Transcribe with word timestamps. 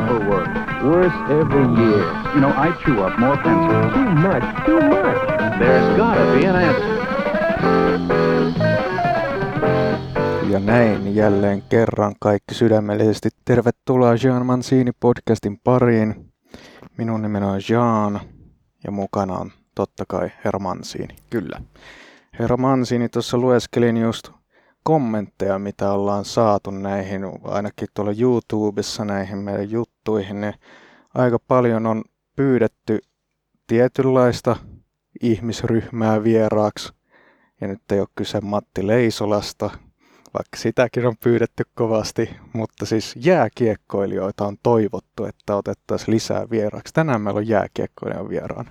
paperwork. 0.00 0.48
Worse 0.82 1.18
every 1.30 1.66
year. 1.80 2.04
You 2.34 2.40
know, 2.40 2.50
I 2.50 2.72
chew 2.84 3.02
up 3.06 3.18
more 3.18 3.36
pencils. 3.36 3.92
Too 3.94 4.10
much, 4.14 4.44
too 4.66 4.80
much. 4.80 5.20
There's 5.58 5.96
gotta 5.96 6.24
be 6.32 6.46
an 6.46 6.56
answer. 6.56 6.98
Ja 10.50 10.58
näin 10.58 11.14
jälleen 11.14 11.62
kerran 11.68 12.14
kaikki 12.20 12.54
sydämellisesti 12.54 13.28
tervetuloa 13.44 14.14
Jean 14.14 14.46
Mancini 14.46 14.90
podcastin 15.00 15.60
pariin. 15.64 16.32
Minun 16.98 17.22
nimeni 17.22 17.46
on 17.46 17.60
Jean 17.70 18.20
ja 18.84 18.90
mukana 18.90 19.34
on 19.38 19.50
totta 19.74 20.04
kai 20.08 20.30
Herra 20.44 20.58
Mancini. 20.58 21.16
Kyllä. 21.30 21.60
Herra 22.38 22.56
Mancini, 22.56 23.08
tuossa 23.08 23.38
lueskelin 23.38 23.96
just 23.96 24.30
kommentteja, 24.88 25.58
mitä 25.58 25.92
ollaan 25.92 26.24
saatu 26.24 26.70
näihin, 26.70 27.22
ainakin 27.44 27.88
tuolla 27.94 28.12
YouTubessa 28.18 29.04
näihin 29.04 29.38
meidän 29.38 29.70
juttuihin, 29.70 29.97
niin 30.16 30.54
aika 31.14 31.38
paljon 31.38 31.86
on 31.86 32.04
pyydetty 32.36 32.98
tietynlaista 33.66 34.56
ihmisryhmää 35.22 36.24
vieraaksi. 36.24 36.92
Ja 37.60 37.68
nyt 37.68 37.92
ei 37.92 38.00
ole 38.00 38.08
kyse 38.14 38.40
Matti 38.40 38.86
Leisolasta, 38.86 39.70
vaikka 40.34 40.56
sitäkin 40.56 41.06
on 41.06 41.14
pyydetty 41.24 41.64
kovasti, 41.74 42.30
mutta 42.52 42.86
siis 42.86 43.14
jääkiekkoilijoita 43.16 44.46
on 44.46 44.56
toivottu, 44.62 45.24
että 45.24 45.56
otettaisiin 45.56 46.14
lisää 46.14 46.50
vieraaksi. 46.50 46.94
Tänään 46.94 47.20
meillä 47.20 47.38
on 47.38 47.48
jääkiekkoilijan 47.48 48.28
vieraana. 48.28 48.70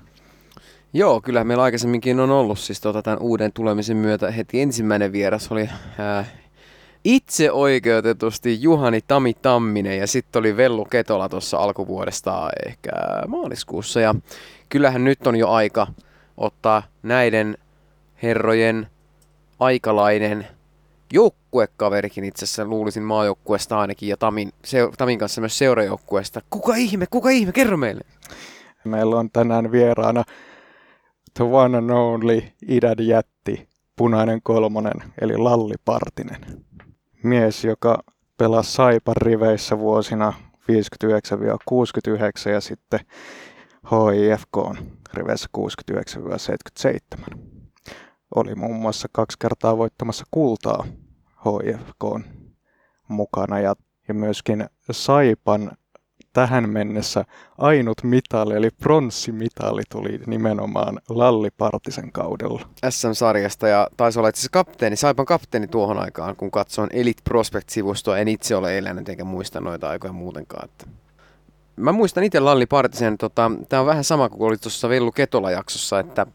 Joo, 0.93 1.21
kyllä 1.21 1.43
meillä 1.43 1.63
aikaisemminkin 1.63 2.19
on 2.19 2.31
ollut 2.31 2.59
siis 2.59 2.81
tota, 2.81 3.01
tämän 3.01 3.19
uuden 3.21 3.53
tulemisen 3.53 3.97
myötä 3.97 4.31
heti 4.31 4.61
ensimmäinen 4.61 5.11
vieras 5.11 5.51
oli 5.51 5.69
ää, 5.97 6.25
itse 7.07 7.51
oikeutetusti 7.51 8.61
Juhani 8.61 8.99
Tami 9.07 9.33
Tamminen 9.33 9.97
ja 9.97 10.07
sitten 10.07 10.39
oli 10.39 10.57
Vellu 10.57 10.85
Ketola 10.85 11.29
tuossa 11.29 11.57
alkuvuodesta 11.57 12.49
ehkä 12.65 12.89
maaliskuussa 13.27 13.99
ja 13.99 14.15
kyllähän 14.69 15.03
nyt 15.03 15.27
on 15.27 15.35
jo 15.35 15.49
aika 15.49 15.87
ottaa 16.37 16.83
näiden 17.03 17.57
herrojen 18.23 18.87
aikalainen 19.59 20.47
joukkuekaverikin 21.13 22.23
itse 22.23 22.45
asiassa 22.45 22.65
luulisin 22.65 23.03
maajoukkueesta 23.03 23.79
ainakin 23.79 24.09
ja 24.09 24.17
Tamin, 24.17 24.51
se, 24.65 24.89
Tamin 24.97 25.19
kanssa 25.19 25.41
myös 25.41 25.57
seurajoukkueesta. 25.57 26.41
Kuka 26.49 26.75
ihme, 26.75 27.05
kuka 27.09 27.29
ihme, 27.29 27.51
kerro 27.51 27.77
meille. 27.77 28.01
Meillä 28.83 29.15
on 29.15 29.29
tänään 29.33 29.71
vieraana 29.71 30.23
the 31.33 31.43
one 31.43 31.77
and 31.77 31.89
only 31.89 32.41
idän 32.67 32.95
jätti, 32.99 33.67
punainen 33.95 34.39
kolmonen, 34.43 35.03
eli 35.21 35.37
Lalli 35.37 35.75
Partinen. 35.85 36.66
Mies, 37.23 37.65
joka 37.65 38.03
pelasi 38.37 38.71
Saipan 38.71 39.15
riveissä 39.17 39.79
vuosina 39.79 40.33
59-69 40.71 42.49
ja 42.51 42.61
sitten 42.61 42.99
HIFK 43.91 44.57
on 44.57 44.77
riveissä 45.13 45.49
69-77. 47.27 47.37
Oli 48.35 48.55
muun 48.55 48.75
muassa 48.75 49.07
kaksi 49.11 49.39
kertaa 49.39 49.77
voittamassa 49.77 50.25
kultaa 50.31 50.85
HIFK 51.45 52.27
mukana 53.07 53.59
ja, 53.59 53.75
ja 54.07 54.13
myöskin 54.13 54.65
Saipan 54.91 55.71
tähän 56.37 56.69
mennessä 56.69 57.25
ainut 57.57 58.03
mitali, 58.03 58.55
eli 58.55 58.69
pronssimitali 58.69 59.81
tuli 59.89 60.19
nimenomaan 60.27 60.99
Lalli 61.09 61.49
Partisen 61.57 62.11
kaudella. 62.11 62.61
SM-sarjasta 62.89 63.67
ja 63.67 63.87
taisi 63.97 64.19
olla 64.19 64.29
itse 64.29 64.39
asiassa 64.39 64.51
kapteeni, 64.51 64.95
Saipan 64.95 65.25
kapteeni 65.25 65.67
tuohon 65.67 65.99
aikaan, 65.99 66.35
kun 66.35 66.51
katsoin 66.51 66.89
Elite 66.93 67.21
Prospect-sivustoa. 67.29 68.17
En 68.17 68.27
itse 68.27 68.55
ole 68.55 68.77
elänyt 68.77 69.09
enkä 69.09 69.23
muista 69.23 69.61
noita 69.61 69.89
aikoja 69.89 70.13
muutenkaan. 70.13 70.65
Että. 70.65 70.85
Mä 71.75 71.91
muistan 71.91 72.23
itse 72.23 72.39
Lalli 72.39 72.65
Partisen, 72.65 73.17
tota, 73.17 73.51
tämä 73.69 73.79
on 73.79 73.87
vähän 73.87 74.03
sama 74.03 74.29
kuin 74.29 74.47
oli 74.47 74.57
tuossa 74.57 74.89
Vellu 74.89 75.11
Ketola-jaksossa, 75.11 75.99
että 75.99 76.25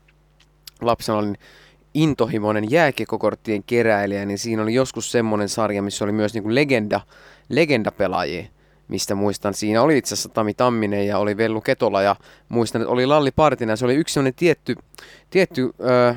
lapsena 0.81 1.19
olin 1.19 1.39
intohimoinen 1.95 2.71
jääkiekokorttien 2.71 3.63
keräilijä, 3.63 4.25
niin 4.25 4.39
siinä 4.39 4.63
oli 4.63 4.75
joskus 4.75 5.13
semmoinen 5.13 5.49
sarja, 5.49 5.83
missä 5.83 6.05
oli 6.05 6.13
myös 6.13 6.35
niinku 6.35 6.55
legenda, 6.55 7.01
legendapelaajia 7.49 8.47
mistä 8.93 9.15
muistan. 9.15 9.55
Siinä 9.55 9.83
oli 9.83 9.99
itse 9.99 10.15
asiassa 10.15 10.29
Tami 10.29 10.55
Tamminen 10.55 11.07
ja 11.07 11.19
oli 11.19 11.37
Vellu 11.37 11.61
Ketola 11.61 12.03
ja 12.03 12.17
muistan, 12.49 12.83
että 12.83 12.93
oli 12.93 13.07
Lalli 13.07 13.31
Partinen. 13.31 13.77
Se 13.77 13.85
oli 13.85 13.95
yksi 13.95 14.13
sellainen 14.13 14.35
tietty, 14.35 14.77
tietty 15.31 15.71
ö, 15.81 16.15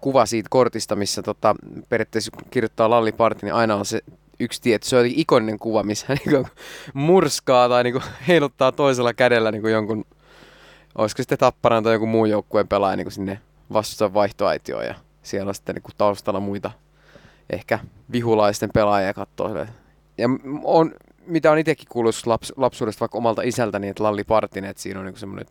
kuva 0.00 0.26
siitä 0.26 0.48
kortista, 0.50 0.96
missä 0.96 1.22
tota, 1.22 1.54
periaatteessa 1.88 2.30
kirjoittaa 2.50 2.90
Lalli 2.90 3.12
Partinen, 3.12 3.54
aina 3.54 3.74
on 3.74 3.84
se 3.86 4.00
yksi 4.40 4.62
tietty. 4.62 4.88
Se 4.88 4.98
oli 4.98 5.14
ikoninen 5.16 5.58
kuva, 5.58 5.82
missä 5.82 6.06
hän 6.08 6.18
niin 6.26 6.46
murskaa 6.94 7.68
tai 7.68 7.84
niin 7.84 8.02
heiluttaa 8.28 8.72
toisella 8.72 9.14
kädellä 9.14 9.52
niin 9.52 9.70
jonkun, 9.70 10.04
olisiko 10.98 11.22
sitten 11.22 11.38
Tapparan 11.38 11.82
tai 11.82 11.92
jonkun 11.92 12.08
muun 12.08 12.30
joukkueen 12.30 12.68
pelaaja 12.68 12.96
niin 12.96 13.10
sinne 13.10 13.40
vastustajan 13.72 14.14
vaihtoaitioon 14.14 14.84
ja 14.84 14.94
siellä 15.22 15.48
on 15.48 15.54
sitten 15.54 15.74
niin 15.74 15.96
taustalla 15.98 16.40
muita 16.40 16.70
ehkä 17.50 17.78
vihulaisten 18.12 18.70
pelaajia 18.74 19.14
katsoo. 19.14 19.66
Ja 20.18 20.28
on 20.64 20.92
mitä 21.26 21.50
on 21.52 21.58
itsekin 21.58 21.86
kuullut 21.88 22.14
laps, 22.26 22.52
lapsuudesta 22.56 23.00
vaikka 23.00 23.18
omalta 23.18 23.42
isältäni, 23.42 23.88
että 23.88 24.02
Lalli 24.02 24.24
Partinen, 24.24 24.70
että 24.70 24.82
siinä 24.82 25.00
on 25.00 25.06
niin 25.06 25.16
semmoinen, 25.16 25.46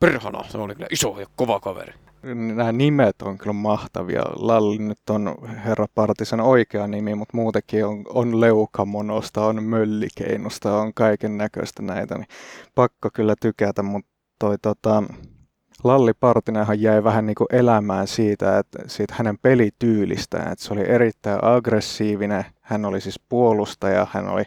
perhana, 0.00 0.44
se 0.48 0.58
oli 0.58 0.74
kyllä 0.74 0.88
iso 0.90 1.20
ja 1.20 1.26
kova 1.36 1.60
kaveri. 1.60 1.92
Nämä 2.22 2.72
nimet 2.72 3.22
on 3.22 3.38
kyllä 3.38 3.52
mahtavia. 3.52 4.22
Lalli 4.36 4.78
nyt 4.78 5.10
on 5.10 5.34
herra 5.64 5.86
Partisen 5.94 6.40
oikea 6.40 6.86
nimi, 6.86 7.14
mutta 7.14 7.36
muutenkin 7.36 7.86
on, 7.86 8.04
on 8.08 8.40
leukamonosta, 8.40 9.44
on 9.44 9.64
möllikeinosta, 9.64 10.76
on 10.76 10.94
kaiken 10.94 11.38
näköistä 11.38 11.82
näitä. 11.82 12.14
Niin 12.14 12.28
pakko 12.74 13.08
kyllä 13.14 13.34
tykätä, 13.40 13.82
mutta 13.82 14.10
toi 14.38 14.58
tota, 14.62 15.02
Lalli 15.84 16.12
Partinenhan 16.20 16.80
jäi 16.80 17.04
vähän 17.04 17.26
niin 17.26 17.34
kuin 17.34 17.48
elämään 17.52 18.06
siitä, 18.06 18.58
että 18.58 18.78
siitä 18.86 19.14
hänen 19.16 19.38
pelityylistään, 19.38 20.52
että 20.52 20.64
se 20.64 20.72
oli 20.72 20.88
erittäin 20.88 21.38
aggressiivinen, 21.42 22.44
hän 22.60 22.84
oli 22.84 23.00
siis 23.00 23.20
puolustaja, 23.28 24.06
hän 24.12 24.28
oli 24.28 24.44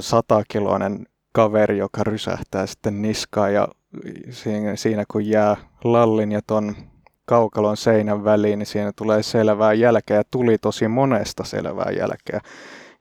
satakiloinen 0.00 1.06
kaveri, 1.32 1.78
joka 1.78 2.04
rysähtää 2.04 2.66
sitten 2.66 3.02
niskaan 3.02 3.54
ja 3.54 3.68
siinä, 4.74 5.04
kun 5.10 5.26
jää 5.26 5.56
lallin 5.84 6.32
ja 6.32 6.40
ton 6.46 6.76
kaukalon 7.24 7.76
seinän 7.76 8.24
väliin, 8.24 8.58
niin 8.58 8.66
siinä 8.66 8.92
tulee 8.96 9.22
selvää 9.22 9.72
jälkeä 9.72 10.16
ja 10.16 10.22
tuli 10.30 10.58
tosi 10.58 10.88
monesta 10.88 11.44
selvää 11.44 11.90
jälkeä. 11.98 12.40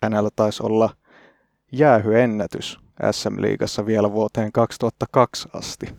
Hänellä 0.04 0.30
taisi 0.36 0.64
olla 0.64 0.90
jäähyennätys 1.72 2.80
SM-liigassa 3.12 3.86
vielä 3.86 4.12
vuoteen 4.12 4.52
2002 4.52 5.50
asti. 5.54 5.90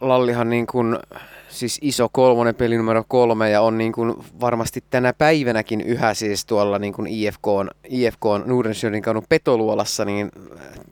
Lallihan 0.00 0.50
niin 0.50 0.66
kuin, 0.66 0.98
siis 1.48 1.78
iso 1.82 2.08
kolmonen 2.12 2.54
peli 2.54 2.76
numero 2.76 3.04
kolme 3.08 3.50
ja 3.50 3.62
on 3.62 3.78
niin 3.78 3.92
kuin 3.92 4.14
varmasti 4.40 4.84
tänä 4.90 5.12
päivänäkin 5.12 5.80
yhä 5.80 6.14
siis 6.14 6.46
tuolla 6.46 6.78
niin 6.78 6.92
kuin 6.92 7.06
IFK, 7.06 7.46
IFK 7.88 8.22
Nordenskjöldin 8.44 9.02
kadun 9.02 9.24
petoluolassa, 9.28 10.04
niin 10.04 10.32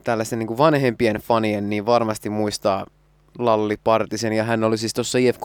tällaisten 0.03 0.39
niin 0.39 0.47
kuin 0.47 0.57
vanhempien 0.57 1.15
fanien 1.15 1.69
niin 1.69 1.85
varmasti 1.85 2.29
muistaa 2.29 2.85
Lalli 3.39 3.77
Partisen. 3.83 4.33
Ja 4.33 4.43
hän 4.43 4.63
oli 4.63 4.77
siis 4.77 4.93
tuossa 4.93 5.17
IFK, 5.17 5.43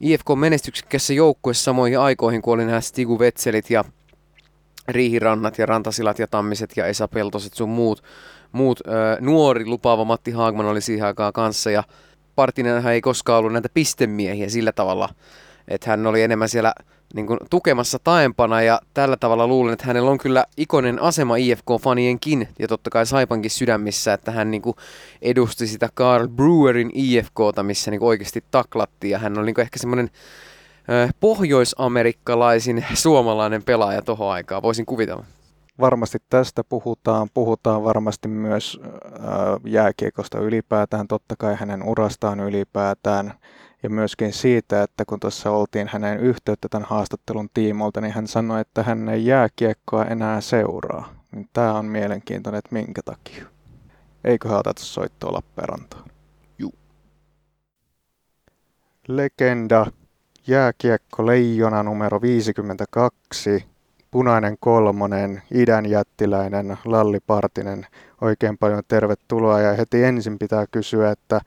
IFK 0.00 0.26
menestyksekkässä 0.36 1.12
joukkueessa 1.14 1.64
samoihin 1.64 1.98
aikoihin, 1.98 2.42
kun 2.42 2.54
oli 2.54 2.64
nämä 2.64 2.80
Stigu 2.80 3.18
Vetselit 3.18 3.70
ja 3.70 3.84
Riihirannat 4.88 5.58
ja 5.58 5.66
Rantasilat 5.66 6.18
ja 6.18 6.26
Tammiset 6.26 6.76
ja 6.76 6.86
Esa 6.86 7.08
Peltoset 7.08 7.54
sun 7.54 7.68
muut, 7.68 8.02
muut 8.52 8.80
ö, 8.80 8.90
nuori 9.20 9.66
lupaava 9.66 10.04
Matti 10.04 10.30
Haagman 10.30 10.66
oli 10.66 10.80
siihen 10.80 11.06
aikaan 11.06 11.32
kanssa. 11.32 11.70
Ja 11.70 11.82
Partinenhan 12.34 12.92
ei 12.92 13.00
koskaan 13.00 13.38
ollut 13.38 13.52
näitä 13.52 13.68
pistemiehiä 13.74 14.48
sillä 14.48 14.72
tavalla, 14.72 15.08
että 15.68 15.90
hän 15.90 16.06
oli 16.06 16.22
enemmän 16.22 16.48
siellä 16.48 16.74
niin 17.14 17.26
kuin, 17.26 17.38
tukemassa 17.50 17.98
taempana 18.04 18.62
ja 18.62 18.80
tällä 18.94 19.16
tavalla 19.16 19.46
luulen, 19.46 19.72
että 19.72 19.86
hänellä 19.86 20.10
on 20.10 20.18
kyllä 20.18 20.44
ikonen 20.56 21.02
asema 21.02 21.36
IFK-fanienkin 21.36 22.48
ja 22.58 22.68
totta 22.68 22.90
kai 22.90 23.06
Saipankin 23.06 23.50
sydämissä, 23.50 24.12
että 24.12 24.30
hän 24.30 24.50
niin 24.50 24.62
kuin, 24.62 24.76
edusti 25.22 25.66
sitä 25.66 25.88
Carl 25.96 26.28
Brewerin 26.28 26.90
IFKta, 26.94 27.62
missä 27.62 27.90
niin 27.90 27.98
kuin, 27.98 28.08
oikeasti 28.08 28.44
taklattiin 28.50 29.10
ja 29.10 29.18
hän 29.18 29.38
oli 29.38 29.46
niin 29.46 29.54
kuin, 29.54 29.62
ehkä 29.62 29.78
semmoinen 29.78 30.10
pohjoisamerikkalaisin 31.20 32.84
suomalainen 32.94 33.62
pelaaja 33.62 34.02
tohon 34.02 34.32
aikaan, 34.32 34.62
voisin 34.62 34.86
kuvitella 34.86 35.24
varmasti 35.82 36.18
tästä 36.30 36.64
puhutaan. 36.64 37.28
Puhutaan 37.34 37.84
varmasti 37.84 38.28
myös 38.28 38.80
jääkiekosta 39.64 40.38
ylipäätään, 40.38 41.08
totta 41.08 41.34
kai 41.38 41.56
hänen 41.56 41.82
urastaan 41.82 42.40
ylipäätään. 42.40 43.34
Ja 43.82 43.90
myöskin 43.90 44.32
siitä, 44.32 44.82
että 44.82 45.04
kun 45.04 45.20
tuossa 45.20 45.50
oltiin 45.50 45.88
hänen 45.92 46.20
yhteyttä 46.20 46.68
tämän 46.68 46.88
haastattelun 46.88 47.48
tiimolta, 47.54 48.00
niin 48.00 48.14
hän 48.14 48.26
sanoi, 48.26 48.60
että 48.60 48.82
hän 48.82 49.08
ei 49.08 49.26
jääkiekkoa 49.26 50.04
enää 50.04 50.40
seuraa. 50.40 51.14
Niin 51.32 51.48
tämä 51.52 51.74
on 51.74 51.84
mielenkiintoinen, 51.84 52.58
että 52.58 52.74
minkä 52.74 53.02
takia. 53.04 53.46
Eiköhän 54.24 54.58
oteta 54.58 54.82
soittoa 54.82 55.32
Lappeenrantaan? 55.32 56.10
Juu. 56.58 56.74
Legenda, 59.08 59.86
jääkiekko 60.46 61.26
leijona 61.26 61.82
numero 61.82 62.20
52, 62.20 63.71
Punainen 64.12 64.56
Kolmonen, 64.60 65.30
idän 65.54 65.90
jättiläinen 65.90 66.66
Lalli 66.84 67.18
Partinen. 67.26 67.86
Oikein 68.20 68.58
paljon 68.58 68.82
tervetuloa 68.88 69.60
ja 69.60 69.72
heti 69.72 70.04
ensin 70.04 70.38
pitää 70.38 70.64
kysyä, 70.70 71.10
että 71.10 71.40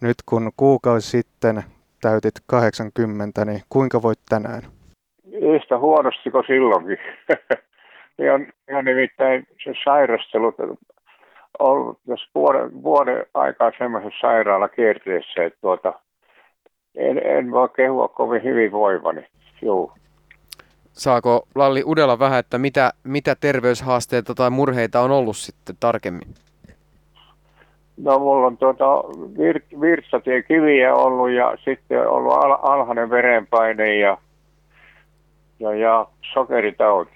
nyt 0.00 0.16
kun 0.26 0.50
kuukausi 0.56 1.10
sitten 1.10 1.62
täytit 2.00 2.34
80, 2.46 3.44
niin 3.44 3.60
kuinka 3.68 4.02
voit 4.02 4.18
tänään? 4.28 4.62
Yhtä 5.32 5.78
huonosti 5.78 6.30
kuin 6.30 6.44
silloinkin. 6.46 6.98
ihan, 8.24 8.46
ihan 8.70 8.84
nimittäin 8.84 9.46
se 9.64 9.72
sairastelu 9.84 10.54
ollut 11.58 11.98
tässä 12.08 12.30
vuoden, 12.34 12.82
vuoden 12.82 13.26
aikaa 13.34 13.72
semmoisessa 13.78 14.20
sairaalakierteessä, 14.20 15.44
että 15.44 15.58
tuota, 15.60 15.92
en, 16.94 17.26
en 17.26 17.50
voi 17.50 17.68
kehua 17.68 18.08
kovin 18.08 18.44
hyvin 18.44 18.72
voivani. 18.72 19.26
Juu. 19.62 19.92
Saako 20.92 21.48
Lalli 21.54 21.82
Udella 21.86 22.18
vähän, 22.18 22.38
että 22.38 22.58
mitä, 22.58 22.92
mitä 23.04 23.36
terveyshaasteita 23.40 24.34
tai 24.34 24.50
murheita 24.50 25.00
on 25.00 25.10
ollut 25.10 25.36
sitten 25.36 25.76
tarkemmin? 25.80 26.34
No 27.96 28.18
mulla 28.18 28.46
on 28.46 28.56
tuota 28.56 28.84
vir, 29.38 29.60
virtsatiekiviä 29.80 30.94
ollut 30.94 31.30
ja 31.30 31.56
sitten 31.64 32.08
ollut 32.08 32.32
al, 32.32 32.56
alhainen 32.62 33.10
verenpaine 33.10 33.98
ja, 33.98 34.18
ja, 35.60 35.74
ja 35.74 36.06
sokeritauti. 36.34 37.10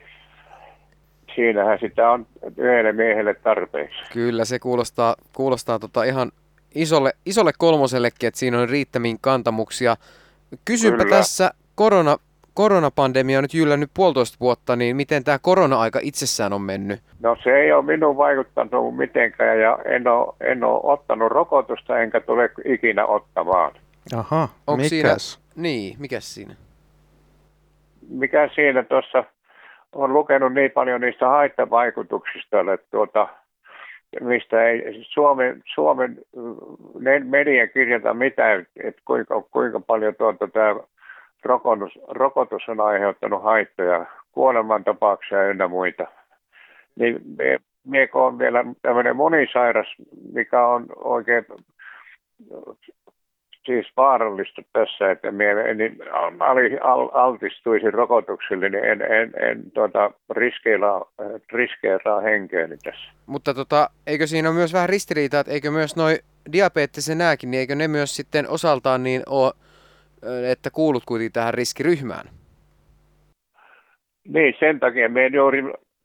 Siinähän 1.34 1.78
sitä 1.81 2.11
on 2.11 2.26
yhdelle 2.56 2.93
miehelle 2.93 3.34
tarpeeksi. 3.34 3.96
Kyllä, 4.12 4.44
se 4.44 4.58
kuulostaa, 4.58 5.17
kuulostaa 5.32 5.78
tota 5.78 6.05
ihan 6.05 6.32
isolle, 6.75 7.12
isolle 7.26 7.52
kolmosellekin, 7.58 8.26
että 8.26 8.40
siinä 8.40 8.61
on 8.61 8.69
riittämiin 8.69 9.19
kantamuksia. 9.20 9.96
Kysynpä 10.64 11.05
Kyllä. 11.05 11.17
tässä, 11.17 11.50
korona, 11.75 12.17
koronapandemia 12.56 13.38
on 13.38 13.44
nyt 13.44 13.55
jyllännyt 13.55 13.91
puolitoista 13.97 14.37
vuotta, 14.41 14.76
niin 14.76 14.97
miten 14.97 15.25
tämä 15.25 15.38
korona-aika 15.43 15.99
itsessään 16.03 16.53
on 16.53 16.62
mennyt? 16.62 17.00
No 17.20 17.37
se 17.43 17.50
ei 17.50 17.73
ole 17.73 17.85
minun 17.85 18.17
vaikuttanut 18.17 18.97
mitenkään 18.97 19.61
ja 19.61 19.79
en 19.85 20.08
ole, 20.08 20.35
en 20.41 20.64
ole 20.64 20.81
ottanut 20.82 21.32
rokotusta 21.32 21.99
enkä 21.99 22.20
tule 22.20 22.50
ikinä 22.64 23.06
ottamaan. 23.06 23.73
Aha, 24.17 24.49
Onko 24.67 24.82
mikäs? 24.91 25.32
Siinä, 25.32 25.62
niin, 25.62 25.97
mikä 25.99 26.20
siinä? 26.20 26.55
Mikä 28.08 28.49
siinä 28.55 28.82
tuossa 28.82 29.25
on 29.93 30.12
lukenut 30.12 30.55
niin 30.55 30.70
paljon 30.70 31.00
niistä 31.00 31.29
haittavaikutuksista, 31.29 32.61
että 32.75 32.87
tuota, 32.91 33.29
mistä 34.20 34.64
ei 34.64 35.05
Suomen, 35.09 35.62
Suomen 35.75 36.19
media 37.25 37.67
kirjata 37.67 38.14
mitään, 38.14 38.67
että 38.85 39.02
kuinka, 39.05 39.43
kuinka 39.43 39.81
paljon 39.81 40.14
tuota 40.14 40.49
tämä 40.49 40.75
rokotus, 41.47 41.99
rokotus 42.09 42.63
on 42.69 42.81
aiheuttanut 42.81 43.43
haittoja, 43.43 44.07
kuolemantapauksia 44.33 45.49
ynnä 45.49 45.69
muita. 45.69 46.07
Niin 46.99 47.21
me 47.87 48.09
on 48.13 48.39
vielä 48.39 48.65
tämmöinen 48.83 49.17
monisairas, 49.17 49.87
mikä 50.33 50.67
on 50.67 50.87
oikein 50.97 51.45
siis 53.67 53.87
vaarallista 53.97 54.63
tässä, 54.73 55.11
että 55.11 55.31
minä 55.31 55.75
niin 55.75 55.99
al, 56.83 57.09
altistuisin 57.13 57.95
rokotuksille, 57.95 58.69
niin 58.69 58.85
en, 58.85 59.03
en, 59.03 59.33
en 59.51 59.71
tuota, 59.71 60.11
riskeillä, 60.31 60.87
riskeeraa 61.53 62.21
henkeäni 62.21 62.77
tässä. 62.85 63.11
Mutta 63.27 63.55
tota, 63.55 63.91
eikö 64.07 64.27
siinä 64.27 64.49
ole 64.49 64.57
myös 64.57 64.73
vähän 64.73 64.89
ristiriitaa, 64.89 65.41
että 65.41 65.53
eikö 65.53 65.71
myös 65.71 65.97
noin 65.97 66.19
diabeettisen 66.53 67.19
nääkin, 67.19 67.51
niin 67.51 67.59
eikö 67.59 67.75
ne 67.75 67.89
myös 67.89 68.17
sitten 68.17 68.49
osaltaan 68.49 69.03
niin 69.03 69.23
ole, 69.27 69.53
että 70.50 70.70
kuulut 70.70 71.02
kuitenkin 71.06 71.32
tähän 71.32 71.55
riskiryhmään? 71.55 72.28
Niin, 74.28 74.55
sen 74.58 74.81
takia 74.81 75.08
me 75.08 75.26
juuri, 75.26 75.62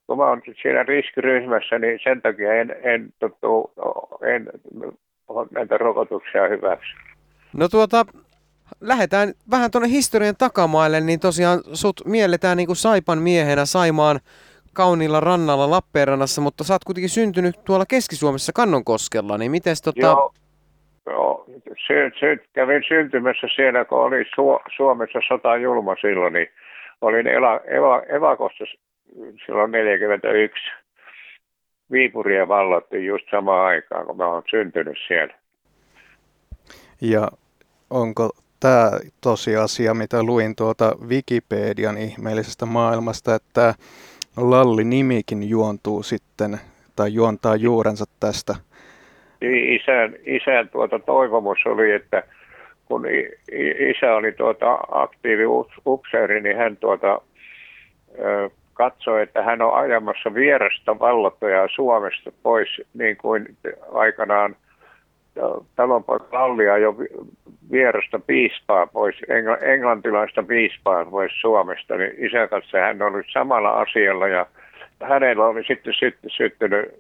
kun 0.08 0.18
mä 0.18 0.30
olen 0.30 0.42
siinä 0.62 0.84
riskiryhmässä, 0.84 1.80
niin 1.80 2.00
sen 2.04 2.22
takia 2.22 2.54
en, 2.54 2.76
en, 2.84 3.14
tottu, 3.20 3.72
en 4.36 4.50
näitä 5.52 5.78
rokotuksia 5.78 6.48
hyväksy. 6.50 6.96
No 7.54 7.70
tuota, 7.70 8.06
lähdetään 8.82 9.34
vähän 9.52 9.72
tuonne 9.72 9.90
historian 9.90 10.36
takamaille, 10.38 11.02
niin 11.02 11.20
tosiaan 11.20 11.60
sut 11.74 12.02
mielletään 12.06 12.58
niin 12.58 12.68
kuin 12.68 12.76
Saipan 12.78 13.22
miehenä 13.22 13.66
Saimaan 13.66 14.20
kauniilla 14.74 15.20
rannalla 15.20 15.70
Lappeenrannassa, 15.70 16.42
mutta 16.42 16.64
sä 16.64 16.74
oot 16.74 16.84
kuitenkin 16.84 17.10
syntynyt 17.10 17.64
tuolla 17.66 17.86
Keski-Suomessa 17.86 18.52
Kannonkoskella, 18.54 19.38
niin 19.38 19.52
miten 19.52 19.76
tota... 19.84 20.02
Joo, 20.02 20.34
kävin 22.54 22.84
syntymässä 22.88 23.48
siellä, 23.56 23.86
kun 23.86 23.98
oli 23.98 24.24
Su- 24.24 24.72
Suomessa 24.76 25.20
sota 25.28 25.58
julma 25.58 25.96
silloin, 26.02 26.34
niin 26.34 26.48
olin 27.02 27.28
eva- 27.28 28.16
evakossa 28.16 28.66
silloin 29.46 29.72
41. 29.72 30.64
Viipuria 31.92 32.48
vallatti 32.48 33.06
just 33.06 33.26
samaan 33.32 33.66
aikaan, 33.66 34.06
kun 34.06 34.18
mä 34.18 34.28
oon 34.28 34.44
syntynyt 34.50 34.98
siellä. 35.08 35.34
Ja 37.02 37.28
onko 37.90 38.30
tämä 38.60 38.92
tosiasia, 39.22 39.94
mitä 39.94 40.24
luin 40.24 40.56
tuota 40.56 40.96
Wikipedian 41.08 41.98
ihmeellisestä 41.98 42.66
maailmasta, 42.66 43.36
että 43.36 43.74
Lalli-nimikin 44.38 45.50
juontuu 45.50 46.04
sitten, 46.04 46.60
tai 46.96 47.14
juontaa 47.14 47.56
juurensa 47.56 48.06
tästä? 48.20 48.56
Isän, 49.42 50.16
isän 50.26 50.70
tuota 50.70 51.00
toivomus 51.00 51.60
oli, 51.66 51.92
että 51.92 52.24
kun 52.86 53.06
isä 53.90 54.16
oli 54.16 54.32
tuota 54.32 54.78
aktiivi 54.92 55.44
upseeri, 55.86 56.42
niin 56.42 56.58
hän 56.58 56.78
tuota, 56.78 57.22
katsoi, 58.74 59.22
että 59.22 59.44
hän 59.44 59.62
on 59.62 59.74
ajamassa 59.74 60.34
vierasta 60.34 61.00
vallottajaa 61.00 61.68
Suomesta 61.76 62.32
pois, 62.44 62.82
niin 62.94 63.18
kuin 63.18 63.58
aikanaan– 63.94 64.56
talonpoika 65.76 66.28
Lallia 66.32 66.78
jo 66.78 66.96
vierasta 67.72 68.20
piispaa 68.20 68.88
pois, 68.88 69.16
engl- 69.16 69.66
englantilaista 69.66 70.44
piispaa 70.44 71.06
pois 71.06 71.32
Suomesta, 71.42 71.96
niin 71.96 72.26
isän 72.26 72.50
kanssa 72.50 72.78
hän 72.78 73.02
oli 73.02 73.24
samalla 73.34 73.70
asialla 73.70 74.28
ja 74.28 74.46
hänellä 75.04 75.46
oli 75.46 75.64
sitten 75.64 75.94
sy- 75.94 76.18
syttynyt 76.28 76.96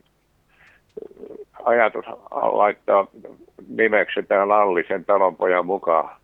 ajatus 1.66 2.06
laittaa 2.32 3.08
nimeksi 3.68 4.24
tämä 4.24 4.48
Lalli 4.48 4.84
sen 4.88 5.06
talonpojan 5.06 5.66
mukaan. 5.66 6.16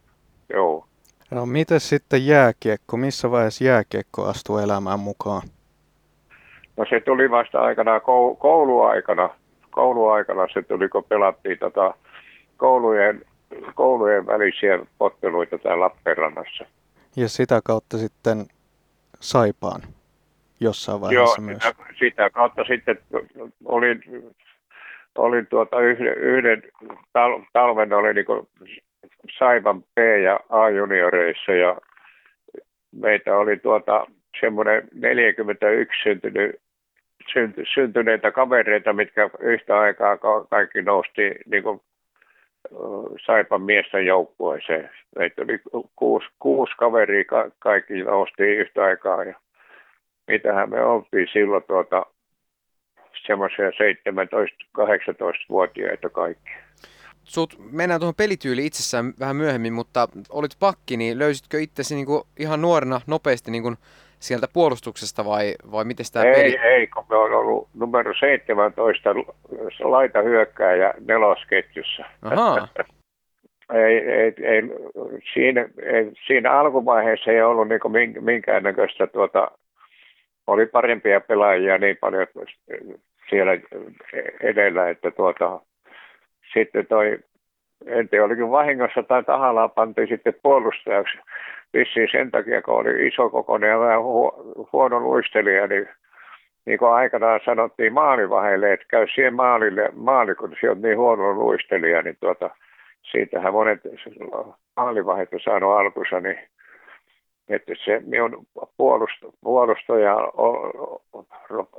Joo. 0.54 0.86
No 1.32 1.46
miten 1.46 1.80
sitten 1.80 2.28
jääkiekko? 2.28 2.98
Missä 2.98 3.32
vaiheessa 3.32 3.64
jääkiekko 3.64 4.26
astui 4.26 4.64
elämään 4.64 5.00
mukaan? 5.00 5.42
No 6.78 6.86
se 6.90 7.00
tuli 7.00 7.32
vasta 7.32 7.62
aikanaan 7.62 8.02
kouluaikana 8.40 9.30
kouluaikana 9.78 10.48
se 10.54 10.62
tuli, 10.62 10.90
kun 10.90 11.04
pelattiin 11.04 11.60
tota 11.60 11.94
koulujen, 12.58 13.22
koulujen 13.76 14.28
välisiä 14.28 14.80
otteluita 15.00 15.58
täällä 15.58 15.84
Lappeenrannassa. 15.84 16.66
Ja 17.16 17.30
sitä 17.30 17.62
kautta 17.64 17.98
sitten 17.98 18.46
Saipaan 19.20 19.82
jossain 20.60 21.02
vaiheessa 21.02 21.42
Joo, 21.42 21.46
myös. 21.46 21.64
Sitä, 21.64 21.84
sitä 22.00 22.30
kautta 22.30 22.64
sitten 22.64 23.00
olin, 23.66 24.04
olin 25.18 25.48
tuota 25.48 25.80
yhden, 25.80 26.18
yhden 26.18 26.64
tal, 27.14 27.42
talven 27.54 27.94
oli 27.94 28.14
niin 28.14 28.26
Saipan 29.38 29.82
B- 29.82 30.22
ja 30.24 30.40
A-junioreissa 30.50 31.52
ja 31.52 31.78
meitä 32.92 33.38
oli 33.38 33.58
tuota 33.58 34.06
semmoinen 34.40 34.88
41 34.94 36.04
syntynyt 36.04 36.56
synty, 37.34 37.64
syntyneitä 37.74 38.32
kavereita, 38.32 38.94
mitkä 38.94 39.30
yhtä 39.40 39.80
aikaa 39.80 40.18
kaikki 40.50 40.82
nousti 40.82 41.36
niin 41.46 41.64
kuin, 41.64 41.82
Saipan 43.26 43.62
miesten 43.62 44.06
joukkueeseen. 44.06 44.90
Meitä 45.16 45.42
oli 45.42 45.60
kuusi, 45.96 46.28
kuusi 46.40 46.74
kaveria, 46.78 47.26
ka, 47.26 47.52
kaikki 47.60 48.04
nousti 48.04 48.44
yhtä 48.44 48.84
aikaa. 48.84 49.24
Ja 49.24 49.34
mitähän 50.28 50.70
me 50.70 50.84
oltiin 50.84 51.28
silloin 51.34 51.64
tuota, 51.68 52.06
semmoisia 53.28 53.70
17-18-vuotiaita 53.70 56.10
kaikki. 56.10 56.52
Sut, 57.24 57.58
mennään 57.72 58.00
tuohon 58.00 58.16
pelityyliin 58.16 58.68
itsessään 58.68 59.14
vähän 59.20 59.36
myöhemmin, 59.36 59.74
mutta 59.74 60.08
olit 60.30 60.52
pakki, 60.60 60.98
niin 60.98 61.20
löysitkö 61.20 61.60
itsesi 61.60 61.96
niinku 61.96 62.28
ihan 62.40 62.62
nuorena 62.62 63.02
nopeasti 63.08 63.52
niinku 63.52 63.74
sieltä 64.20 64.48
puolustuksesta 64.54 65.26
vai, 65.26 65.56
vai 65.72 65.86
miten 65.86 66.06
tämä 66.14 66.26
ei, 66.26 66.34
peli? 66.34 66.58
Ei, 66.58 66.88
kun 66.88 67.06
me 67.10 67.16
on 67.16 67.34
ollut 67.34 67.70
numero 67.74 68.14
17 68.14 69.10
laita 69.80 70.22
hyökkääjä 70.22 70.94
nelosketjussa. 71.08 72.04
Ahaa. 72.22 72.68
ei, 73.74 73.98
ei, 73.98 74.34
ei, 74.44 74.62
siinä, 75.34 75.70
ei, 75.84 76.12
siinä 76.28 76.52
alkuvaiheessa 76.52 77.32
ei 77.32 77.42
ollut 77.42 77.68
niin 77.68 78.24
minkäännäköistä 78.24 79.08
tuota, 79.08 79.52
oli 80.48 80.66
parempia 80.66 81.22
pelaajia 81.22 81.78
niin 81.78 81.98
paljon 81.98 82.28
siellä 83.30 83.52
edellä, 84.42 84.90
että 84.90 85.12
tuota, 85.12 85.60
sitten 86.54 86.88
toi, 86.88 87.20
en 87.86 88.10
tiedä, 88.10 88.26
olikin 88.26 88.52
vahingossa 88.52 89.04
tai 89.04 89.24
tahallaan 89.24 89.72
pantiin 89.72 90.08
sitten 90.08 90.34
puolustajaksi. 90.44 91.18
Vissiin 91.74 92.08
sen 92.12 92.32
takia, 92.32 92.62
kun 92.62 92.74
oli 92.74 93.08
iso 93.08 93.30
kokoinen 93.30 93.70
ja 93.70 93.80
vähän 93.80 94.00
hu- 94.00 94.70
huono 94.74 95.00
luistelija, 95.00 95.68
niin 95.68 95.90
niin 96.66 96.80
kuin 96.80 96.92
aikanaan 96.92 97.40
sanottiin 97.46 97.94
maalivahelle, 97.94 98.74
että 98.74 98.86
käy 98.90 99.08
siihen 99.16 99.34
maalille, 99.34 99.90
maali, 99.94 100.36
kun 100.36 100.56
se 100.62 100.70
on 100.70 100.82
niin 100.82 100.98
huono 100.98 101.34
luistelija, 101.34 102.02
niin 102.02 102.18
tuota, 102.20 102.50
siitähän 103.12 103.54
monet 103.54 103.80
maalivahet 104.76 105.34
on 105.34 105.40
saanut 105.40 105.78
alkunsa, 105.78 106.20
niin 106.20 106.40
että 107.50 107.74
se 107.86 108.02
minun 108.06 108.48
puolust- 108.78 109.34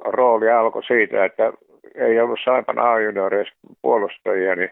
rooli 0.05 0.51
alkoi 0.51 0.85
siitä, 0.85 1.25
että 1.25 1.53
ei 1.95 2.21
ollut 2.21 2.39
Saipan 2.45 2.79
a 2.79 2.95
puolustajia, 3.83 4.57
niin 4.57 4.71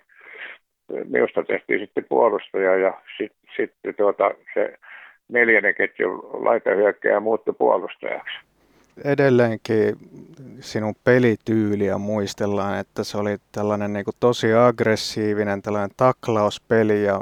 minusta 1.09 1.43
tehtiin 1.43 1.81
sitten 1.81 2.05
puolustaja 2.09 2.77
ja 2.77 3.01
sitten 3.19 3.51
sit, 3.57 3.97
tuota, 3.97 4.31
se 4.55 4.75
neljännen 5.29 5.75
ketjun 5.75 6.29
laitahyökkäjä 6.33 7.21
muuttui 7.21 7.55
puolustajaksi. 7.59 8.39
Edelleenkin 9.05 9.97
sinun 10.61 10.95
pelityyliä 11.05 11.99
muistellaan, 11.99 12.79
että 12.79 13.05
se 13.05 13.19
oli 13.19 13.37
tällainen 13.53 13.93
niin 13.93 14.05
kuin 14.05 14.15
tosi 14.21 14.55
aggressiivinen 14.55 15.63
tällainen 15.63 15.97
taklauspeli 15.97 17.05
ja 17.05 17.21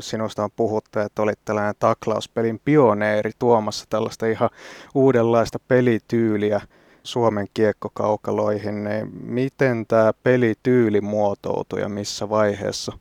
sinusta 0.00 0.44
on 0.44 0.50
puhuttu, 0.56 0.98
että 0.98 1.22
olit 1.22 1.38
tällainen 1.44 1.74
taklauspelin 1.78 2.60
pioneeri 2.64 3.30
tuomassa 3.38 3.86
tällaista 3.90 4.26
ihan 4.26 4.50
uudenlaista 4.94 5.58
pelityyliä 5.68 6.60
Suomen 7.02 7.46
kiekkokaukaloihin, 7.54 8.84
niin 8.84 9.08
miten 9.22 9.86
tämä 9.86 10.12
pelityyli 10.22 11.00
muotoutui 11.00 11.80
ja 11.80 11.88
missä 11.88 12.30
vaiheessa? 12.30 12.92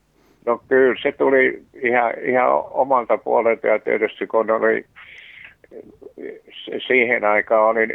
No 0.46 0.62
kyllä 0.68 0.96
se 1.02 1.12
tuli 1.12 1.64
ihan, 1.84 2.14
ihan 2.22 2.50
omalta 2.72 3.18
puolelta 3.18 3.68
ja 3.68 3.80
tietysti 3.80 4.28
kun 4.28 4.52
oli 4.52 4.86
siihen 6.88 7.24
aikaan 7.24 7.64
olin 7.64 7.94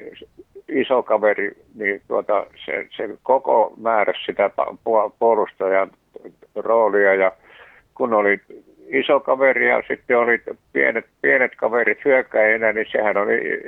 iso 0.69 1.03
kaveri, 1.03 1.53
niin 1.75 2.03
tuota, 2.09 2.47
se, 2.65 2.87
se 2.97 3.09
koko 3.23 3.75
määrä 3.77 4.13
sitä 4.27 4.51
puolustajan 5.19 5.91
roolia 6.55 7.15
ja 7.15 7.33
kun 7.95 8.15
oli 8.15 8.41
iso 8.89 9.21
kaveri 9.21 9.69
ja 9.69 9.83
sitten 9.89 10.19
oli 10.19 10.43
pienet, 10.73 11.07
pienet 11.23 11.53
kaverit 11.57 12.05
hyökkäjänä, 12.05 12.73
niin 12.73 12.87
sehän 12.93 13.17
oli 13.17 13.63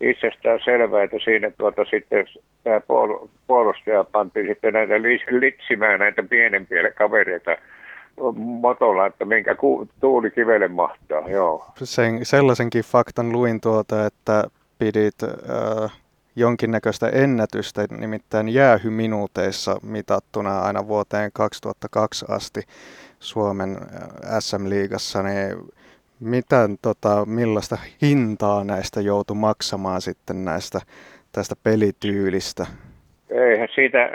itsestään 0.00 0.60
selvää, 0.64 1.02
että 1.02 1.16
siinä 1.24 1.50
tuota 1.50 1.84
sitten 1.84 2.26
tämä 2.64 2.80
puolustaja 3.46 4.04
pantiin 4.04 4.46
sitten 4.46 4.72
näitä 4.72 4.94
litsimään 5.30 6.00
näitä 6.00 6.22
pienempiä 6.22 6.90
kavereita 6.90 7.56
motolla, 8.36 9.06
että 9.06 9.24
minkä 9.24 9.56
tuuli 10.00 10.30
kivelle 10.30 10.68
mahtaa, 10.68 11.28
joo. 11.28 11.66
Sen, 11.82 12.24
sellaisenkin 12.24 12.84
faktan 12.84 13.32
luin 13.32 13.60
tuota, 13.60 14.06
että 14.06 14.44
pidit 14.78 15.22
äh, 15.22 15.92
jonkinnäköistä 16.36 17.08
ennätystä, 17.08 17.86
nimittäin 17.90 18.48
jäähyminuuteissa 18.48 19.76
mitattuna 19.82 20.60
aina 20.60 20.88
vuoteen 20.88 21.30
2002 21.32 22.26
asti 22.28 22.60
Suomen 23.24 23.70
äh, 23.70 24.38
SM-liigassa, 24.40 25.22
niin 25.22 25.56
mitä, 26.20 26.68
tota, 26.82 27.26
millaista 27.26 27.76
hintaa 28.02 28.64
näistä 28.64 29.00
joutui 29.00 29.36
maksamaan 29.36 30.00
sitten 30.00 30.44
näistä 30.44 30.78
tästä 31.32 31.54
pelityylistä? 31.62 32.66
Eihän 33.30 33.68
siitä, 33.74 34.10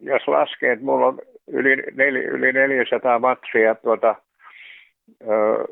jos 0.00 0.28
laskee, 0.28 0.72
että 0.72 0.84
mulla 0.84 1.06
on 1.06 1.18
yli, 1.46 1.76
nel, 1.94 2.16
yli 2.16 2.52
400 2.52 3.18
matsia 3.18 3.74
tuota, 3.74 4.14
ö, 5.22 5.64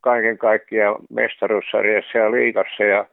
kaiken 0.00 0.38
kaikkiaan 0.38 0.96
mestaruussarjassa 1.10 2.18
ja 2.18 2.30
liigassa 2.30 2.84
ja 2.84 3.06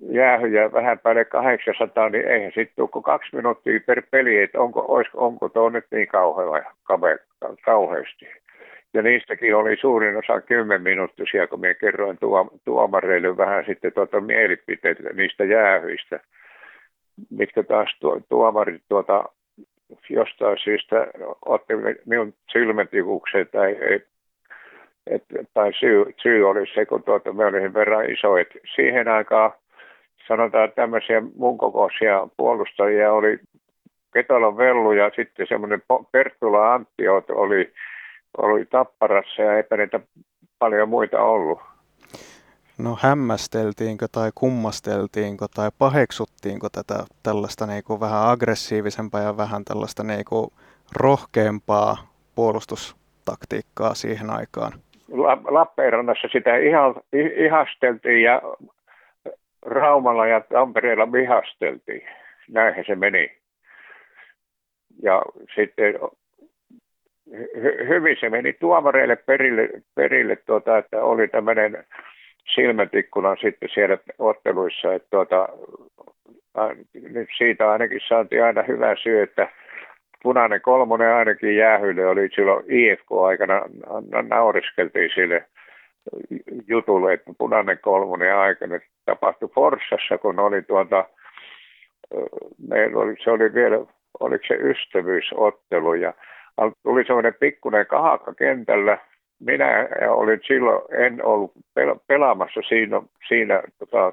jäähyjä 0.00 0.72
vähän 0.72 0.98
päälle 0.98 1.24
800, 1.24 2.08
niin 2.08 2.28
eihän 2.28 2.52
sitten 2.54 2.74
tule 2.76 3.02
kaksi 3.02 3.36
minuuttia 3.36 3.80
per 3.86 4.02
peli, 4.10 4.42
että 4.42 4.60
onko, 4.60 4.84
olisiko, 4.88 5.26
onko 5.26 5.48
tuo 5.48 5.68
nyt 5.68 5.84
niin 5.90 6.08
kauhean, 6.08 6.64
kauheasti. 7.64 8.26
Ja 8.94 9.02
niistäkin 9.02 9.56
oli 9.56 9.76
suurin 9.76 10.16
osa 10.16 10.40
10 10.40 10.82
minuuttisia, 10.82 11.46
kun 11.46 11.60
minä 11.60 11.74
kerroin 11.74 12.18
tuo, 12.18 12.50
tuomareille 12.64 13.36
vähän 13.36 13.64
sitten 13.66 13.92
tuota 13.92 14.20
mielipiteitä 14.20 15.02
niistä 15.12 15.44
jäähyistä, 15.44 16.20
mitkä 17.30 17.62
taas 17.62 17.96
tuo, 18.00 18.20
tuomarit 18.28 18.82
tuota, 18.88 19.24
jostain 20.10 20.58
syystä 20.64 21.06
otti 21.44 21.72
minun 22.06 22.34
silmätikukseen 22.52 23.48
tai, 23.52 23.76
et, 23.94 24.06
et, 25.10 25.24
tai 25.54 25.72
syy, 25.80 26.04
syy 26.22 26.48
oli 26.48 26.64
se, 26.74 26.86
kun 26.86 27.02
tuota, 27.02 27.32
me 27.32 27.44
olin 27.44 27.74
verran 27.74 28.10
iso, 28.10 28.36
että 28.36 28.58
siihen 28.74 29.08
aikaan 29.08 29.52
sanotaan 30.28 30.72
tämmöisiä 30.72 31.22
mun 31.36 31.58
kokoisia 31.58 32.28
puolustajia 32.36 33.12
oli 33.12 33.38
Ketolan 34.14 34.56
Vellu 34.56 34.92
ja 34.92 35.10
sitten 35.16 35.46
semmoinen 35.48 35.82
Perttula 36.12 36.74
Antti 36.74 37.08
oli, 37.08 37.72
oli 38.36 38.64
Tapparassa 38.64 39.42
ja 39.42 39.56
eipä 39.56 39.76
niitä 39.76 40.00
paljon 40.58 40.88
muita 40.88 41.22
ollut. 41.22 41.60
No 42.78 42.98
hämmästeltiinkö 43.00 44.06
tai 44.12 44.30
kummasteltiinko 44.34 45.46
tai 45.54 45.70
paheksuttiinko 45.78 46.68
tätä 46.68 47.04
tällaista 47.22 47.66
niinku 47.66 48.00
vähän 48.00 48.28
aggressiivisempaa 48.28 49.20
ja 49.20 49.36
vähän 49.36 49.64
tällaista 49.64 50.02
niinku 50.02 50.52
rohkeampaa 50.92 51.96
puolustustaktiikkaa 52.34 53.94
siihen 53.94 54.30
aikaan? 54.30 54.72
Lappeenrannassa 55.48 56.28
sitä 56.32 56.50
ihasteltiin 57.36 58.22
ja 58.22 58.42
Raumalla 59.66 60.26
ja 60.26 60.40
Tampereella 60.40 61.12
vihasteltiin. 61.12 62.08
Näinhän 62.50 62.84
se 62.86 62.94
meni. 62.94 63.32
Ja 65.02 65.22
sitten 65.54 65.94
hy- 67.34 67.88
hyvin 67.88 68.16
se 68.20 68.30
meni 68.30 68.52
tuomareille 68.52 69.16
perille, 69.16 69.68
perille 69.94 70.36
tuota, 70.36 70.78
että 70.78 71.02
oli 71.02 71.28
tämmöinen 71.28 71.84
silmätikkuna 72.54 73.36
sitten 73.36 73.68
siellä 73.74 73.98
otteluissa, 74.18 74.94
että 74.94 75.08
tuota, 75.10 75.48
siitä 77.38 77.70
ainakin 77.70 78.00
saatiin 78.08 78.44
aina 78.44 78.62
hyvä 78.62 78.96
syy, 79.02 79.22
että 79.22 79.48
punainen 80.22 80.60
kolmonen 80.60 81.14
ainakin 81.14 81.56
jäähylle 81.56 82.06
oli 82.06 82.28
silloin 82.34 82.64
IFK-aikana, 82.68 83.62
nauriskeltiin 84.28 85.10
sille 85.14 85.44
jutulle, 86.66 87.12
että 87.12 87.32
punainen 87.38 87.78
kolmonen 87.78 88.36
aikana 88.36 88.78
tapahtui 89.04 89.48
Forssassa, 89.54 90.18
kun 90.18 90.40
oli 90.40 90.62
tuota, 90.62 91.04
meillä 92.68 92.98
oli, 92.98 93.14
se 93.24 93.30
oli 93.30 93.54
vielä, 93.54 93.76
oliko 94.20 94.44
se 94.48 94.54
ystävyysottelu 94.54 95.94
ja 95.94 96.14
tuli 96.82 97.04
semmoinen 97.04 97.34
pikkuinen 97.40 97.86
kahakka 97.86 98.34
kentällä, 98.34 98.98
minä 99.40 99.88
olin 100.08 100.40
silloin, 100.46 100.82
en 101.04 101.24
ollut 101.24 101.52
pelaamassa 102.06 102.60
siinä, 102.68 103.02
siinä 103.28 103.62
tota, 103.78 104.12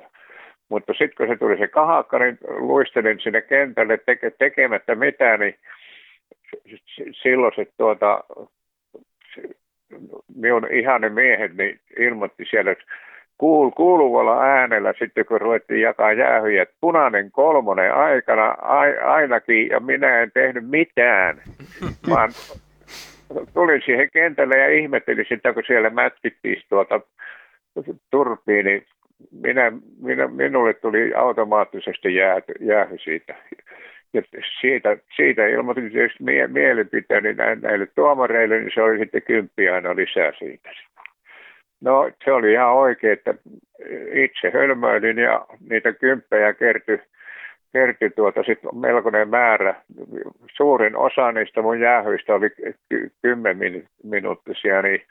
mutta 0.69 0.93
sitten 0.93 1.15
kun 1.17 1.27
se 1.27 1.39
tuli 1.39 1.57
se 1.57 1.67
kahakka, 1.67 2.19
niin 2.19 2.37
luistelin 2.47 3.19
sinne 3.19 3.41
kentälle 3.41 3.97
teke, 3.97 4.31
tekemättä 4.31 4.95
mitään, 4.95 5.39
niin 5.39 5.55
silloin 7.23 7.53
se 7.55 7.67
tuota, 7.77 8.23
minun 10.35 10.67
ihanen 10.71 11.13
miehet 11.13 11.57
niin 11.57 11.79
ilmoitti 11.99 12.45
siellä, 12.49 12.71
että 12.71 12.83
kuul, 13.37 13.69
kuuluvalla 13.69 14.41
äänellä 14.41 14.93
sitten 14.99 15.25
kun 15.25 15.41
ruvettiin 15.41 15.81
jakaa 15.81 16.13
jäähyjä, 16.13 16.61
että 16.61 16.75
punainen 16.81 17.31
kolmonen 17.31 17.93
aikana 17.93 18.45
a, 18.61 18.79
ainakin 19.13 19.67
ja 19.67 19.79
minä 19.79 20.21
en 20.21 20.31
tehnyt 20.33 20.69
mitään, 20.69 21.41
vaan 22.09 22.31
tulin 23.53 23.81
siihen 23.85 24.09
kentälle 24.13 24.57
ja 24.57 24.69
ihmettelin 24.69 25.25
sitä, 25.29 25.53
kun 25.53 25.63
siellä 25.67 25.89
mätkittiin 25.89 26.61
tuota 26.69 27.01
turpiin, 28.11 28.65
niin 28.65 28.85
minä, 29.31 29.71
minä, 30.01 30.27
minulle 30.27 30.73
tuli 30.73 31.13
automaattisesti 31.13 32.15
jäähy, 32.15 32.53
jäähy 32.59 32.97
siitä. 32.97 33.35
Ja 34.15 34.21
siitä, 34.61 34.97
siitä 35.15 35.47
ilmoitin 35.47 35.91
tietysti 35.91 36.23
mie, 36.23 36.47
mielipiteeni 36.47 37.33
näille 37.61 37.87
tuomareille, 37.95 38.59
niin 38.59 38.71
se 38.73 38.81
oli 38.81 38.97
sitten 38.99 39.21
kymppi 39.21 39.69
aina 39.69 39.95
lisää 39.95 40.31
siitä. 40.39 40.69
No 41.81 42.11
se 42.23 42.31
oli 42.31 42.51
ihan 42.51 42.73
oikein, 42.73 43.13
että 43.13 43.33
itse 44.13 44.51
hölmöilin 44.53 45.17
ja 45.17 45.45
niitä 45.69 45.93
kymppejä 45.93 46.53
kertyi 46.53 46.99
kertyi 47.73 48.09
tuota 48.09 48.41
melkoinen 48.73 49.29
määrä. 49.29 49.75
Suurin 50.57 50.95
osa 50.95 51.31
niistä 51.31 51.61
mun 51.61 51.79
jäähyistä 51.79 52.35
oli 52.35 52.49
ky- 52.89 53.11
kymmen 53.21 53.57
minuuttisia, 54.03 54.81
niin 54.81 55.01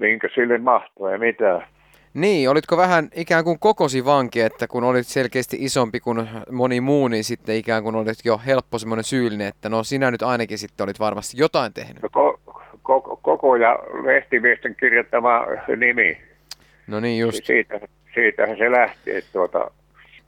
minkä 0.00 0.28
sille 0.34 0.58
mahtui 0.58 1.12
ja 1.12 1.18
mitä. 1.18 1.75
Niin, 2.16 2.50
olitko 2.50 2.76
vähän 2.76 3.08
ikään 3.14 3.44
kuin 3.44 3.58
kokosi 3.58 4.04
vanki, 4.04 4.40
että 4.40 4.68
kun 4.68 4.84
olit 4.84 5.06
selkeästi 5.06 5.56
isompi 5.60 6.00
kuin 6.00 6.28
moni 6.50 6.80
muu, 6.80 7.08
niin 7.08 7.24
sitten 7.24 7.56
ikään 7.56 7.82
kuin 7.82 7.96
olit 7.96 8.18
jo 8.24 8.40
helppo 8.46 8.78
semmoinen 8.78 9.04
syyllinen, 9.04 9.46
että 9.46 9.68
no 9.68 9.84
sinä 9.84 10.10
nyt 10.10 10.22
ainakin 10.22 10.58
sitten 10.58 10.84
olit 10.84 11.00
varmasti 11.00 11.36
jotain 11.38 11.72
tehnyt. 11.72 12.02
No, 12.02 12.08
ko- 12.08 12.52
koko, 12.82 13.16
koko 13.22 13.56
ja 13.56 13.78
lehtimiesten 14.04 14.76
kirjoittama 14.80 15.46
nimi. 15.76 16.18
No 16.86 17.00
niin 17.00 17.20
just. 17.20 17.44
Siitä, 17.44 17.80
siitähän 18.14 18.58
se 18.58 18.70
lähti. 18.70 19.16
Että 19.16 19.30
tuota, 19.32 19.70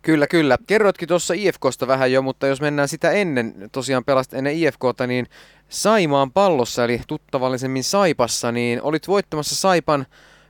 Kyllä, 0.03 0.27
kyllä. 0.27 0.59
Kerroitkin 0.67 1.09
tuossa 1.09 1.35
IFKsta 1.37 1.87
vähän 1.87 2.13
jo, 2.13 2.23
mutta 2.23 2.47
jos 2.47 2.61
mennään 2.61 2.89
sitä 2.89 3.11
ennen, 3.11 3.55
tosiaan 3.73 4.05
pelast 4.05 4.35
ennen 4.35 4.55
IFKta, 4.55 5.07
niin 5.07 5.27
Saimaan 5.69 6.33
pallossa, 6.33 6.85
eli 6.85 7.01
tuttavallisemmin 7.07 7.85
Saipassa, 7.85 8.53
niin 8.53 8.83
olit 8.83 9.09
voittamassa 9.09 9.57
Saipan 9.57 10.07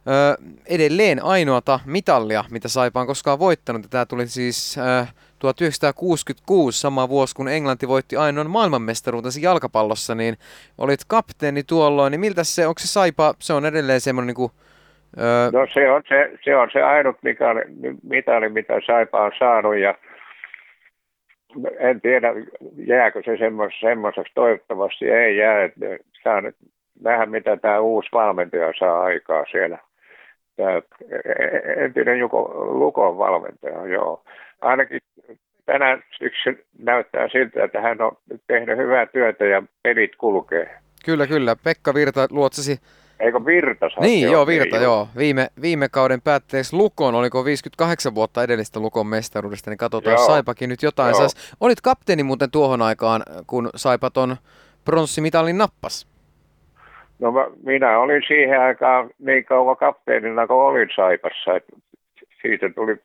ö, 0.09 0.37
edelleen 0.69 1.25
ainoata 1.25 1.81
mitallia, 1.87 2.45
mitä 2.51 2.69
Saipa 2.69 3.01
on 3.01 3.07
koskaan 3.07 3.39
voittanut. 3.39 3.87
Tämä 3.91 4.07
tuli 4.07 4.27
siis 4.27 4.79
ö, 4.79 5.07
1966, 5.39 6.81
sama 6.81 7.09
vuosi 7.09 7.35
kun 7.35 7.49
Englanti 7.49 7.89
voitti 7.89 8.17
ainoan 8.17 8.51
maailmanmestaruutensa 8.51 9.41
jalkapallossa, 9.43 10.15
niin 10.15 10.37
olit 10.79 11.01
kapteeni 11.09 11.63
tuolloin, 11.63 12.11
niin 12.11 12.21
miltä 12.21 12.45
se, 12.45 12.67
onko 12.67 12.79
se 12.79 12.89
Saipa, 12.89 13.35
se 13.39 13.53
on 13.53 13.67
edelleen 13.67 14.01
semmoinen 14.01 14.27
niin 14.27 14.35
kuin, 14.35 14.53
Öö... 15.19 15.51
No 15.53 15.67
se 15.73 15.91
on 15.91 16.03
se, 16.09 16.31
se 16.45 16.57
on 16.57 16.69
se 16.73 16.83
ainut 16.83 17.17
mitali, 17.23 17.61
mitali, 18.03 18.49
mitä 18.49 18.75
Saipa 18.87 19.25
on 19.25 19.33
saanut 19.39 19.77
ja 19.77 19.95
en 21.79 22.01
tiedä, 22.01 22.29
jääkö 22.77 23.23
se 23.25 23.37
semmoiseksi, 23.81 24.35
toivottavasti 24.35 25.11
ei 25.11 25.37
jää, 25.37 25.65
että 25.65 25.87
saa 26.23 26.41
nyt 26.41 26.57
nähdä, 27.01 27.27
mitä 27.27 27.57
tämä 27.57 27.81
uusi 27.81 28.09
valmentaja 28.13 28.73
saa 28.79 29.03
aikaa 29.03 29.45
siellä. 29.51 29.79
Tämä 30.59 30.83
entinen 31.85 32.19
Juko, 32.19 32.53
Lukon 32.55 33.19
valmentaja, 33.19 33.87
joo. 33.87 34.25
Ainakin 34.61 35.01
tänään 35.67 36.03
syksyn 36.19 36.59
näyttää 36.79 37.29
siltä, 37.29 37.65
että 37.65 37.81
hän 37.81 38.01
on 38.01 38.17
tehnyt 38.47 38.79
hyvää 38.79 39.07
työtä 39.07 39.45
ja 39.45 39.63
pelit 39.83 40.17
kulkee. 40.17 40.79
Kyllä, 41.05 41.27
kyllä. 41.27 41.57
Pekka 41.65 41.95
Virta 41.95 42.27
luotsasi 42.31 42.81
Eikö 43.21 43.45
Virta 43.45 43.87
Niin, 44.01 44.23
joo, 44.23 44.33
joo 44.33 44.47
Virta, 44.47 44.77
joo. 44.77 44.85
joo. 44.85 45.09
Viime, 45.17 45.49
viime 45.63 45.89
kauden 45.89 46.21
päätteeksi 46.21 46.77
Lukon, 46.77 47.15
oliko 47.15 47.45
58 47.45 48.15
vuotta 48.15 48.43
edellistä 48.43 48.81
Lukon 48.81 49.07
mestaruudesta, 49.07 49.71
niin 49.71 49.79
katsotaan, 49.79 50.17
joo. 50.17 50.27
Saipakin 50.27 50.69
nyt 50.69 50.83
jotain 50.83 51.15
saisi. 51.15 51.37
Olit 51.61 51.81
kapteeni 51.81 52.23
muuten 52.23 52.51
tuohon 52.51 52.83
aikaan, 52.83 53.23
kun 53.47 53.71
Saipaton 53.77 54.37
pronssimitalin 54.85 55.59
nappas. 55.59 56.18
No 57.21 57.33
mä, 57.33 57.47
minä 57.65 57.99
olin 57.99 58.23
siihen 58.27 58.61
aikaan 58.61 59.11
niin 59.19 59.45
kauan 59.45 59.77
kapteenina 59.77 60.47
kuin 60.47 60.57
olin 60.57 60.89
Saipassa, 60.97 61.57
että 61.57 61.77
siitä 62.43 62.69
tuli 62.69 62.97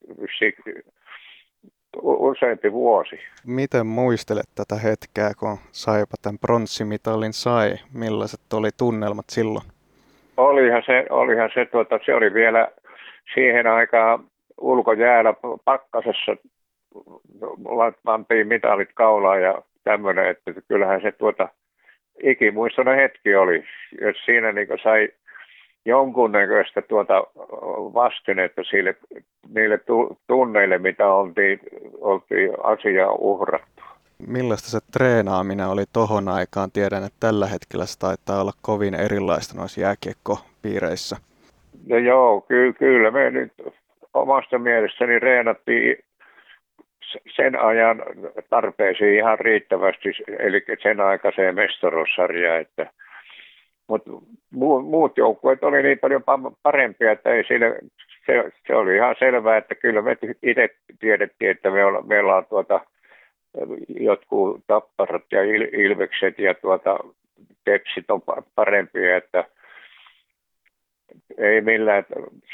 useampi 2.02 2.72
vuosi. 2.72 3.20
Miten 3.48 3.88
muistelet 3.88 4.50
tätä 4.56 4.76
hetkeä, 4.76 5.32
kun 5.40 5.58
Saipa 5.72 6.16
tämän 6.22 6.40
pronssimitalin 6.40 7.34
sai? 7.34 7.76
Millaiset 7.94 8.54
oli 8.54 8.70
tunnelmat 8.78 9.26
silloin? 9.30 9.66
olihan 10.38 10.84
se, 10.86 11.06
olihan 11.10 11.50
se, 11.54 11.66
tuota, 11.66 12.00
se 12.06 12.16
oli 12.16 12.34
vielä 12.34 12.68
siihen 13.34 13.68
aikaan 13.68 14.24
ulkojäällä 14.62 15.34
pakkasessa, 15.66 16.36
pantiin 18.04 18.48
mitalit 18.48 18.90
kaulaan 18.94 19.42
ja 19.42 19.62
tämmöinen, 19.84 20.28
että 20.28 20.52
kyllähän 20.68 21.02
se 21.02 21.12
tuota, 21.12 21.50
ikimuistoinen 22.24 22.96
hetki 22.96 23.36
oli. 23.36 23.64
Jos 24.02 24.18
siinä 24.26 24.52
niin 24.52 24.68
sai 24.84 25.10
jonkunnäköistä 25.86 26.82
tuota 26.82 27.24
vastinetta 27.94 28.64
sille, 28.64 28.96
niille 29.56 29.80
tunneille, 30.28 30.78
mitä 30.78 31.08
oltiin, 31.14 31.60
oltiin 32.02 32.52
asiaa 32.64 33.12
uhrattu 33.12 33.84
millaista 34.28 34.70
se 34.70 34.80
treenaaminen 34.92 35.68
oli 35.68 35.84
tohon 35.94 36.28
aikaan? 36.28 36.72
Tiedän, 36.72 37.04
että 37.04 37.18
tällä 37.20 37.48
hetkellä 37.48 37.86
se 37.86 38.00
taitaa 38.00 38.42
olla 38.42 38.52
kovin 38.62 38.96
erilaista 38.96 39.58
noissa 39.58 39.82
jääkiekkopiireissä. 39.82 41.18
No 41.88 41.98
joo, 41.98 42.42
ky- 42.42 42.74
kyllä 42.74 43.12
me 43.12 43.32
nyt 43.32 43.54
omasta 44.14 44.60
mielestäni 44.60 45.20
reenattiin 45.20 45.98
sen 47.36 47.60
ajan 47.60 48.04
tarpeisiin 48.50 49.14
ihan 49.14 49.40
riittävästi, 49.40 50.10
eli 50.40 50.66
sen 50.84 51.02
aikaiseen 51.02 51.56
mestaruussarjaan, 51.56 52.62
että 52.62 52.90
mutta 53.88 54.12
muut 54.52 55.18
joukkueet 55.18 55.64
oli 55.64 55.84
niin 55.84 56.00
paljon 56.00 56.24
parempia, 56.64 57.12
että 57.12 57.30
ei 57.30 57.44
siinä, 57.44 57.76
se, 58.26 58.52
se, 58.68 58.76
oli 58.76 58.96
ihan 58.96 59.16
selvää, 59.20 59.58
että 59.58 59.76
kyllä 59.76 60.02
me 60.02 60.18
itse 60.44 60.70
tiedettiin, 61.00 61.52
että 61.52 61.70
me, 61.70 61.86
olla, 61.86 62.02
meillä 62.02 62.36
on 62.36 62.46
tuota 62.46 62.80
jotkut 64.00 64.64
tapparat 64.68 65.24
ja 65.32 65.44
il, 65.44 65.62
ilvekset 65.62 66.40
ja 66.40 66.54
tuota, 66.54 67.00
tepsit 67.64 68.12
on 68.12 68.22
parempia, 68.56 69.18
että 69.18 69.46
ei 71.38 71.62
millään. 71.62 72.06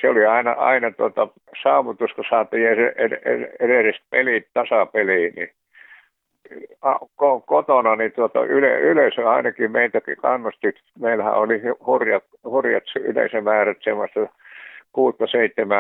Se 0.02 0.10
oli 0.10 0.26
aina, 0.26 0.52
aina 0.52 0.92
tuota, 0.92 1.28
saavutus, 1.64 2.14
kun 2.14 2.26
saatiin 2.30 2.68
edes 3.60 3.96
pelit 4.10 4.48
tasapeliin, 4.54 5.34
niin 5.36 5.50
kotona 7.46 7.96
niin 7.96 8.12
tuota, 8.12 8.44
yle, 8.44 8.80
yleisö 8.80 9.30
ainakin 9.30 9.72
meitäkin 9.72 10.18
kannusti. 10.18 10.68
Meillähän 11.00 11.34
oli 11.34 11.62
hurjat, 11.86 12.24
hurjat 12.44 12.84
yleisömäärät 13.00 13.78
semmoista 13.84 14.20
6-7 14.20 14.28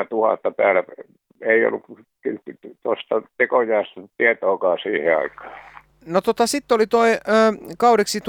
tuhatta 0.09 0.51
täällä 0.51 0.83
ei 1.41 1.65
ollut 1.65 1.85
tuosta 2.83 3.21
tekojäästä 3.37 4.01
tietoakaan 4.17 4.77
siihen 4.83 5.17
aikaan. 5.17 5.51
No 6.05 6.21
tota, 6.21 6.47
sitten 6.47 6.75
oli 6.75 6.87
toi 6.87 7.09
kaudeksi 7.77 8.19
1969-70, 8.19 8.23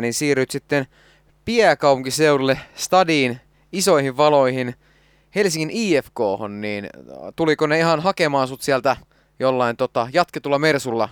niin 0.00 0.14
siirryt 0.14 0.50
sitten 0.50 0.84
piäkaupunkiseudulle 1.48 2.56
stadiin, 2.74 3.36
isoihin 3.72 4.16
valoihin, 4.16 4.74
Helsingin 5.34 5.70
IFK, 5.72 6.18
niin 6.60 6.86
tuliko 7.36 7.66
ne 7.66 7.78
ihan 7.78 8.00
hakemaan 8.00 8.48
sut 8.48 8.60
sieltä 8.60 8.96
jollain 9.40 9.76
tota, 9.76 10.08
jatketulla 10.12 10.58
Mersulla? 10.58 11.08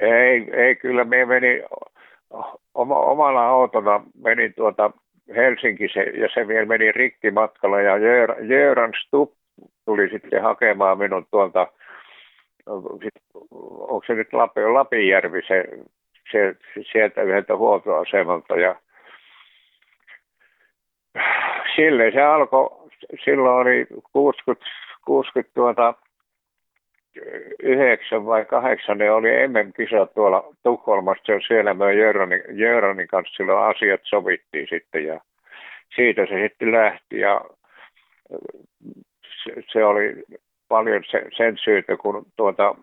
Ei, 0.00 0.50
ei 0.52 0.76
kyllä 0.76 1.04
me 1.04 1.24
meni 1.24 1.62
oma, 2.74 2.98
omalla 2.98 3.48
autolla 3.48 4.02
meni 4.24 4.50
tuota 4.50 4.90
Helsinki 5.36 5.88
se, 5.92 6.00
ja 6.00 6.28
se 6.34 6.48
vielä 6.48 6.66
meni 6.66 6.92
rikki 6.92 7.30
matkalla 7.30 7.80
ja 7.80 7.96
Jöran 8.48 8.92
Stupp 9.06 9.34
tuli 9.84 10.08
sitten 10.08 10.42
hakemaan 10.42 10.98
minun 10.98 11.26
tuolta, 11.30 11.66
onko 12.66 14.02
se 14.06 14.14
nyt 14.14 14.32
Lapi, 14.32 14.60
Lapinjärvi 14.60 15.40
se, 15.48 15.64
se, 16.32 16.54
sieltä 16.92 17.22
yhdeltä 17.22 17.56
huoltoasemalta 17.56 18.56
ja 18.56 18.76
sille 21.76 22.10
se 22.10 22.22
alkoi, 22.22 22.90
silloin 23.24 23.56
oli 23.56 23.86
60, 24.12 24.66
60 25.04 25.54
tuota, 25.54 25.94
yhdeksän 27.62 28.26
vai 28.26 28.44
kahdeksan, 28.44 28.98
ne 28.98 29.10
oli 29.10 29.28
MM-kisat 29.48 30.14
tuolla 30.14 30.54
Tukholmassa, 30.62 31.32
siellä 31.46 31.74
me 31.74 31.94
Jöranin 32.52 33.08
kanssa 33.08 33.34
silloin 33.36 33.76
asiat 33.76 34.00
sovittiin 34.04 34.66
sitten 34.70 35.04
ja 35.04 35.20
siitä 35.96 36.26
se 36.26 36.42
sitten 36.42 36.72
lähti 36.72 37.18
ja 37.18 37.40
se, 39.44 39.52
se 39.72 39.84
oli 39.84 40.22
paljon 40.68 41.02
se, 41.10 41.26
sen 41.36 41.58
syytä, 41.64 41.96
kun 41.96 42.26
tuota, 42.36 42.74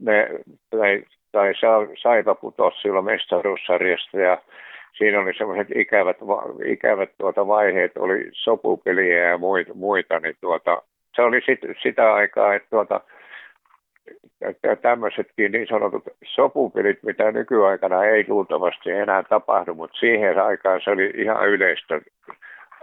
ne, 0.00 0.28
tai, 0.70 1.04
tai 1.36 1.52
Saipa 2.02 2.34
putosi 2.34 2.80
silloin 2.80 3.04
mestaruussarjasta 3.04 4.18
ja 4.18 4.38
siinä 4.98 5.20
oli 5.20 5.34
semmoiset 5.34 5.68
ikävät, 5.74 6.16
ikävät 6.64 7.10
tuota 7.18 7.46
vaiheet, 7.46 7.96
oli 7.96 8.28
sopupeliä 8.32 9.30
ja 9.30 9.38
muita, 9.38 9.74
muita 9.74 10.20
niin 10.20 10.36
tuota, 10.40 10.82
se 11.16 11.22
oli 11.22 11.40
sit, 11.46 11.60
sitä 11.82 12.14
aikaa, 12.14 12.54
että 12.54 12.68
tuota, 12.70 13.00
tämmöisetkin 14.82 15.52
niin 15.52 15.66
sanotut 15.66 16.02
sopupelit, 16.24 17.02
mitä 17.02 17.32
nykyaikana 17.32 18.04
ei 18.04 18.24
luultavasti 18.28 18.90
enää 18.90 19.22
tapahdu, 19.22 19.74
mutta 19.74 19.96
siihen 19.96 20.38
aikaan 20.38 20.80
se 20.84 20.90
oli 20.90 21.12
ihan 21.14 21.48
yleistä 21.48 22.00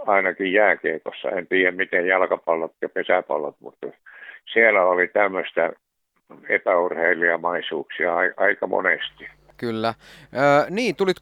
ainakin 0.08 0.54
jääkiekossa. 0.54 1.30
En 1.30 1.48
tiedä 1.48 1.72
miten 1.72 2.08
jalkapallot 2.08 2.74
ja 2.82 2.90
pesäpallot, 2.90 3.56
mutta 3.60 3.88
siellä 4.54 4.86
oli 4.86 5.08
tämmöistä 5.08 5.72
epäurheilijamaisuuksia 6.50 8.16
aika 8.38 8.68
monesti. 8.68 9.28
Kyllä. 9.58 9.94
Öö, 10.34 10.70
niin, 10.70 10.96
tulit 10.96 11.18
69-70 11.18 11.22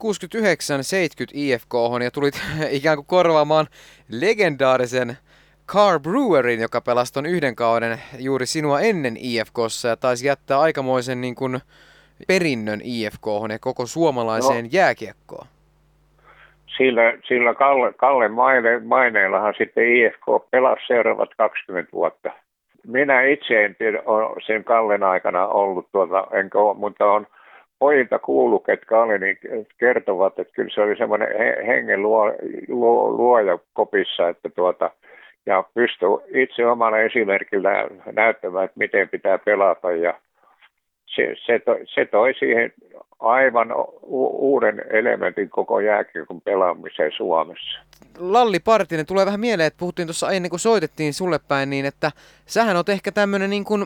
IFK 1.34 1.74
ja 2.04 2.12
tulit 2.12 2.42
ikään 2.70 2.98
kuin 2.98 3.08
korvaamaan 3.08 3.68
legendaarisen 4.10 5.18
Car 5.68 6.00
Brewerin, 6.00 6.62
joka 6.62 6.82
pelasi 6.82 7.14
ton 7.14 7.26
yhden 7.26 7.56
kauden 7.56 7.98
juuri 8.20 8.46
sinua 8.46 8.80
ennen 8.80 9.18
IFKssa 9.18 9.88
ja 9.88 9.98
taisi 9.98 10.28
jättää 10.28 10.60
aikamoisen 10.60 11.22
niin 11.22 11.36
kuin, 11.36 11.60
perinnön 12.28 12.80
IFK 12.84 13.28
ja 13.52 13.60
koko 13.60 13.86
suomalaiseen 13.86 14.64
no. 14.64 14.70
jääkiekkoon. 14.72 15.48
Sillä, 16.78 17.14
sillä 17.28 17.54
Kalle, 17.54 17.94
Kalle 17.94 18.28
maine, 18.28 18.80
maineillahan 18.80 19.54
sitten 19.58 19.96
IFK 19.96 20.52
pelasi 20.52 20.82
seuraavat 20.88 21.30
20 21.38 21.92
vuotta. 21.92 22.32
Minä 22.88 23.22
itse 23.22 23.66
en 23.66 23.76
tiedä, 23.76 24.02
olen 24.06 24.42
sen 24.46 24.64
Kallen 24.64 25.04
aikana 25.04 25.48
ollut 25.48 25.88
tuota, 25.92 26.28
enkä 26.32 26.58
ole, 26.58 26.78
mutta 26.78 27.06
on 27.06 27.28
pojilta 27.80 28.20
kuulu, 28.20 28.60
ketkä 28.60 29.02
oli, 29.02 29.20
niin 29.20 29.38
kertovat, 29.78 30.40
että 30.40 30.54
kyllä 30.54 30.70
se 30.74 30.82
oli 30.82 30.96
semmoinen 30.96 31.28
hengen 31.66 32.02
luo, 32.02 32.34
luo, 32.68 33.12
luoja 33.12 33.60
kopissa, 33.74 34.30
että 34.30 34.50
tuota, 34.50 34.92
ja 35.46 35.64
pystyi 35.74 36.10
itse 36.34 36.68
omalla 36.68 37.00
esimerkillä 37.00 37.88
näyttämään, 38.12 38.66
että 38.66 38.80
miten 38.80 39.10
pitää 39.10 39.38
pelata 39.38 39.92
ja 39.92 40.14
se, 41.06 41.36
se, 41.46 41.60
toi, 41.60 41.82
se 41.86 42.06
toi 42.06 42.34
siihen 42.34 42.74
aivan 43.22 43.68
uuden 44.02 44.82
elementin 44.90 45.50
koko 45.50 45.80
jääkiekon 45.80 46.42
pelaamiseen 46.42 47.12
Suomessa. 47.12 47.80
Lalli 48.20 48.60
Partinen, 48.60 49.06
tulee 49.06 49.26
vähän 49.26 49.40
mieleen, 49.40 49.68
että 49.68 49.80
puhuttiin 49.80 50.08
tuossa 50.08 50.32
ennen 50.32 50.50
kuin 50.50 50.60
soitettiin 50.60 51.14
sulle 51.14 51.40
päin, 51.48 51.70
niin 51.70 51.86
että 51.86 52.12
sähän 52.46 52.78
on 52.78 52.84
ehkä 52.88 53.12
tämmöinen 53.12 53.50
niin 53.50 53.66
kuin 53.66 53.86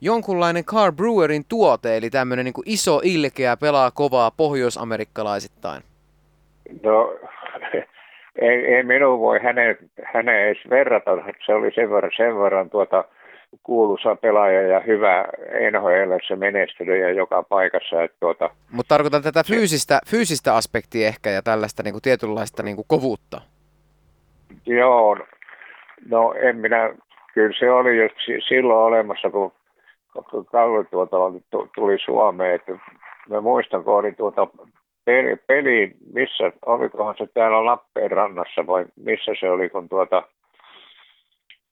jonkunlainen 0.00 0.64
Car 0.64 0.92
Brewerin 0.92 1.44
tuote, 1.48 1.96
eli 1.96 2.10
tämmöinen 2.10 2.44
niin 2.44 2.52
kuin 2.52 2.68
iso 2.68 3.00
ilkeä 3.04 3.56
pelaa 3.56 3.90
kovaa 3.90 4.30
pohjoisamerikkalaisittain. 4.30 5.82
No, 6.82 7.14
ei, 8.48 8.74
ei 8.74 8.82
minun 8.82 9.20
voi 9.20 9.40
hänen, 9.42 9.76
hänen 10.04 10.40
edes 10.40 10.70
verrata, 10.70 11.10
se 11.46 11.54
oli 11.54 11.70
sen 11.74 11.90
verran, 11.90 12.12
sen 12.16 12.38
verran 12.38 12.70
tuota, 12.70 13.04
kuuluisa 13.62 14.16
pelaaja 14.16 14.62
ja 14.62 14.80
hyvä 14.80 15.24
NHL 15.70 16.36
menestynyt 16.36 17.00
ja 17.00 17.10
joka 17.10 17.42
paikassa. 17.42 18.02
Että 18.02 18.16
tuota, 18.20 18.50
Mutta 18.72 18.94
tarkoitan 18.94 19.22
tätä 19.22 19.42
fyysistä, 19.46 20.00
fyysistä 20.06 20.54
aspektia 20.54 21.08
ehkä 21.08 21.30
ja 21.30 21.42
tällaista 21.42 21.82
niin 21.82 21.94
kuin 21.94 22.02
tietynlaista 22.02 22.62
niin 22.62 22.76
kuin 22.76 22.86
kovuutta. 22.88 23.40
Joo, 24.66 25.16
no 26.08 26.34
en 26.42 26.56
minä, 26.56 26.94
kyllä 27.34 27.56
se 27.58 27.70
oli 27.70 27.96
jo 27.96 28.08
silloin 28.48 28.86
olemassa, 28.86 29.30
kun 29.30 29.52
Kalle 30.52 30.84
tuota 30.84 31.16
tuli 31.74 31.98
Suomeen, 32.04 32.54
että 32.54 32.72
mä 33.28 33.40
muistan, 33.40 33.84
kun 33.84 33.94
oli 33.94 34.12
tuota 34.12 34.46
peli, 35.04 35.36
peli, 35.46 35.96
missä, 36.14 36.52
olikohan 36.66 37.14
se 37.18 37.26
täällä 37.26 37.64
Lappeenrannassa 37.64 38.66
vai 38.66 38.86
missä 38.96 39.32
se 39.40 39.50
oli, 39.50 39.68
kun 39.68 39.88
tuota, 39.88 40.22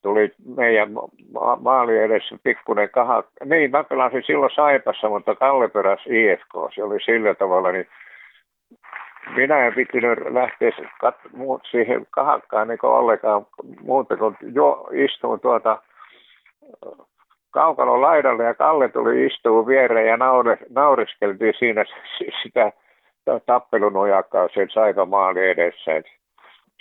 tuli 0.01 0.31
meidän 0.55 0.91
ma- 1.33 1.55
maali 1.61 1.97
edessä 1.97 2.37
pikkuinen 2.43 2.89
kaha. 2.89 3.23
Niin, 3.45 3.71
mä 3.71 3.83
pelasin 3.83 4.23
silloin 4.25 4.51
Saipassa, 4.55 5.09
mutta 5.09 5.35
Kalle 5.35 5.67
peräsi 5.67 6.25
IFK. 6.25 6.53
Se 6.75 6.83
oli 6.83 7.01
sillä 7.01 7.35
tavalla, 7.35 7.71
niin 7.71 7.87
minä 9.35 9.67
en 9.67 9.73
pitänyt 9.73 10.19
lähteä 10.29 10.69
kat- 11.05 11.29
muut 11.37 11.61
siihen 11.71 12.07
kahakkaan 12.09 12.67
niin 12.67 12.85
ollenkaan 12.85 13.47
muuta 13.81 14.17
kuin 14.17 14.37
jo 14.53 14.87
istuin 14.91 15.39
tuota 15.39 15.81
kaukalon 17.51 18.01
laidalle 18.01 18.43
ja 18.43 18.53
Kalle 18.53 18.89
tuli 18.89 19.25
istuu 19.25 19.67
viereen 19.67 20.07
ja 20.07 20.17
naure, 20.17 20.57
nauriskeltiin 20.69 21.53
siinä 21.59 21.85
sitä 22.43 22.71
tappelunojakkaa 23.45 24.47
sen 24.53 24.69
saipa 24.69 25.05
maali 25.05 25.49
edessä. 25.49 25.95
Et 25.95 26.05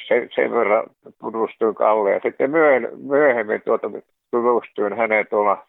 sen, 0.07 0.29
sen 0.35 0.53
verran 0.53 0.85
tutustuin 1.21 1.75
Kalle 1.75 2.13
ja 2.13 2.21
sitten 2.23 2.51
myöhemmin 2.97 3.63
tuota, 3.65 3.91
tutustuin 4.31 4.97
häneen 4.97 5.27
tuolla 5.31 5.67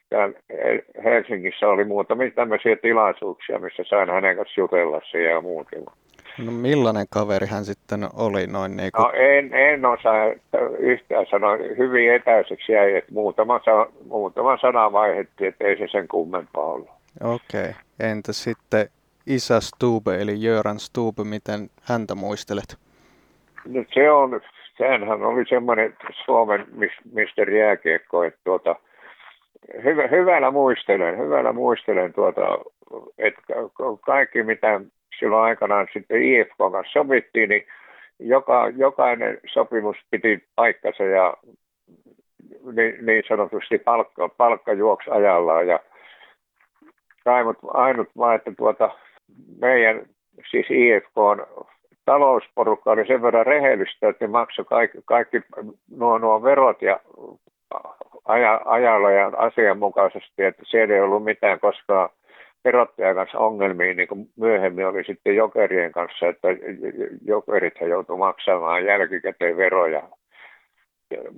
Helsingissä 1.04 1.68
oli 1.68 1.84
muutamia 1.84 2.32
tämmöisiä 2.32 2.76
tilaisuuksia, 2.76 3.60
missä 3.60 3.84
sain 3.90 4.10
hänen 4.10 4.38
kanssa 4.38 4.62
jutella 4.62 5.02
ja 5.34 5.42
muutin. 5.42 5.86
No 6.46 6.52
millainen 6.52 7.06
kaveri 7.10 7.48
hän 7.48 7.66
sitten 7.66 8.10
oli 8.14 8.48
noin 8.48 8.78
niin 8.78 8.92
kuin... 8.96 9.04
No 9.04 9.12
en, 9.14 9.54
en 9.54 9.86
osaa 9.86 10.26
yhtään 10.80 11.26
sanoa. 11.32 11.58
Hyvin 11.78 12.14
etäiseksi 12.14 12.72
jäi, 12.72 12.96
että 12.96 13.14
muutama, 13.14 13.62
muutama 14.08 14.58
sana 14.58 14.92
vaihdettiin, 14.92 15.48
että 15.48 15.66
ei 15.66 15.78
se 15.78 15.88
sen 15.92 16.08
kummempaa 16.08 16.66
ollut. 16.66 16.90
Okei. 17.24 17.62
Okay. 17.62 17.74
Entä 18.00 18.34
sitten 18.34 18.90
isä 19.28 19.60
Stube, 19.60 20.22
eli 20.22 20.44
Jöran 20.44 20.80
Stube, 20.80 21.24
miten 21.24 21.70
häntä 21.84 22.16
muistelet? 22.16 22.89
No 23.66 23.84
se 23.94 24.12
on, 24.12 24.42
sehän 24.78 25.04
oli 25.04 25.46
semmoinen 25.46 25.98
Suomen 26.26 26.66
Mr. 27.14 27.50
Jääkiekko, 27.50 28.24
että 28.24 28.40
tuota, 28.44 28.76
hyvä, 29.84 30.08
hyvällä 30.08 30.52
muistelen, 30.52 31.18
hyvällä 31.18 31.54
muistelen 31.54 32.14
tuota, 32.14 32.58
että 33.18 33.42
kaikki 34.06 34.44
mitä 34.44 34.82
silloin 35.20 35.44
aikanaan 35.44 35.88
sitten 35.94 36.24
IFK 36.24 36.58
kanssa 36.58 36.94
sovittiin, 36.94 37.50
niin 37.50 37.68
joka, 38.20 38.72
jokainen 38.76 39.40
sopimus 39.54 39.98
piti 40.12 40.44
paikkansa 40.56 41.04
ja 41.04 41.34
niin, 42.74 43.06
niin 43.06 43.24
sanotusti 43.28 43.78
palkka, 43.78 44.30
palkka 44.30 44.74
juoksi 44.74 45.10
ajallaan. 45.10 45.68
Ja 45.68 45.80
ainut, 47.26 47.58
ainut 47.74 48.10
vaan, 48.18 48.36
että 48.36 48.52
tuota, 48.58 48.90
meidän, 49.62 50.06
siis 50.52 50.68
IFK 50.70 51.18
on 51.18 51.48
talousporukka 52.06 52.92
oli 52.92 53.08
sen 53.08 53.22
verran 53.22 53.46
rehellistä, 53.46 54.10
että 54.10 54.26
ne 54.26 54.32
maksoi 54.32 54.66
kaikki, 54.66 54.98
kaikki 55.06 55.42
nuo, 55.98 56.18
nuo 56.18 56.44
verot 56.44 56.82
ja 56.82 57.00
aja, 58.26 58.62
ajalla 58.66 59.12
ja 59.12 59.32
asianmukaisesti, 59.38 60.44
että 60.44 60.64
siellä 60.66 60.96
ei 60.96 61.02
ollut 61.02 61.24
mitään 61.24 61.60
koskaan 61.60 62.10
verottajan 62.66 63.16
kanssa 63.16 63.40
ongelmia, 63.40 63.94
niin 63.94 64.08
kuin 64.08 64.30
myöhemmin 64.38 64.88
oli 64.88 65.04
sitten 65.04 65.36
jokerien 65.36 65.92
kanssa, 65.92 66.28
että 66.28 66.48
jokerithan 67.26 67.90
joutui 67.90 68.18
maksamaan 68.18 68.86
jälkikäteen 68.86 69.58
veroja. 69.58 70.04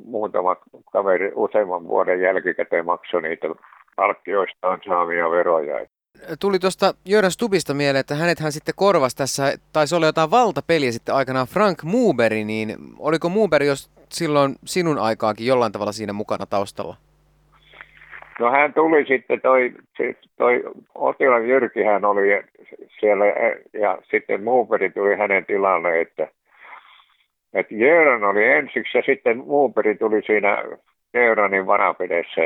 Muutama 0.05 0.55
kaveri 0.91 1.31
useamman 1.35 1.87
vuoden 1.87 2.21
jälkikäteen 2.21 2.85
maksoi 2.85 3.21
niitä 3.21 3.47
palkkioistaan 3.95 4.79
saamia 4.87 5.31
veroja. 5.31 5.87
Tuli 6.39 6.59
tuosta 6.59 6.93
Jöran 7.05 7.31
Stubista 7.31 7.73
mieleen, 7.73 7.99
että 7.99 8.15
hänethän 8.15 8.51
sitten 8.51 8.73
korvasi 8.77 9.17
tässä, 9.17 9.43
taisi 9.73 9.95
olla 9.95 10.05
jotain 10.05 10.31
valtapeliä 10.31 10.91
sitten 10.91 11.15
aikanaan 11.15 11.47
Frank 11.47 11.83
Muberi, 11.83 12.43
niin 12.43 12.75
oliko 12.99 13.29
Muberi 13.29 13.67
jos 13.67 13.91
silloin 14.09 14.55
sinun 14.65 14.97
aikaakin 14.97 15.47
jollain 15.47 15.71
tavalla 15.71 15.91
siinä 15.91 16.13
mukana 16.13 16.45
taustalla? 16.45 16.95
No 18.39 18.51
hän 18.51 18.73
tuli 18.73 19.05
sitten, 19.05 19.41
toi, 19.41 19.73
toi 20.37 20.63
Otilan 20.95 21.47
Jyrki 21.47 21.83
hän 21.83 22.05
oli 22.05 22.43
siellä 22.99 23.25
ja 23.73 23.97
sitten 24.11 24.43
Muuperi 24.43 24.89
tuli 24.89 25.15
hänen 25.17 25.45
tilalle, 25.45 26.01
että, 26.01 26.27
että 27.53 27.75
Jöran 27.75 28.23
oli 28.23 28.43
ensiksi 28.43 28.97
ja 28.97 29.03
sitten 29.05 29.37
Muuperi 29.37 29.95
tuli 29.95 30.21
siinä 30.25 30.63
Jöranin 31.13 31.67
vanapidessä. 31.67 32.41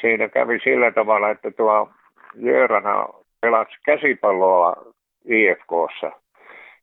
Siinä 0.00 0.28
kävi 0.28 0.58
sillä 0.64 0.90
tavalla, 0.90 1.30
että 1.30 1.50
tuo 1.50 1.90
Jöran 2.34 3.08
pelasi 3.40 3.72
käsipalloa 3.84 4.76
IFKssa. 5.24 6.12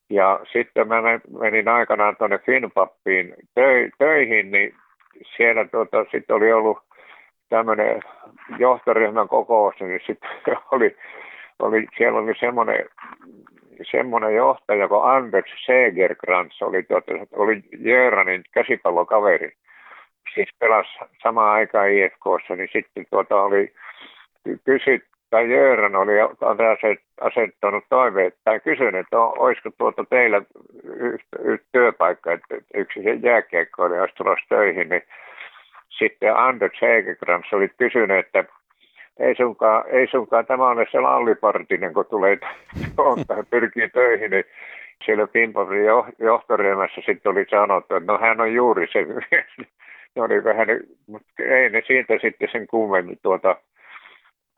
Ja 0.10 0.40
sitten 0.54 0.88
mä 0.88 1.02
menin 1.40 1.68
aikanaan 1.68 2.16
tuonne 2.16 2.38
Finpappiin 2.38 3.34
töihin, 3.98 4.52
niin 4.52 4.76
siellä 5.38 5.66
tuota, 5.66 6.06
sitten 6.12 6.36
oli 6.36 6.54
ollut 6.54 6.78
tämmöinen 7.50 8.02
johtoryhmän 8.60 9.28
kokous, 9.28 9.76
niin 9.80 10.00
sitten 10.08 10.30
oli, 10.72 10.96
oli, 11.60 11.88
siellä 11.98 12.20
oli 12.20 12.34
semmoinen, 12.40 12.86
semmoinen 13.92 14.36
johtaja 14.36 14.88
kuin 14.88 15.04
Anders 15.04 15.66
Segerkrantz, 15.66 16.62
oli, 16.62 16.84
tuota, 16.84 17.12
oli 17.36 17.64
Jöranin 17.80 18.44
käsipallokaveri. 18.52 19.52
Siis 20.34 20.50
pelasi 20.60 20.90
samaan 21.24 21.54
aikaan 21.54 21.92
IFKssa, 21.92 22.56
niin 22.56 22.70
sitten 22.74 23.06
tuota 23.10 23.44
oli 23.44 23.74
kysyt, 24.66 25.04
tai 25.30 25.52
Jöran 25.52 25.96
oli 25.96 26.14
asettanut 27.22 27.84
toiveet 27.90 28.36
tai 28.44 28.60
kysynyt, 28.60 28.96
että 28.96 29.20
olisiko 29.20 29.70
tuota 29.78 30.06
teillä 30.10 30.42
yksi 31.44 31.62
työpaikka, 31.72 32.32
että 32.32 32.56
yksi 32.74 33.00
jääkiekko 33.24 33.84
oli 33.84 34.00
olisi 34.00 34.48
töihin, 34.50 34.90
niin 34.90 35.02
sitten 35.90 36.36
Anders 36.36 36.82
Hegekrams 36.82 37.54
oli 37.54 37.70
kysynyt, 37.78 38.18
että 38.18 38.44
ei 39.20 39.36
sunkaan, 39.36 39.84
ei 39.88 40.08
sunkaan 40.08 40.46
tämä 40.46 40.70
ole 40.70 40.86
se 40.92 41.00
lallipartinen, 41.00 41.94
kun 41.94 42.06
tulee 42.06 42.38
tuonta, 42.96 43.44
pyrkii 43.50 43.90
töihin, 43.90 44.32
niin 44.32 44.44
siellä 45.06 45.28
Pimpavin 45.28 45.86
johtoryhmässä 46.20 47.02
sitten 47.06 47.32
oli 47.32 47.46
sanottu, 47.50 47.96
että 47.96 48.12
no 48.12 48.20
hän 48.20 48.42
on 48.42 48.54
juuri 48.54 48.88
se 48.92 49.06
mies. 49.06 49.48
ne 50.16 50.22
oli 50.22 50.44
vähän, 50.44 50.68
mutta 51.08 51.30
ei 51.40 51.70
ne 51.70 51.82
siitä 51.88 52.14
sitten 52.22 52.50
sen 52.52 52.68
kummemmin 52.68 53.20
tuota 53.22 53.56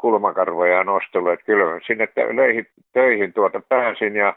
kulmakarvoja 0.02 0.84
nostelu, 0.84 1.30
että 1.30 1.46
kyllä 1.46 1.80
sinne 1.88 2.08
töihin, 2.08 2.68
töihin 2.94 3.34
tuota 3.34 3.62
pääsin 3.70 4.16
ja 4.16 4.36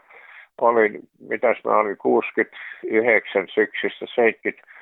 olin, 0.61 0.99
mitäs 1.29 1.57
mä 1.63 1.77
olin, 1.77 1.97
69 1.97 3.47
syksystä 3.53 4.05
70 4.15 4.75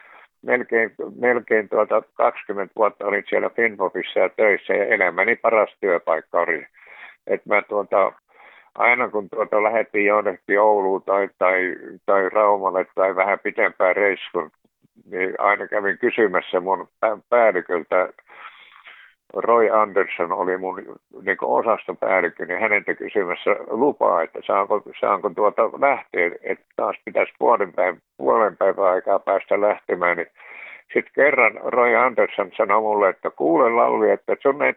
melkein, 0.43 0.91
melkein 1.19 1.69
tuota 1.69 2.01
20 2.13 2.73
vuotta 2.75 3.05
olin 3.05 3.23
siellä 3.29 3.49
Finpopissa 3.49 4.19
ja 4.19 4.29
töissä 4.29 4.73
ja 4.73 4.85
elämäni 4.85 5.35
paras 5.35 5.75
työpaikka 5.79 6.39
oli. 6.39 6.65
Että 7.27 7.49
mä 7.49 7.61
tuota, 7.61 8.11
aina 8.75 9.09
kun 9.09 9.29
tuota 9.29 9.63
lähdettiin 9.63 10.05
jonnekin 10.05 10.59
Ouluun 10.59 11.03
tai, 11.03 11.29
tai, 11.37 11.75
tai 12.05 12.29
Raumalle 12.29 12.85
tai 12.95 13.15
vähän 13.15 13.39
pitempään 13.39 13.95
reissuun, 13.95 14.51
niin 15.11 15.35
aina 15.37 15.67
kävin 15.67 15.97
kysymässä 15.97 16.59
mun 16.59 16.87
päälliköltä 17.29 18.09
Roy 19.33 19.69
Anderson 19.69 20.31
oli 20.31 20.57
mun 20.57 20.99
niin 21.21 21.37
osastopäällikkö, 21.41 22.45
niin 22.45 22.59
häneltä 22.59 22.93
kysymässä 22.93 23.55
lupaa, 23.67 24.21
että 24.21 24.39
saanko, 24.45 24.81
saanko 24.99 25.29
tuota 25.29 25.63
lähteä, 25.63 26.31
että 26.43 26.65
taas 26.75 26.95
pitäisi 27.05 27.33
puolen 27.39 27.73
päivän, 27.73 28.01
puolen 28.17 28.57
päivän 28.57 28.85
aikaa 28.85 29.19
päästä 29.19 29.61
lähtemään, 29.61 30.17
niin 30.17 30.27
sitten 30.93 31.13
kerran 31.15 31.59
Roy 31.63 31.95
Anderson 31.95 32.51
sanoi 32.57 32.81
mulle, 32.81 33.09
että 33.09 33.29
kuule 33.29 33.69
Lauli, 33.69 34.11
että 34.11 34.35
sun 34.41 34.63
ei, 34.63 34.73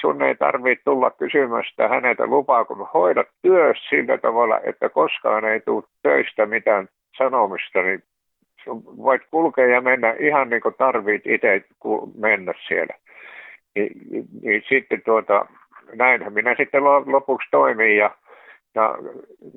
sun 0.00 0.22
ei 0.22 0.34
tarvitse 0.34 0.84
tulla 0.84 1.10
kysymästä 1.10 1.88
häneltä 1.88 2.26
lupaa, 2.26 2.64
kun 2.64 2.88
hoidat 2.94 3.28
työs 3.42 3.78
sillä 3.88 4.18
tavalla, 4.18 4.60
että 4.64 4.88
koskaan 4.88 5.44
ei 5.44 5.60
tule 5.60 5.84
töistä 6.02 6.46
mitään 6.46 6.88
sanomista, 7.18 7.82
niin 7.82 8.02
voit 8.96 9.22
kulkea 9.30 9.66
ja 9.66 9.80
mennä 9.80 10.14
ihan 10.18 10.50
niin 10.50 10.62
kuin 10.62 10.74
tarvit 10.78 11.26
itse 11.26 11.64
mennä 12.18 12.54
siellä. 12.68 12.94
Niin, 13.74 13.92
niin, 14.42 14.62
sitten 14.68 15.02
tuota, 15.04 15.46
näinhän 15.94 16.32
minä 16.32 16.54
sitten 16.58 16.84
lopuksi 16.84 17.48
toimin 17.50 17.96
ja, 17.96 18.10
ja 18.74 18.98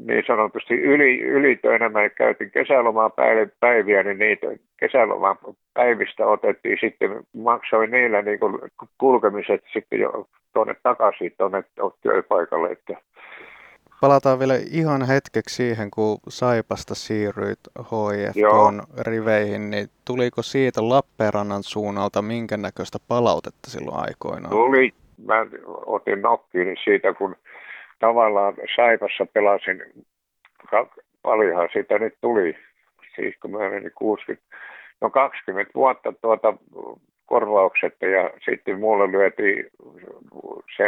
niin 0.06 0.23
sanotusti 0.28 0.73
yli, 0.73 1.19
ylitöinä 1.19 1.89
mä 1.89 2.10
käytin 2.10 2.51
kesälomaa 2.51 3.12
päiviä, 3.60 4.04
niin 4.04 4.19
niitä 4.19 4.47
kesälomaa 4.80 5.38
päivistä 5.73 6.28
otettiin 6.28 6.78
sitten, 6.82 7.10
maksoin 7.34 7.91
niillä 7.91 8.21
niin 8.21 8.39
kulkemiset 8.97 9.63
sitten 9.73 9.99
jo 9.99 10.28
tuonne 10.54 10.75
takaisin 10.84 11.34
tuonne 11.38 11.63
työpaikalle, 12.01 12.71
että 12.71 12.97
Palataan 14.06 14.39
vielä 14.39 14.54
ihan 14.72 15.08
hetkeksi 15.08 15.56
siihen, 15.56 15.91
kun 15.91 16.18
Saipasta 16.30 16.96
siirryit 16.96 17.60
HIFK 17.80 18.98
riveihin, 19.08 19.70
niin 19.70 19.88
tuliko 20.06 20.41
siitä 20.41 20.89
Lappeenrannan 20.89 21.63
suunnalta 21.63 22.22
minkä 22.22 22.58
näköistä 22.58 22.98
palautetta 23.08 23.70
silloin 23.70 24.00
aikoinaan? 24.00 24.50
Tuli. 24.50 24.94
Mä 25.26 25.46
otin 25.86 26.22
nokkiin 26.22 26.78
siitä, 26.84 27.13
kun 27.13 27.36
tavallaan 28.00 28.54
Saipassa 28.76 29.26
pelasin, 29.34 29.84
paljonhan 31.22 31.70
siitä 31.74 32.00
nyt 32.00 32.13
tuli, 32.22 32.56
siis 33.15 33.36
kun 33.41 33.52
mä 33.52 33.70
menin 33.70 33.91
60, 33.96 34.46
no 35.02 35.10
20 35.10 35.72
vuotta 35.76 36.13
tuota 36.22 36.54
korvaukset 37.36 37.95
ja 38.02 38.30
sitten 38.45 38.80
mulle 38.80 39.12
lyötiin 39.12 39.65
se 40.78 40.84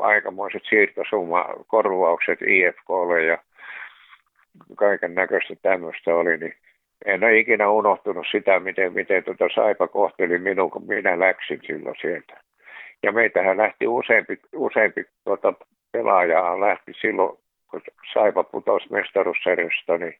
aikamoiset 0.00 0.62
siirtosumma 0.68 1.44
korvaukset 1.66 2.38
IFKlle 2.42 3.24
ja 3.24 3.38
kaiken 4.76 5.14
näköistä 5.14 5.54
tämmöistä 5.62 6.14
oli, 6.14 6.36
niin 6.36 6.54
en 7.04 7.24
ole 7.24 7.38
ikinä 7.38 7.70
unohtunut 7.70 8.26
sitä, 8.30 8.60
miten, 8.60 8.92
miten 8.92 9.24
tuota 9.24 9.44
Saipa 9.54 9.88
kohteli 9.88 10.38
minun, 10.38 10.70
kun 10.70 10.86
minä 10.86 11.18
läksin 11.18 11.60
silloin 11.66 11.96
sieltä. 12.00 12.40
Ja 13.02 13.12
meitähän 13.12 13.56
lähti 13.56 13.86
useampi, 13.86 14.40
useampi 14.54 15.04
tuota 15.24 15.54
pelaajaa 15.92 16.60
lähti 16.60 16.92
silloin, 17.00 17.38
kun 17.70 17.80
Saipa 18.12 18.44
putosi 18.44 18.92
mestaruussarjasta, 18.92 19.98
niin 19.98 20.14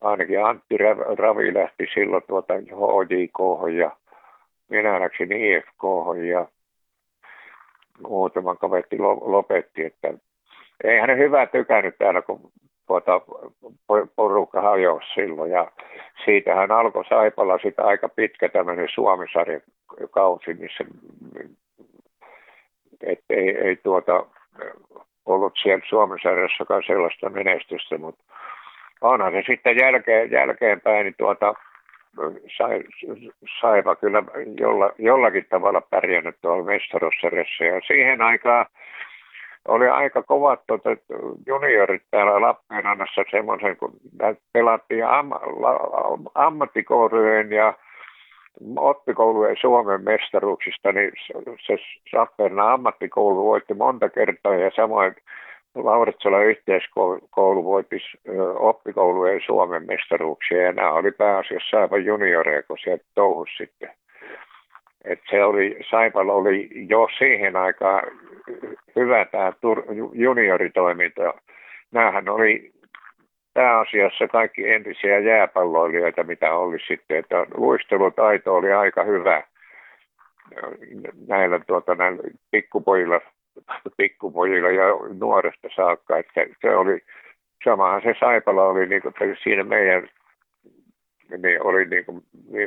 ainakin 0.00 0.44
Antti 0.44 0.76
Ravi 1.18 1.54
lähti 1.54 1.86
silloin 1.94 2.22
tuota 2.28 2.54
HJK 2.54 3.38
ja 3.78 3.90
minä 4.68 5.00
IFK 5.36 5.82
ja 6.30 6.46
muutaman 8.08 8.58
kavetti 8.58 8.98
lopetti, 9.20 9.84
että 9.84 10.14
ei 10.84 10.98
hän 10.98 11.18
hyvä 11.18 11.46
tykännyt 11.46 11.98
täällä, 11.98 12.22
kun 12.22 12.52
tuota, 12.86 13.20
porukka 14.16 14.60
hajosi 14.60 15.06
silloin. 15.14 15.50
Ja 15.50 15.70
siitähän 16.24 16.70
alkoi 16.70 17.04
Saipalla 17.04 17.58
sitä 17.58 17.84
aika 17.84 18.08
pitkä 18.08 18.48
tämmöinen 18.48 18.88
Suomisarja 18.94 19.60
kausi, 20.10 20.54
missä 20.54 20.84
et 23.06 23.20
ei, 23.30 23.56
ei 23.56 23.76
tuota, 23.76 24.26
ollut 25.26 25.52
siellä 25.62 25.84
Suomisarjassakaan 25.88 26.82
sellaista 26.86 27.30
menestystä, 27.30 27.98
mutta 27.98 28.24
onhan 29.00 29.32
se 29.32 29.42
sitten 29.46 29.76
jälkeen, 29.76 30.30
jälkeenpäin, 30.30 31.04
niin 31.04 31.14
tuota, 31.18 31.54
saiva 33.60 33.96
kyllä 33.96 34.22
jolla, 34.60 34.90
jollakin 34.98 35.46
tavalla 35.50 35.80
pärjännyt 35.80 36.36
tuolla 36.42 36.64
mestaruussarjassa. 36.64 37.64
Ja 37.64 37.80
siihen 37.86 38.22
aikaan 38.22 38.66
oli 39.68 39.88
aika 39.88 40.22
kovat 40.22 40.60
tuota, 40.66 40.90
juniorit 41.46 42.02
täällä 42.10 42.40
Lappeenrannassa 42.40 43.22
semmoisen, 43.30 43.76
kun 43.76 43.92
pelattiin 44.52 45.06
am, 45.06 45.30
ammattikoulujen 46.34 47.52
ja 47.52 47.74
oppikoulujen 48.76 49.56
Suomen 49.60 50.04
mestaruuksista, 50.04 50.92
niin 50.92 51.12
se 51.66 51.76
Lappeenrannan 52.12 52.74
ammattikoulu 52.74 53.44
voitti 53.44 53.74
monta 53.74 54.08
kertaa 54.08 54.54
ja 54.54 54.70
samoin 54.76 55.14
Lauritsalan 55.74 56.46
yhteiskoulu 56.46 57.64
voitti 57.64 57.96
oppikoulujen 58.54 59.40
Suomen 59.46 59.86
mestaruuksia 59.86 60.62
ja 60.62 60.72
nämä 60.72 60.92
oli 60.92 61.10
pääasiassa 61.10 61.80
aivan 61.80 62.04
junioreja, 62.04 62.62
kun 62.62 62.78
sieltä 62.78 63.04
touhus 63.14 63.48
sitten. 63.56 63.90
Et 65.04 65.20
se 65.30 65.44
oli, 65.44 65.78
Saipalla 65.90 66.32
oli 66.32 66.68
jo 66.88 67.08
siihen 67.18 67.56
aikaan 67.56 68.02
hyvä 68.96 69.24
tämä 69.24 69.52
junioritoiminta. 70.12 71.34
Nämähän 71.92 72.28
oli 72.28 72.72
pääasiassa 73.54 74.28
kaikki 74.28 74.70
entisiä 74.70 75.18
jääpalloilijoita, 75.18 76.24
mitä 76.24 76.54
oli 76.54 76.78
sitten, 76.86 77.18
että 77.18 77.46
luistelutaito 77.54 78.54
oli 78.54 78.72
aika 78.72 79.04
hyvä 79.04 79.42
näillä, 81.28 81.60
tuota, 81.66 81.94
näillä 81.94 82.22
pikkupojilla 82.50 83.20
pikkupojilla 83.96 84.70
ja 84.70 84.84
nuoresta 85.18 85.68
saakka. 85.76 86.18
Että 86.18 86.46
se 86.60 86.76
oli, 86.76 87.00
samahan 87.64 88.02
se 88.02 88.14
Saipala 88.20 88.64
oli 88.64 88.86
niin 88.86 89.02
kuin, 89.02 89.14
siinä 89.42 89.64
meidän, 89.64 90.08
niin 91.42 91.62
oli 91.62 91.84
niin 91.84 92.04
kuin, 92.04 92.22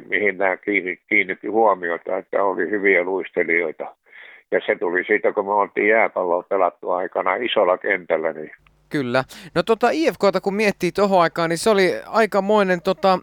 mihin 0.07 0.37
nämä 0.37 0.57
kiinnitti 1.09 1.47
huomiota, 1.47 2.17
että 2.17 2.43
oli 2.43 2.69
hyviä 2.69 3.03
luistelijoita. 3.03 3.95
Ja 4.51 4.61
se 4.65 4.75
tuli 4.75 5.03
siitä, 5.03 5.33
kun 5.33 5.45
me 5.45 5.53
oltiin 5.53 5.87
jääpalloa 5.87 6.43
pelattu 6.43 6.91
aikana 6.91 7.35
isolla 7.35 7.77
kentällä, 7.77 8.33
niin 8.33 8.51
Kyllä. 8.89 9.23
No 9.55 9.63
tota 9.63 9.89
IFKta 9.91 10.41
kun 10.41 10.53
miettii 10.53 10.91
tuohon 10.91 11.21
aikaan, 11.21 11.49
niin 11.49 11.57
se 11.57 11.69
oli 11.69 11.93
aikamoinen 12.07 12.81
tota, 12.81 13.19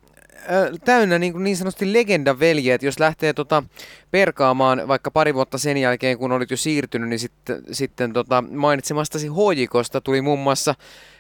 täynnä 0.85 1.19
niin, 1.19 1.45
niin 1.45 1.57
sanotusti 1.57 1.93
legendaveljeet, 1.93 2.83
jos 2.83 2.99
lähtee 2.99 3.33
tota, 3.33 3.63
perkaamaan 4.11 4.89
vaikka 4.89 5.11
pari 5.11 5.35
vuotta 5.35 5.59
sen 5.59 5.77
jälkeen, 5.77 6.19
kun 6.19 6.33
olit 6.33 6.51
jo 6.51 6.57
siirtynyt, 6.57 7.09
niin 7.09 7.19
sitten, 7.19 7.63
sitten 7.73 8.13
tota, 8.13 8.45
mainitsemastasi 8.51 9.27
Hojikosta 9.27 10.01
tuli 10.01 10.23
muun 10.23 10.39
muassa 10.39 10.75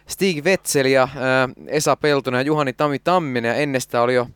Stig 0.06 0.44
Wetzel 0.44 0.86
ja 0.86 1.08
ää, 1.16 1.48
Esa 1.66 1.96
Peltonen 1.96 2.38
ja 2.38 2.42
Juhani 2.42 2.72
Tami 2.72 2.98
Tamminen 2.98 3.48
ja 3.48 3.54
ennestä 3.54 4.02
oli 4.02 4.14
jo 4.14 4.26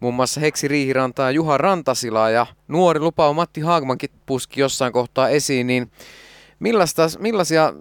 muun 0.00 0.14
muassa 0.14 0.40
Heksi 0.40 0.68
Riihirantaa 0.68 1.26
ja 1.26 1.30
Juha 1.30 1.58
Rantasila 1.58 2.30
ja 2.30 2.46
nuori 2.68 3.00
lupaava 3.00 3.32
Matti 3.32 3.60
Haagmankin 3.60 4.10
puski 4.26 4.60
jossain 4.60 4.92
kohtaa 4.92 5.28
esiin, 5.28 5.66
niin 5.66 5.90
millaista, 6.58 7.02
millaisia 7.18 7.72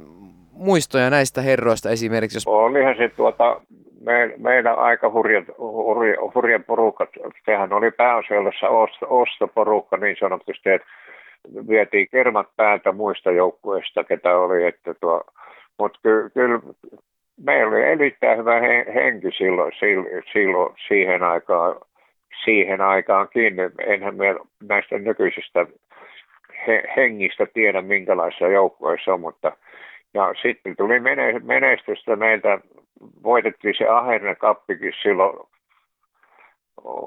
muistoja 0.51 1.09
näistä 1.09 1.41
herroista 1.41 1.89
esimerkiksi? 1.89 2.35
Jos... 2.35 2.47
Olihan 2.47 2.95
se 2.97 3.09
tuota, 3.09 3.61
me, 4.05 4.33
meillä 4.37 4.73
aika 4.73 5.09
hurjat, 5.09 5.45
hurja, 5.57 6.15
hurja 6.35 6.59
porukka. 6.59 7.07
Sehän 7.45 7.73
oli 7.73 7.91
pääasiassa 7.91 8.69
osto, 8.69 9.05
ostoporukka 9.09 9.97
niin 9.97 10.15
sanotusti, 10.19 10.69
että 10.69 10.87
vietiin 11.69 12.07
kermat 12.11 12.47
päältä 12.55 12.91
muista 12.91 13.31
joukkueista, 13.31 14.03
ketä 14.03 14.37
oli. 14.37 14.65
Että 14.65 14.93
tuo, 14.93 15.23
mutta 15.79 15.99
kyllä, 16.03 16.29
kyllä 16.29 16.59
meillä 17.43 17.71
oli 17.71 17.83
erittäin 17.83 18.37
hyvä 18.37 18.59
henki 18.93 19.31
silloin, 19.31 19.71
silloin 20.33 20.75
siihen 20.87 21.23
aikaan, 21.23 21.75
siihen 22.45 22.81
aikaankin. 22.81 23.53
Enhän 23.85 24.15
me 24.15 24.35
näistä 24.63 24.97
nykyisistä 24.97 25.65
hengistä 26.97 27.45
tiedä, 27.53 27.81
minkälaisia 27.81 28.47
joukkueissa 28.47 29.13
on, 29.13 29.21
mutta 29.21 29.51
ja 30.13 30.33
sitten 30.41 30.75
tuli 30.75 30.99
menestystä 31.43 32.15
meiltä 32.15 32.59
voitettiin 33.23 33.75
se 33.77 33.87
Ahernen 33.87 34.37
kappikin 34.37 34.93
silloin, 35.01 35.47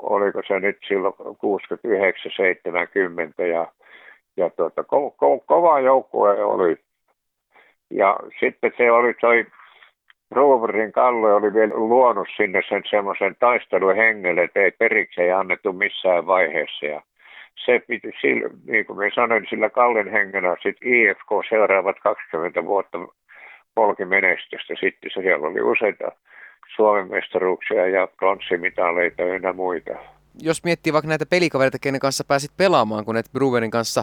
oliko 0.03 0.43
se 0.47 0.61
nyt 0.61 0.79
silloin 0.89 1.15
69-70 1.15 1.17
ja, 3.43 3.67
ja 4.37 4.51
tuota, 4.51 4.85
ko, 4.85 5.11
ko, 5.11 5.39
kova 5.39 5.81
joukkue 5.81 6.45
oli. 6.45 6.77
Ja 7.91 8.17
sitten 8.41 8.73
se 8.77 8.93
oli 8.93 9.15
toi 9.15 9.47
Roverin 10.31 10.93
Kalle 10.93 11.35
oli 11.35 11.55
vielä 11.55 11.75
luonut 11.75 12.29
sinne 12.37 12.63
sen 12.69 12.83
semmoisen 12.91 13.37
taisteluhengelle, 13.39 14.43
että 14.43 14.61
ei 14.61 14.71
periksi 14.71 15.23
ei 15.23 15.33
annettu 15.33 15.73
missään 15.73 16.27
vaiheessa. 16.27 16.87
Ja 16.87 17.03
se 17.65 17.83
piti, 17.87 18.11
sillä, 18.21 18.51
niin 18.67 18.87
kuin 18.87 18.99
minä 18.99 19.11
sanoin, 19.15 19.47
sillä 19.51 19.71
Kallen 19.71 20.13
hengellä 20.13 20.57
sitten 20.63 20.95
IFK 20.95 21.29
seuraavat 21.49 21.97
20 22.03 22.65
vuotta 22.65 22.99
polki 23.75 24.05
menestystä. 24.05 24.75
Sitten 24.81 25.11
siellä 25.15 25.47
oli 25.47 25.63
useita 25.63 26.13
Suomen 26.77 27.11
mestaruuksia 27.11 27.87
ja 27.87 28.07
pronssimitaleita 28.07 29.23
ynnä 29.23 29.53
muita. 29.53 29.93
jos 30.43 30.65
miettii 30.65 30.93
vaikka 30.93 31.09
näitä 31.09 31.27
pelikavereita, 31.27 31.79
kenen 31.79 32.01
kanssa 32.01 32.25
pääsit 32.29 32.51
pelaamaan, 32.57 33.05
kun 33.05 33.17
et 33.17 33.33
Brewerin 33.33 33.71
kanssa 33.71 34.03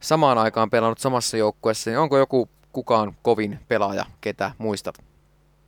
samaan 0.00 0.38
aikaan 0.38 0.70
pelannut 0.70 0.98
samassa 0.98 1.36
joukkueessa, 1.36 1.90
niin 1.90 1.98
onko 1.98 2.18
joku 2.18 2.48
kukaan 2.72 3.12
kovin 3.22 3.58
pelaaja, 3.68 4.04
ketä 4.20 4.50
muistat? 4.58 4.94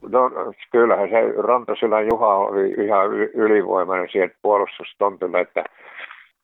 No 0.08 0.30
kyllähän 0.72 1.08
se 1.08 1.42
Rantasilän 1.42 2.06
Juha 2.06 2.36
oli 2.36 2.74
ihan 2.84 3.12
ylivoimainen 3.34 4.08
siihen 4.12 4.30
puolustustontille, 4.42 5.40
että 5.40 5.64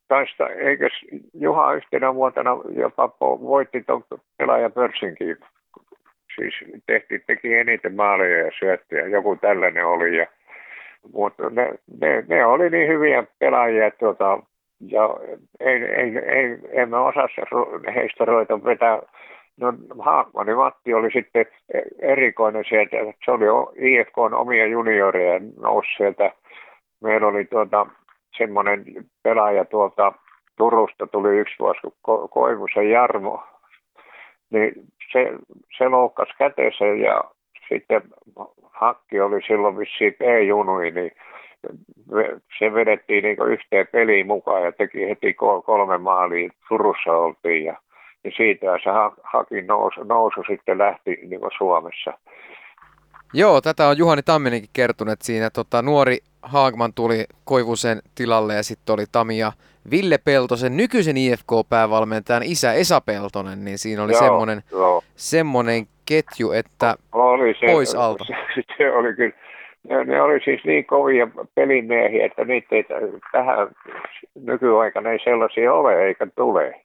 taista, 0.09 0.49
eikö 0.49 0.89
Juha 1.35 1.75
yhtenä 1.75 2.15
vuotena 2.15 2.51
jopa 2.77 3.11
voitti 3.21 3.83
tuon 3.87 4.05
pelaajapörssinkin. 4.39 5.37
Siis 6.35 6.55
tehti, 6.87 7.19
teki 7.19 7.55
eniten 7.55 7.95
maaleja 7.95 8.39
ja 8.39 8.51
syöttöjä, 8.59 9.07
joku 9.07 9.37
tällainen 9.37 9.87
oli. 9.87 10.17
Ja, 10.17 10.27
mutta 11.13 11.51
ne, 11.51 11.75
ne, 12.01 12.25
ne, 12.29 12.47
oli 12.47 12.71
niin 12.71 12.89
hyviä 12.89 13.25
pelaajia, 13.39 13.91
tuota, 13.91 14.39
ja 14.89 15.17
ei, 15.61 15.85
ei, 15.85 16.19
ei, 16.19 16.59
emme 16.73 16.97
osaa 16.97 17.29
heistä 17.95 18.25
ruveta 18.25 18.65
vetää 18.65 19.03
No 19.61 19.73
Haakmani 19.99 20.55
Matti 20.55 20.95
oli 20.95 21.11
sitten 21.11 21.47
erikoinen 21.99 22.65
sieltä, 22.69 22.97
se 23.25 23.31
oli 23.31 23.45
IFK 23.77 24.19
on 24.19 24.35
omia 24.35 24.67
junioreja 24.67 25.41
nousi 25.61 25.89
sieltä. 25.97 26.33
Meillä 27.03 27.27
oli 27.27 27.45
tuota, 27.45 27.87
semmoinen 28.39 28.85
pelaaja 29.23 29.65
tuolta 29.65 30.13
Turusta 30.57 31.07
tuli 31.07 31.39
yksi 31.39 31.55
vuosi, 31.59 31.81
Ko- 31.87 32.29
Koivusen 32.31 32.91
Jarmo, 32.91 33.43
niin 34.53 34.73
se, 35.13 35.33
se 35.79 35.89
loukkasi 35.89 36.33
käteensä 36.39 36.85
ja 36.85 37.25
sitten 37.69 38.03
Hakki 38.65 39.21
oli 39.21 39.43
silloin 39.47 39.79
vissiin 39.79 40.15
P-junui, 40.15 40.91
niin 40.91 41.13
se 42.59 42.75
vedettiin 42.75 43.25
niin 43.25 43.49
yhteen 43.49 43.87
peliin 43.93 44.27
mukaan 44.27 44.63
ja 44.63 44.73
teki 44.73 45.09
heti 45.09 45.35
kolme 45.65 45.99
maalia. 45.99 46.51
Turussa 46.69 47.13
oltiin 47.13 47.65
ja 47.65 47.77
ja 48.25 48.31
siitä 48.37 48.79
se 48.85 48.91
ha- 48.91 49.17
hakin 49.23 49.67
nousu, 49.67 50.05
nousu 50.05 50.43
sitten 50.49 50.79
lähti 50.79 51.19
niin 51.23 51.41
Suomessa. 51.59 52.13
Joo, 53.35 53.61
tätä 53.61 53.89
on 53.89 53.99
Juhani 53.99 54.23
Tamminenkin 54.23 54.71
kertonut, 54.73 55.13
että 55.13 55.25
siinä 55.25 55.51
tota, 55.51 55.83
nuori 55.83 56.19
Haagman 56.43 56.95
tuli 56.95 57.25
Koivusen 57.45 58.03
tilalle 58.15 58.55
ja 58.55 58.63
sitten 58.63 58.95
oli 58.95 59.05
Tamia 59.13 59.53
Ville 59.91 60.19
Peltosen, 60.19 60.77
nykyisen 60.77 61.17
IFK-päävalmentajan 61.17 62.43
isä 62.43 62.73
Esa 62.73 63.01
Peltonen, 63.01 63.65
niin 63.65 63.79
siinä 63.79 64.03
oli 64.03 64.15
semmoinen, 64.15 64.63
semmoinen 65.17 65.87
ketju, 66.07 66.53
että 66.53 66.95
oli 67.13 67.55
se, 67.61 67.67
pois 67.67 67.95
alta. 67.95 68.25
Se, 68.25 68.35
se 68.79 68.93
oli 68.93 69.15
kyllä, 69.15 69.33
ne, 69.89 70.05
ne 70.05 70.23
oli 70.23 70.41
siis 70.45 70.65
niin 70.65 70.87
kovia 70.87 71.29
pelimiehiä, 71.55 72.27
että 72.27 72.45
niitä 72.45 72.77
ei 72.77 72.85
tähän 73.33 73.69
nykyaikana 74.35 75.11
ei 75.11 75.19
sellaisia 75.25 75.75
ole 75.75 76.07
eikä 76.07 76.27
tule. 76.37 76.83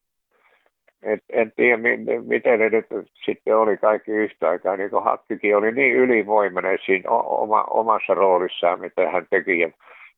Et, 1.04 1.24
en 1.30 1.52
tiedä, 1.56 1.78
miten 2.26 2.60
ne 2.60 2.70
nyt 2.70 2.86
sitten 3.26 3.58
oli 3.58 3.78
kaikki 3.78 4.12
yhtä 4.12 4.50
aikaa. 4.50 4.78
Niin 4.78 4.90
Hakkikin 5.04 5.58
oli 5.58 5.72
niin 5.72 5.96
ylivoimainen 5.96 6.78
siinä 6.86 7.10
oma, 7.10 7.64
omassa 7.64 8.14
roolissaan, 8.14 8.80
mitä 8.80 9.10
hän 9.10 9.28
teki. 9.30 9.60
Ja 9.60 9.70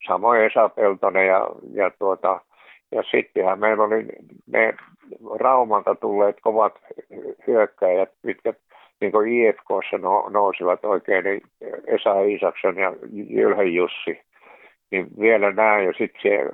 samoin 0.08 0.42
Esa 0.42 0.70
Peltonen 0.70 1.28
ja, 1.28 1.50
ja, 1.74 1.92
tuota, 2.00 2.42
ja 2.92 3.04
sittenhän 3.12 3.60
meillä 3.60 3.84
oli 3.84 4.06
ne 4.48 4.74
Raumalta 5.39 5.96
tulleet 5.96 6.38
kovat 6.42 6.80
hyökkäjät, 7.48 8.12
mitkä 8.24 8.54
niin 9.02 9.12
kuin 9.12 9.32
IFKssa 9.32 9.98
nousivat 10.30 10.86
oikein, 10.86 11.24
niin 11.24 11.42
Esa 11.88 12.22
Isakson 12.22 12.76
ja 12.78 12.94
Jylhän 13.13 13.74
Jussi 13.74 14.29
niin 14.91 15.08
vielä 15.19 15.52
näin. 15.52 15.86
Ja 15.86 15.93
sitten 15.97 16.21
se 16.21 16.45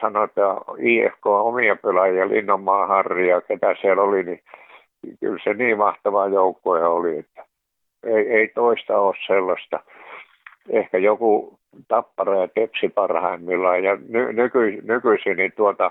sanotaan 0.00 0.64
IFK 0.78 1.26
omia 1.26 1.76
pelaajia, 1.76 2.28
Linnanmaa 2.28 2.86
Harri 2.86 3.28
ja 3.28 3.40
ketä 3.40 3.74
siellä 3.80 4.02
oli, 4.02 4.22
niin 4.22 4.40
kyllä 5.20 5.38
se 5.44 5.54
niin 5.54 5.78
mahtava 5.78 6.26
joukkoja 6.26 6.88
oli, 6.88 7.18
että 7.18 7.44
ei, 8.04 8.28
ei 8.28 8.48
toista 8.48 8.98
ole 8.98 9.14
sellaista. 9.26 9.80
Ehkä 10.70 10.98
joku 10.98 11.58
tappara 11.88 12.40
ja 12.40 12.48
tepsi 12.48 12.88
parhaimmillaan 12.88 13.84
ja 13.84 13.98
ny, 14.08 14.32
nyky, 14.32 14.80
nykyisin 14.82 15.36
niin 15.36 15.52
tuota, 15.56 15.90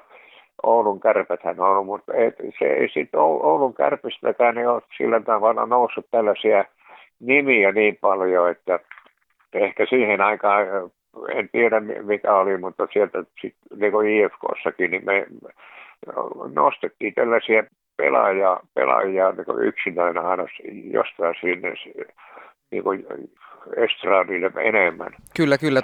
Oulun 0.64 1.00
kärpäthän 1.00 1.60
on 1.60 1.70
ollut, 1.70 1.86
mutta 1.86 2.14
et, 2.14 2.36
se 2.60 2.66
ei 2.66 2.90
sitten 2.90 3.20
Oulun 3.20 3.74
kärpistäkään 3.74 4.58
ei 4.58 4.66
ole 4.66 4.82
sillä 4.98 5.20
tavalla 5.20 5.66
noussut 5.66 6.06
tällaisia 6.12 6.66
nimiä 7.20 7.72
niin 7.72 7.98
paljon, 8.02 8.52
että 8.52 8.80
ehkä 9.54 9.86
siihen 9.86 10.22
aikaan 10.22 10.68
en 11.36 11.50
tiedä 11.52 11.80
mikä 11.80 12.36
oli, 12.36 12.58
mutta 12.58 12.88
sieltä 12.94 13.24
sitten 13.42 13.80
niin 13.80 13.92
kuin 13.92 14.08
IFKssakin, 14.10 14.92
niin 14.92 15.06
me 15.06 15.26
nostettiin 16.54 17.14
tällaisia 17.14 17.64
pelaajia, 17.98 18.60
pelaajia 18.74 19.32
niin 19.32 19.46
kuin 19.46 19.64
yksinäinen 19.64 20.26
aina 20.26 20.46
jostain 20.92 21.36
sinne 21.42 21.74
niin 22.72 22.84
kuin 22.84 23.06
estradille 23.78 24.52
enemmän. 24.62 25.12
Kyllä, 25.38 25.58
kyllä. 25.58 25.82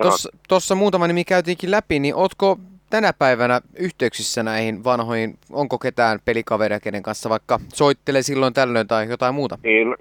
Tuossa 0.47 0.75
muutama 0.75 1.07
nimi 1.07 1.23
käytiinkin 1.23 1.71
läpi, 1.71 1.99
niin 1.99 2.15
ootko 2.15 2.57
tänä 2.89 3.13
päivänä 3.19 3.61
yhteyksissä 3.79 4.43
näihin 4.43 4.83
vanhoihin, 4.83 5.33
onko 5.51 5.77
ketään 5.77 6.19
pelikaveria, 6.25 6.79
kenen 6.79 7.03
kanssa 7.03 7.29
vaikka 7.29 7.59
soittelee 7.73 8.21
silloin 8.21 8.53
tällöin 8.53 8.87
tai 8.87 9.09
jotain 9.09 9.35
muuta? 9.35 9.57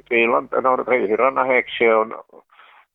Silloin, 0.08 0.48
no 1.34 1.44
Heksi 1.48 1.88
on 1.88 2.24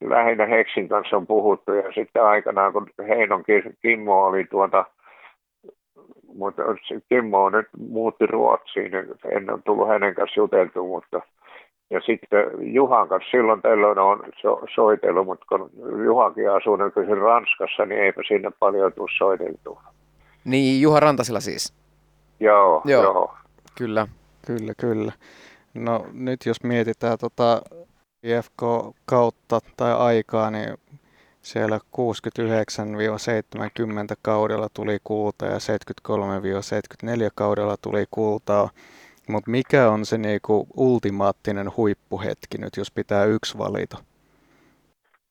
lähinnä 0.09 0.45
Heksin 0.45 0.89
kanssa 0.89 1.17
on 1.17 1.27
puhuttu 1.27 1.73
ja 1.73 1.91
sitten 1.95 2.23
aikanaan 2.23 2.73
kun 2.73 2.87
Heinon 3.07 3.43
Kimmo 3.81 4.25
oli 4.25 4.43
tuota, 4.43 4.85
mutta 6.33 6.63
Kimmo 7.09 7.43
on 7.43 7.51
nyt 7.51 7.67
muutti 7.77 8.25
Ruotsiin, 8.25 8.91
niin 8.91 9.05
en 9.31 9.51
ole 9.51 9.59
tullut 9.65 9.87
hänen 9.87 10.15
kanssa 10.15 10.39
juteltu, 10.39 10.87
mutta 10.87 11.21
ja 11.89 12.01
sitten 12.01 12.45
Juhan 12.59 13.07
kanssa 13.07 13.31
silloin 13.31 13.61
tällöin 13.61 13.99
on 13.99 14.23
so, 14.41 14.61
soitellut, 14.75 15.25
mutta 15.25 15.45
kun 15.49 15.71
Juhakin 16.05 16.51
asuu 16.51 16.75
nykyisin 16.75 17.17
Ranskassa, 17.17 17.85
niin 17.85 18.01
eipä 18.01 18.21
sinne 18.27 18.51
paljon 18.59 18.93
tule 18.93 19.09
soiteltua. 19.17 19.81
Niin, 20.45 20.81
Juha 20.81 20.99
Rantasilla 20.99 21.39
siis? 21.39 21.73
Joo, 22.39 22.81
joo. 22.85 23.03
joo. 23.03 23.35
Kyllä. 23.77 24.07
Kyllä, 24.47 24.73
kyllä. 24.77 25.11
No 25.73 26.05
nyt 26.13 26.39
jos 26.45 26.63
mietitään 26.63 27.17
tota 27.17 27.61
IFK-kautta 28.25 29.59
tai 29.77 29.93
aikaa, 29.93 30.51
niin 30.51 30.77
siellä 31.41 31.77
69-70 31.77 31.81
kaudella 34.21 34.67
tuli 34.73 34.97
kulta 35.03 35.45
ja 35.45 35.57
73-74 35.57 35.57
kaudella 37.35 37.75
tuli 37.81 38.05
kultaa. 38.11 38.69
Mutta 39.29 39.51
mikä 39.51 39.89
on 39.89 40.05
se 40.05 40.17
niinku 40.17 40.67
ultimaattinen 40.77 41.67
huippuhetki 41.77 42.57
nyt, 42.57 42.77
jos 42.77 42.91
pitää 42.91 43.25
yksi 43.25 43.57
valita? 43.57 43.97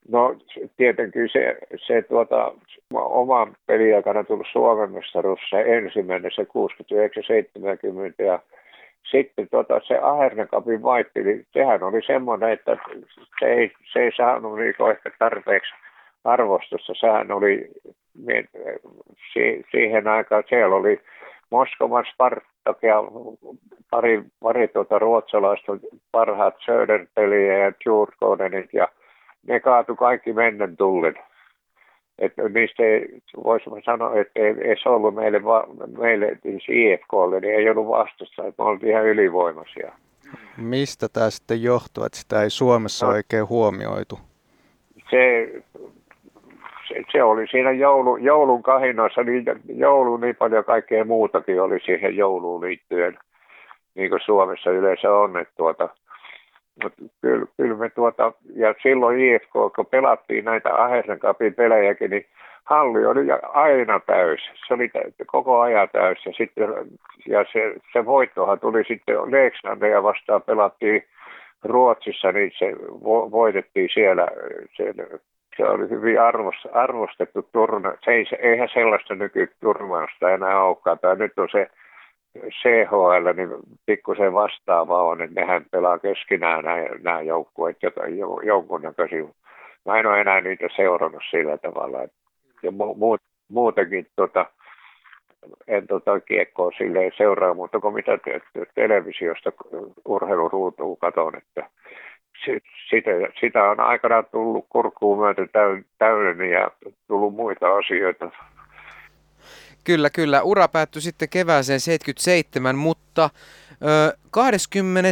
No 0.08 0.36
tietenkin 0.76 1.28
se, 1.32 1.58
se 1.86 2.02
tuota, 2.02 2.52
oma 2.94 3.48
peliaikana 3.66 4.24
tullut 4.24 4.46
Suomen 4.52 4.92
mestaruus, 4.92 5.40
se 5.50 5.60
ensimmäinen, 5.60 6.30
se 6.34 6.42
69-70 6.42 6.46
ja 8.24 8.38
sitten 9.10 9.48
tota, 9.50 9.80
se 9.84 9.98
Ahernekapin 9.98 10.82
vaihteli, 10.82 11.24
niin 11.24 11.46
sehän 11.52 11.82
oli 11.82 12.02
semmoinen, 12.06 12.50
että 12.50 12.76
se 13.40 13.46
ei, 13.46 13.72
se 13.92 13.98
ei 13.98 14.12
saanut 14.16 14.58
niinku 14.58 14.86
ehkä 14.86 15.10
tarpeeksi 15.18 15.74
arvostusta. 16.24 16.92
Sehän 16.94 17.32
oli 17.32 17.70
siihen 19.70 20.08
aikaan, 20.08 20.44
siellä 20.48 20.76
oli 20.76 21.00
Moskovan 21.50 22.04
Spartak 22.12 22.82
ja 22.82 23.02
pari, 23.90 24.22
pari 24.42 24.68
tuota 24.68 24.98
ruotsalaista 24.98 25.72
parhaat 26.12 26.54
Söderpeliä 26.64 27.58
ja 27.58 27.70
Djurgårdenit 27.70 28.72
ja 28.72 28.88
ne 29.46 29.60
kaatu 29.60 29.96
kaikki 29.96 30.32
mennen 30.32 30.76
tullen. 30.76 31.14
Että 32.18 32.48
niistä 32.48 32.82
ei, 32.82 33.08
voisi 33.44 33.70
sanoa, 33.84 34.20
että 34.20 34.40
ei, 34.40 34.54
ei 34.60 34.76
se 34.82 34.88
ollut 34.88 35.14
meille, 35.14 35.40
meille 35.98 36.38
siis 36.42 36.64
IFKlle, 36.68 37.40
niin 37.40 37.54
ei 37.54 37.70
ollut 37.70 37.88
vastusta, 37.88 38.46
että 38.46 38.62
me 38.62 38.68
oltiin 38.68 38.90
ihan 38.90 39.06
ylivoimaisia. 39.06 39.92
Mistä 40.56 41.08
tämä 41.08 41.30
sitten 41.30 41.62
johtuu, 41.62 42.04
että 42.04 42.18
sitä 42.18 42.42
ei 42.42 42.50
Suomessa 42.50 43.06
no, 43.06 43.12
oikein 43.12 43.48
huomioitu? 43.48 44.18
Se, 45.10 45.52
se, 46.88 47.02
se 47.12 47.22
oli 47.22 47.46
siinä 47.46 47.70
joulu, 47.70 48.16
joulun 48.16 48.62
kahinoissa, 48.62 49.22
niin 49.22 49.44
joulu 49.68 50.16
niin 50.16 50.36
paljon 50.36 50.64
kaikkea 50.64 51.04
muutakin 51.04 51.62
oli 51.62 51.80
siihen 51.80 52.16
jouluun 52.16 52.60
liittyen, 52.60 53.18
niin 53.94 54.10
kuin 54.10 54.20
Suomessa 54.24 54.70
yleensä 54.70 55.12
on, 55.12 55.36
että 55.36 55.54
tuota, 55.56 55.88
kyllä, 57.20 57.46
kyllä 57.56 57.76
me 57.76 57.90
tuota, 57.90 58.32
ja 58.56 58.74
silloin 58.82 59.20
IFK, 59.20 59.52
kun 59.76 59.86
pelattiin 59.90 60.44
näitä 60.44 60.74
Ahersen 60.74 61.18
kapin 61.18 61.54
pelejäkin, 61.54 62.10
niin 62.10 62.26
halli 62.64 63.06
oli 63.06 63.20
aina 63.52 64.00
täys. 64.00 64.40
Se 64.68 64.74
oli 64.74 64.90
koko 65.26 65.60
ajan 65.60 65.88
täys. 65.92 66.26
Ja, 66.26 66.32
sitten, 66.32 66.68
ja 67.28 67.44
se, 67.52 67.74
se 67.92 68.04
voittohan 68.04 68.60
tuli 68.60 68.84
sitten 68.84 69.16
Lekslandeja 69.30 70.02
vastaan 70.02 70.42
pelattiin 70.42 71.04
Ruotsissa, 71.64 72.32
niin 72.32 72.52
se 72.58 72.76
vo, 73.04 73.30
voitettiin 73.30 73.88
siellä. 73.94 74.28
Se, 74.76 74.94
se 75.56 75.64
oli 75.64 75.88
hyvin 75.90 76.20
arvos, 76.20 76.68
arvostettu 76.72 77.48
turna. 77.52 77.92
Se 78.04 78.10
ei, 78.10 78.26
eihän 78.38 78.68
sellaista 78.74 79.14
nykyturnausta 79.14 80.30
enää 80.30 80.64
olekaan. 80.64 80.98
Tai 80.98 81.16
nyt 81.16 81.38
on 81.38 81.48
se 81.52 81.70
CHL, 82.38 83.32
niin 83.36 83.48
pikkusen 83.86 84.32
vastaava 84.32 85.02
on, 85.02 85.22
että 85.22 85.40
nehän 85.40 85.66
pelaa 85.70 85.98
keskenään 85.98 86.64
nämä, 86.64 86.76
nämä 87.02 87.20
joukkueet 87.20 87.76
jonkunnäköisiä. 88.42 89.24
Mä 89.86 89.98
en 89.98 90.06
ole 90.06 90.20
enää 90.20 90.40
niitä 90.40 90.66
seurannut 90.76 91.22
sillä 91.30 91.58
tavalla. 91.58 91.98
Ja 92.62 92.70
mu, 92.70 92.94
mu, 92.94 93.16
muutenkin 93.48 94.06
tota, 94.16 94.46
en 95.68 95.86
tota 95.86 96.20
kiekkoa 96.20 96.70
silleen 96.78 97.12
seuraa, 97.16 97.54
mutta 97.54 97.80
kun 97.80 97.94
mitä 97.94 98.18
te, 98.18 98.40
te, 98.52 98.66
televisiosta 98.74 99.52
urheiluruutuun 100.04 100.96
katon, 100.96 101.36
että 101.36 101.70
sitä, 102.90 103.10
sitä 103.40 103.64
on 103.64 103.80
aikanaan 103.80 104.24
tullut 104.32 104.66
kurkkuun 104.68 105.18
myöten 105.18 105.48
täyden 105.98 106.50
ja 106.50 106.70
tullut 107.08 107.34
muita 107.34 107.76
asioita. 107.76 108.30
Kyllä, 109.84 110.10
kyllä. 110.10 110.42
Ura 110.42 110.68
päättyi 110.68 111.02
sitten 111.02 111.28
kevääseen 111.28 111.80
77, 111.80 112.76
mutta 112.76 113.30
20. 114.30 115.10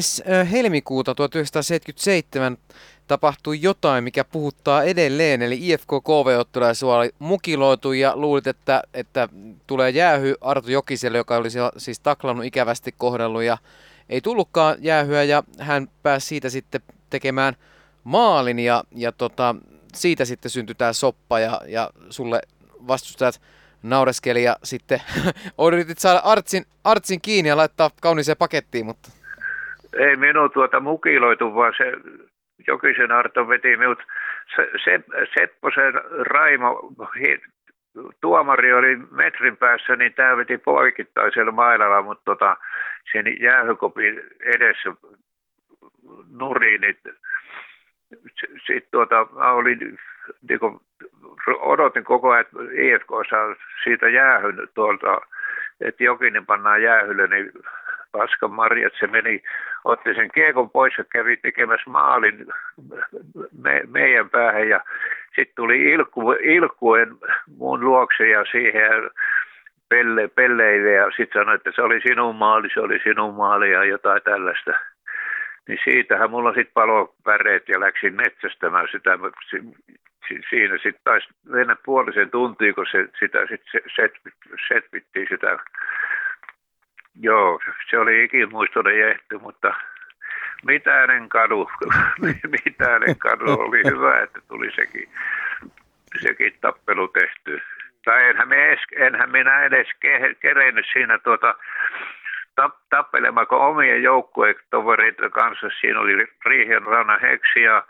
helmikuuta 0.52 1.14
1977 1.14 2.58
tapahtui 3.06 3.62
jotain, 3.62 4.04
mikä 4.04 4.24
puhuttaa 4.24 4.82
edelleen. 4.82 5.42
Eli 5.42 5.58
IFK 5.60 5.88
KV-ottelaisua 5.88 6.96
oli 6.96 7.10
mukiloitu 7.18 7.92
ja 7.92 8.16
luulit, 8.16 8.46
että, 8.46 8.82
että 8.94 9.28
tulee 9.66 9.90
jäähy 9.90 10.34
Arto 10.40 10.70
Jokiselle, 10.70 11.18
joka 11.18 11.36
oli 11.36 11.48
siis 11.76 12.00
taklannut 12.00 12.46
ikävästi 12.46 12.94
kohdellut 12.98 13.42
ja 13.42 13.58
ei 14.08 14.20
tullutkaan 14.20 14.76
jäähyä 14.80 15.22
ja 15.22 15.42
hän 15.58 15.88
pääsi 16.02 16.26
siitä 16.26 16.50
sitten 16.50 16.80
tekemään 17.10 17.56
maalin 18.04 18.58
ja, 18.58 18.84
ja 18.94 19.12
tota, 19.12 19.54
siitä 19.94 20.24
sitten 20.24 20.50
syntyi 20.50 20.74
tämä 20.74 20.92
soppa 20.92 21.40
ja, 21.40 21.60
ja 21.66 21.90
sulle 22.10 22.42
vastustajat 22.88 23.40
naureskeli 23.82 24.42
ja 24.42 24.56
sitten 24.62 25.00
yritit 25.66 25.98
saada 25.98 26.20
Artsin, 26.24 26.64
Artsin 26.84 27.20
kiinni 27.20 27.48
ja 27.48 27.56
laittaa 27.56 27.90
kauniiseen 28.02 28.36
pakettiin, 28.38 28.86
mutta... 28.86 29.08
Ei 29.98 30.16
minun 30.16 30.50
tuota 30.50 30.80
mukiloitu, 30.80 31.54
vaan 31.54 31.74
se 31.76 31.92
Jokisen 32.66 33.12
Arto 33.12 33.48
veti 33.48 33.76
minut. 33.76 33.98
Se, 34.56 34.70
se, 34.84 35.00
Sepposen 35.34 35.94
Raimo, 36.20 36.92
tuomari 38.20 38.72
oli 38.72 38.96
metrin 39.10 39.56
päässä, 39.56 39.96
niin 39.96 40.14
tämä 40.14 40.36
veti 40.36 40.58
poikittaisella 40.58 41.52
mailalla, 41.52 42.02
mutta 42.02 42.24
tota, 42.24 42.56
sen 43.12 43.42
jäähykopin 43.42 44.22
edessä 44.40 44.94
nuriin, 46.30 46.80
niin 46.80 46.96
sitten 48.66 48.90
tuota, 48.90 49.20
olin, 49.52 49.98
niin 50.48 50.80
odotin 51.60 52.04
koko 52.04 52.30
ajan, 52.30 52.40
että 52.40 52.56
IFK 52.72 53.10
saa 53.30 53.54
siitä 53.84 54.08
jäähyn 54.08 54.68
tuolta, 54.74 55.20
että 55.80 56.04
jokinen 56.04 56.46
pannaan 56.46 56.82
jäähylle, 56.82 57.26
niin 57.26 57.52
Paskan 58.12 58.52
Marjat, 58.52 58.92
se 59.00 59.06
meni, 59.06 59.42
otti 59.84 60.14
sen 60.14 60.30
kiekon 60.34 60.70
pois 60.70 60.98
ja 60.98 61.04
kävi 61.04 61.36
tekemässä 61.36 61.90
maalin 61.90 62.46
me, 63.62 63.80
meidän 63.86 64.30
päähän 64.30 64.68
ja 64.68 64.80
sitten 65.26 65.56
tuli 65.56 65.82
ilku, 65.92 66.32
ilkuen 66.32 67.16
mun 67.58 67.84
luokse 67.84 68.28
ja 68.28 68.44
siihen 68.44 69.10
pelle, 69.88 70.28
pelleille 70.28 70.92
ja 70.92 71.10
sitten 71.16 71.40
sanoi, 71.40 71.54
että 71.54 71.70
se 71.74 71.82
oli 71.82 72.00
sinun 72.00 72.36
maali, 72.36 72.68
se 72.74 72.80
oli 72.80 72.98
sinun 72.98 73.34
maali 73.34 73.70
ja 73.70 73.84
jotain 73.84 74.22
tällaista. 74.22 74.70
Niin 75.68 75.78
siitähän 75.84 76.30
mulla 76.30 76.54
sitten 76.54 76.74
palo 76.74 77.14
väreet 77.26 77.68
ja 77.68 77.80
läksin 77.80 78.14
metsästämään 78.14 78.88
sitä. 78.92 79.18
Siinä 80.50 80.74
sitten 80.74 81.00
taisi 81.04 81.28
mennä 81.46 81.76
puolisen 81.84 82.30
tuntia, 82.30 82.74
kun 82.74 82.86
se, 82.90 83.08
sitä 83.18 83.38
sitten 83.46 83.82
setvittiin 84.68 85.26
sitä 85.28 85.58
Joo, 87.20 87.60
se 87.90 87.98
oli 87.98 88.24
ikimuistoinen 88.24 88.98
jehty, 88.98 89.38
mutta 89.38 89.74
mitään 90.66 91.10
en 91.10 91.28
kadu. 91.28 91.70
mitään 92.64 93.02
en 93.02 93.18
kadu. 93.18 93.52
Oli 93.52 93.82
hyvä, 93.84 94.20
että 94.20 94.40
tuli 94.48 94.70
sekin, 94.76 95.08
sekin 96.22 96.54
tappelu 96.60 97.08
tehty. 97.08 97.62
Tai 98.04 98.28
enhän, 98.28 98.48
me 98.48 98.66
edes, 98.66 98.80
enhän 98.96 99.30
minä 99.30 99.64
edes 99.64 99.86
ke, 100.00 100.34
kerennyt 100.40 100.86
siinä 100.92 101.18
tuota, 101.18 101.54
tappelemaan, 102.90 103.46
kun 103.46 103.58
omien 103.58 104.02
joukkueen 104.02 104.54
tovereiden 104.70 105.30
kanssa. 105.30 105.66
Siinä 105.80 106.00
oli 106.00 106.26
Riihen 106.46 106.82
Rana 106.82 107.18
Heksi 107.18 107.62
ja 107.62 107.82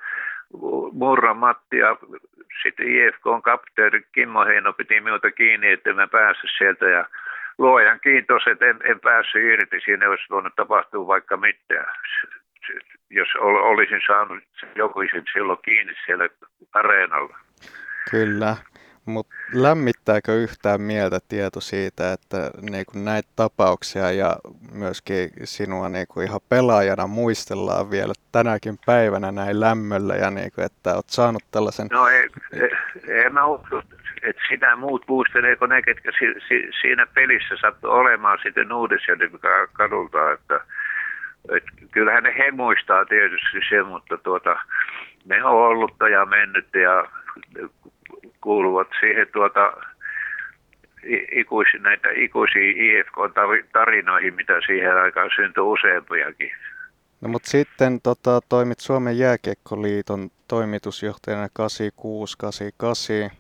Murra 0.93 1.35
Matti 1.35 1.79
ja 1.79 1.97
sitten 2.63 2.87
IFK 2.89 3.25
kapteeni 3.45 4.07
Kimmo 4.13 4.45
Heino 4.45 4.73
piti 4.73 5.01
minulta 5.01 5.31
kiinni, 5.31 5.73
että 5.73 5.93
mä 5.93 6.07
päässyt 6.07 6.51
sieltä 6.59 6.85
ja 6.89 7.05
luojan 7.59 8.01
kiitos, 8.01 8.43
että 8.47 8.67
en, 8.67 8.79
en 8.85 9.01
päässyt 9.01 9.43
irti. 9.45 9.81
Siinä 9.81 10.11
olisi 10.11 10.25
voinut 10.31 10.55
tapahtua 10.57 11.07
vaikka 11.07 11.37
mitään. 11.37 11.95
Jos 13.11 13.29
olisin 13.41 14.01
saanut 14.07 14.43
jokuisen 14.75 15.25
silloin 15.33 15.59
kiinni 15.65 15.95
siellä 16.07 16.29
areenalla. 16.73 17.39
Kyllä, 18.11 18.57
mutta 19.07 19.35
lämmittääkö 19.53 20.35
yhtään 20.35 20.81
mieltä 20.81 21.19
tieto 21.29 21.61
siitä, 21.61 22.13
että 22.13 22.51
niinku 22.71 22.93
näitä 22.99 23.29
tapauksia 23.37 24.11
ja 24.11 24.37
myöskin 24.73 25.31
sinua 25.45 25.89
niinku 25.89 26.21
ihan 26.21 26.41
pelaajana 26.49 27.07
muistellaan 27.07 27.91
vielä 27.91 28.13
tänäkin 28.33 28.79
päivänä 28.87 29.33
näin 29.33 29.61
lämmöllä 29.61 30.15
ja 30.15 30.31
niinku, 30.31 30.61
että 30.61 30.95
olet 30.95 31.09
saanut 31.09 31.43
tällaisen... 31.51 31.87
No 31.91 32.07
ei, 32.09 32.29
ei, 32.53 32.71
en 33.27 33.35
mä 33.35 33.47
usko, 33.47 33.83
että 34.23 34.43
sitä 34.49 34.77
muut 34.77 35.05
muisteleeko 35.09 35.67
ne, 35.67 35.83
ketkä 35.83 36.11
si, 36.19 36.41
si, 36.49 36.69
siinä 36.81 37.07
pelissä 37.07 37.55
sattuu 37.61 37.91
olemaan 37.91 38.39
sitten 38.43 38.73
uudessa 38.73 39.13
kadulta, 39.73 40.33
että 40.33 40.61
et 41.57 41.65
kyllähän 41.91 42.23
ne 42.23 42.35
he 42.39 42.51
muistaa 42.51 43.05
tietysti 43.05 43.59
se, 43.69 43.83
mutta 43.83 44.19
tuota, 44.19 44.57
ne 45.25 45.45
on 45.45 45.53
ollut 45.53 45.95
ja 46.11 46.27
mennyt 46.27 46.69
ja 46.75 47.05
kuuluvat 48.43 48.89
siihen 49.01 49.27
tuota, 49.33 49.73
ikuisi, 51.33 51.79
näitä 51.79 52.09
ikuisia 52.15 52.63
IFK-tarinoihin, 52.63 54.35
mitä 54.35 54.61
siihen 54.67 54.97
aikaan 54.97 55.31
syntyi 55.37 55.63
useampiakin. 55.63 56.51
No 57.21 57.29
mutta 57.29 57.49
sitten 57.49 58.01
tota, 58.01 58.41
toimit 58.49 58.81
Suomen 58.81 59.19
jääkiekkoliiton 59.19 60.31
toimitusjohtajana 60.49 61.47
86-88 61.47 63.33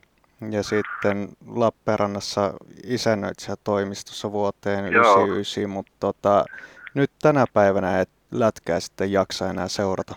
ja 0.51 0.63
sitten 0.63 1.29
Lappeenrannassa 1.47 2.55
toimistossa 3.65 4.33
vuoteen 4.33 4.85
1999, 4.93 5.71
mutta 5.71 5.93
tota, 6.01 6.45
nyt 6.95 7.11
tänä 7.23 7.45
päivänä 7.55 8.01
et 8.01 8.11
lätkää 8.33 8.81
sitten 8.81 9.13
jaksa 9.13 9.51
enää 9.51 9.69
seurata. 9.69 10.15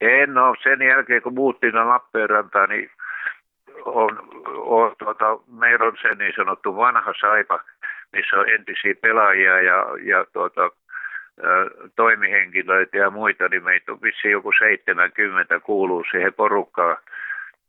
En 0.00 0.38
ole. 0.38 0.56
Sen 0.62 0.88
jälkeen 0.88 1.22
kun 1.22 1.34
muuttiin 1.34 1.74
Lappeenrantaan, 1.74 2.68
niin 2.68 2.90
on, 3.84 4.18
on 4.56 4.94
tuota, 4.98 5.38
meillä 5.46 5.86
on 5.86 5.96
se 6.02 6.08
niin 6.14 6.32
sanottu 6.36 6.76
vanha 6.76 7.12
saipa, 7.20 7.64
missä 8.12 8.36
on 8.36 8.48
entisiä 8.48 8.94
pelaajia 9.02 9.60
ja, 9.60 9.86
ja 10.02 10.24
tuota, 10.32 10.70
toimihenkilöitä 11.96 12.96
ja 12.96 13.10
muita, 13.10 13.48
niin 13.48 13.64
meitä 13.64 13.92
on 13.92 14.02
vissi 14.02 14.30
joku 14.30 14.52
70 14.58 15.60
kuuluu 15.60 16.04
siihen 16.10 16.34
porukkaan. 16.34 16.96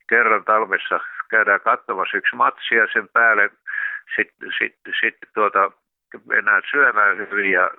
Kerran 0.09 0.43
talvessa 0.43 0.99
käydään 1.29 1.61
katsomassa 1.61 2.17
yksi 2.17 2.35
matsi 2.35 2.75
ja 2.75 2.87
sen 2.93 3.09
päälle 3.09 3.49
sitten 4.15 4.49
sit, 4.57 4.75
sit, 4.99 5.17
tuota, 5.33 5.71
mennään 6.25 6.61
syömään 6.71 7.17
hyvin 7.17 7.51
ja 7.51 7.69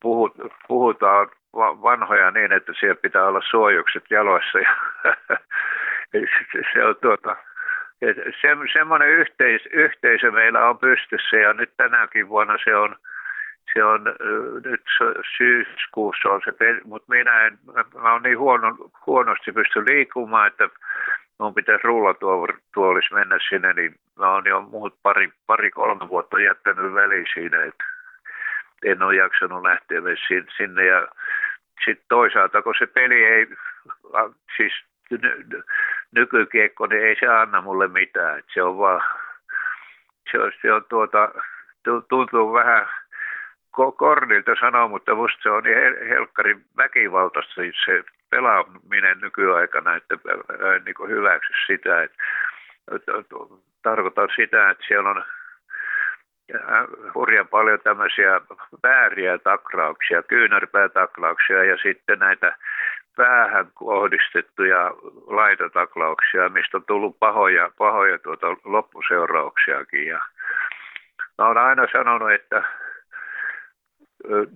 puhut, 0.00 0.32
puhutaan 0.68 1.28
vanhoja 1.56 2.30
niin, 2.30 2.52
että 2.52 2.72
siellä 2.80 3.00
pitää 3.02 3.26
olla 3.26 3.40
suojukset 3.50 4.04
jaloissa. 4.10 4.58
Ja 4.58 4.74
se 6.72 6.84
on 6.84 6.96
tuota, 7.02 7.36
se, 8.40 8.56
semmoinen 8.72 9.08
yhteis, 9.08 9.62
yhteisö 9.72 10.30
meillä 10.30 10.68
on 10.68 10.78
pystyssä 10.78 11.36
ja 11.36 11.52
nyt 11.52 11.70
tänäkin 11.76 12.28
vuonna 12.28 12.56
se 12.64 12.76
on, 12.76 12.96
se 13.74 13.84
on 13.84 14.04
nyt 14.64 14.82
syyskuussa 15.36 16.28
on 16.28 16.40
se, 16.44 16.80
mutta 16.84 17.12
minä 17.12 17.46
en, 17.46 17.58
mä 18.02 18.12
oon 18.12 18.22
niin 18.22 18.38
huono, 18.38 18.76
huonosti 19.06 19.52
pysty 19.52 19.84
liikkumaan, 19.86 20.46
että 20.46 20.68
mun 21.38 21.54
pitäisi 21.54 21.86
rullatuolissa 21.86 23.14
mennä 23.14 23.38
sinne, 23.48 23.72
niin 23.72 23.94
mä 24.18 24.32
oon 24.32 24.46
jo 24.46 24.60
muut 24.60 24.98
pari, 25.02 25.32
pari 25.46 25.70
kolme 25.70 26.08
vuotta 26.08 26.40
jättänyt 26.40 26.94
väliin 26.94 27.26
siinä, 27.34 27.64
että 27.64 27.84
en 28.84 29.02
ole 29.02 29.16
jaksanut 29.16 29.62
lähteä 29.62 30.00
sinne. 30.56 30.84
Ja 30.84 31.08
sitten 31.84 32.06
toisaalta, 32.08 32.62
kun 32.62 32.74
se 32.78 32.86
peli 32.86 33.24
ei, 33.24 33.46
siis 34.56 34.72
nykykiekko, 36.12 36.86
niin 36.86 37.02
ei 37.02 37.16
se 37.20 37.26
anna 37.26 37.60
mulle 37.60 37.88
mitään. 37.88 38.38
Et 38.38 38.44
se 38.54 38.62
on 38.62 38.78
vaan, 38.78 39.02
se 40.32 40.38
on, 40.38 40.52
se 40.62 40.72
on 40.72 40.84
tuota, 40.88 41.28
tuntuu 42.08 42.52
vähän 42.52 42.88
kornilta 43.96 44.54
sanoa, 44.60 44.88
mutta 44.88 45.14
musta 45.14 45.38
se 45.42 45.50
on 45.50 45.62
niin 45.62 46.08
helkkarin 46.08 46.64
väkivaltaista 46.76 47.54
se 47.84 48.04
pelaaminen 48.30 49.18
nykyaikana, 49.20 49.96
että 49.96 50.14
en 50.76 50.84
niin 50.84 51.08
hyväksy 51.08 51.52
sitä. 51.66 52.02
Että, 52.02 52.16
tarkoitan 53.82 54.28
sitä, 54.36 54.70
että 54.70 54.84
siellä 54.88 55.10
on 55.10 55.24
hurjan 57.14 57.48
paljon 57.48 57.80
tämmöisiä 57.80 58.40
vääriä 58.82 59.38
taklauksia, 59.38 60.22
kyynärpäätaklauksia 60.22 61.64
ja 61.64 61.76
sitten 61.76 62.18
näitä 62.18 62.56
päähän 63.16 63.66
kohdistettuja 63.74 64.90
laitotaklauksia, 65.26 66.48
mistä 66.48 66.76
on 66.76 66.84
tullut 66.84 67.18
pahoja, 67.18 67.70
pahoja 67.78 68.18
tuota 68.18 68.46
loppuseurauksiakin. 68.64 70.06
Ja 70.06 70.20
mä 71.38 71.46
oon 71.46 71.58
aina 71.58 71.86
sanonut, 71.92 72.32
että 72.32 72.62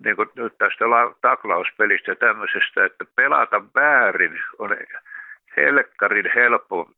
niin 0.04 0.16
kuin 0.16 0.28
nyt 0.34 0.58
tästä 0.58 0.84
taklauspelistä 1.20 2.14
tämmöisestä, 2.14 2.84
että 2.84 3.04
pelata 3.16 3.62
väärin 3.74 4.42
on 4.58 4.76
helkkarin 5.56 6.30
helppo 6.34 6.90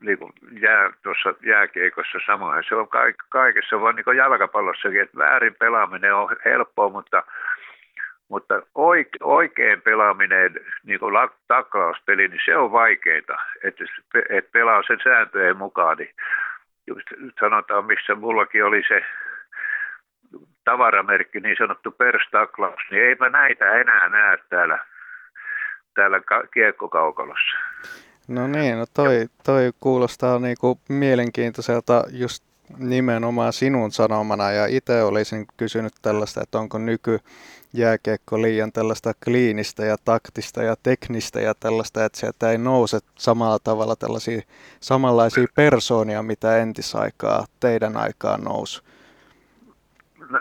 niin 0.00 0.18
kuin 0.18 0.32
jää, 0.52 0.90
tuossa 1.02 1.34
jääkeikossa 1.46 2.18
samoin. 2.26 2.64
Se 2.68 2.74
on 2.74 2.88
kaikessa, 3.28 3.80
vaan 3.80 3.96
niin 3.96 4.04
kuin 4.04 4.16
jalkapallossakin, 4.16 5.00
että 5.00 5.18
väärin 5.18 5.54
pelaaminen 5.58 6.14
on 6.14 6.36
helppoa, 6.44 6.88
mutta 6.88 7.22
mutta 8.32 8.54
oikein 9.20 9.82
pelaaminen, 9.82 10.60
niin 10.84 11.00
kuin 11.00 11.14
taklauspeli, 11.48 12.28
niin 12.28 12.40
se 12.44 12.56
on 12.56 12.72
vaikeita, 12.72 13.36
että, 13.64 13.84
että 14.30 14.50
pelaa 14.52 14.82
sen 14.86 14.98
sääntöjen 15.04 15.56
mukaan. 15.56 15.96
Niin 15.96 16.14
just 16.86 17.06
sanotaan, 17.40 17.84
missä 17.84 18.14
mullakin 18.14 18.64
oli 18.64 18.82
se 18.88 19.02
tavaramerkki, 20.64 21.40
niin 21.40 21.56
sanottu 21.58 21.90
perstaklaus, 21.90 22.80
niin 22.90 23.02
eipä 23.02 23.28
näitä 23.28 23.70
enää 23.70 24.08
näe 24.08 24.38
täällä, 24.48 24.78
täällä 25.94 26.20
kiekkokaukalossa. 26.54 27.56
No 28.28 28.46
niin, 28.46 28.78
no 28.78 28.84
toi, 28.94 29.26
toi 29.44 29.70
kuulostaa 29.80 30.38
niinku 30.38 30.80
mielenkiintoiselta 30.88 32.04
just 32.10 32.51
nimenomaan 32.78 33.52
sinun 33.52 33.90
sanomana 33.90 34.50
ja 34.50 34.66
itse 34.66 35.02
olisin 35.02 35.46
kysynyt 35.56 35.92
tällaista, 36.02 36.40
että 36.42 36.58
onko 36.58 36.78
nyky 36.78 37.18
jääkiekko 37.72 38.42
liian 38.42 38.72
tällaista 38.72 39.12
kliinistä 39.24 39.84
ja 39.84 39.96
taktista 40.04 40.62
ja 40.62 40.74
teknistä 40.82 41.40
ja 41.40 41.54
tällaista, 41.54 42.04
että 42.04 42.18
sieltä 42.18 42.50
ei 42.50 42.58
nouse 42.58 42.98
samalla 43.14 43.58
tavalla 43.64 43.96
tällaisia 43.96 44.40
samanlaisia 44.80 45.46
persoonia, 45.54 46.22
mitä 46.22 46.56
entisaikaa 46.56 47.44
teidän 47.60 47.96
aikaan 47.96 48.44
nousi? 48.44 48.82
No, 50.28 50.40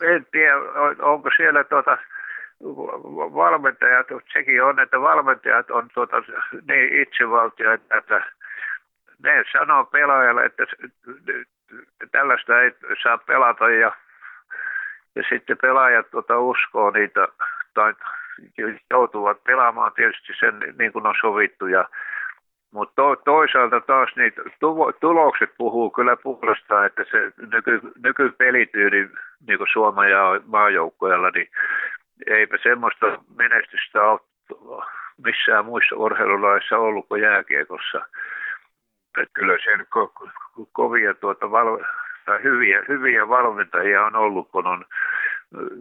en 0.00 0.26
tiedä, 0.32 0.54
onko 1.02 1.30
siellä 1.36 1.64
tuota, 1.64 1.98
valmentajat, 3.34 4.06
sekin 4.32 4.64
on, 4.64 4.80
että 4.80 5.00
valmentajat 5.00 5.70
on 5.70 5.88
tuota, 5.94 6.16
niin 6.68 7.02
itsevaltioita, 7.02 7.96
että 7.98 8.24
ne 9.22 9.44
sanoo 9.52 9.84
pelaajalle, 9.84 10.44
että 10.44 10.66
tällaista 12.12 12.62
ei 12.62 12.72
saa 13.02 13.18
pelata 13.18 13.70
ja 13.70 13.92
ja 15.14 15.22
sitten 15.28 15.58
pelaajat 15.62 16.10
tuota, 16.10 16.38
uskoo 16.38 16.90
niitä 16.90 17.28
tai 17.74 17.94
joutuvat 18.90 19.44
pelaamaan 19.44 19.92
tietysti 19.92 20.32
sen 20.40 20.74
niin 20.78 20.92
kuin 20.92 21.06
on 21.06 21.14
sovittu. 21.20 21.66
Ja, 21.66 21.88
mutta 22.70 22.92
to, 22.96 23.16
toisaalta 23.16 23.80
taas 23.80 24.16
niitä 24.16 24.42
tulokset 25.00 25.50
puhuu 25.58 25.90
kyllä 25.90 26.16
puolestaan, 26.16 26.86
että 26.86 27.04
se 27.10 27.32
nyky, 27.52 27.80
nykypelityyli 28.02 29.08
niin 29.46 29.58
kuin 29.58 29.68
Suomen 29.72 30.10
ja 30.10 30.40
maajoukkoilla, 30.46 31.30
niin 31.30 31.48
eipä 32.26 32.56
semmoista 32.62 33.06
menestystä 33.36 34.02
ole 34.02 34.20
missään 35.24 35.64
muissa 35.64 35.96
urheilulaissa 35.96 36.78
ollut 36.78 37.08
kuin 37.08 37.22
jääkiekossa. 37.22 38.06
Että 39.18 39.32
kyllä 39.34 39.58
siellä 39.64 39.84
ko, 39.84 40.06
ko, 40.08 40.28
kovia 40.72 41.14
tuota 41.14 41.50
val, 41.50 41.78
tai 42.26 42.42
hyviä, 42.42 42.82
hyviä 42.88 43.28
valmentajia 43.28 44.06
on 44.06 44.16
ollut, 44.16 44.48
kun 44.50 44.66
on 44.66 44.84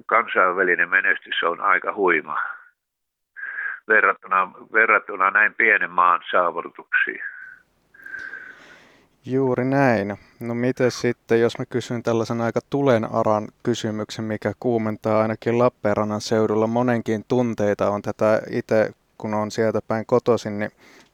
kansainvälinen 0.05 0.89
menestys 0.89 1.43
on 1.43 1.61
aika 1.61 1.93
huima 1.95 2.38
verrattuna, 3.88 4.51
verrattuna 4.73 5.32
näin 5.32 5.53
pienen 5.53 5.91
maan 5.91 6.21
saavutuksiin. 6.32 7.21
Juuri 9.25 9.65
näin. 9.65 10.17
No 10.39 10.53
miten 10.55 10.91
sitten, 10.91 11.41
jos 11.41 11.59
mä 11.59 11.65
kysyn 11.65 12.03
tällaisen 12.03 12.41
aika 12.41 12.59
tulenaran 12.69 13.47
kysymyksen, 13.63 14.25
mikä 14.25 14.51
kuumentaa 14.59 15.21
ainakin 15.21 15.59
Lappeenrannan 15.59 16.21
seudulla 16.21 16.67
monenkin 16.67 17.23
tunteita, 17.27 17.89
on 17.89 18.01
tätä 18.01 18.41
itse, 18.49 18.91
kun 19.17 19.34
on 19.34 19.51
sieltä 19.51 19.79
päin 19.88 20.05
kotoisin, 20.05 20.59
niin 20.59 20.71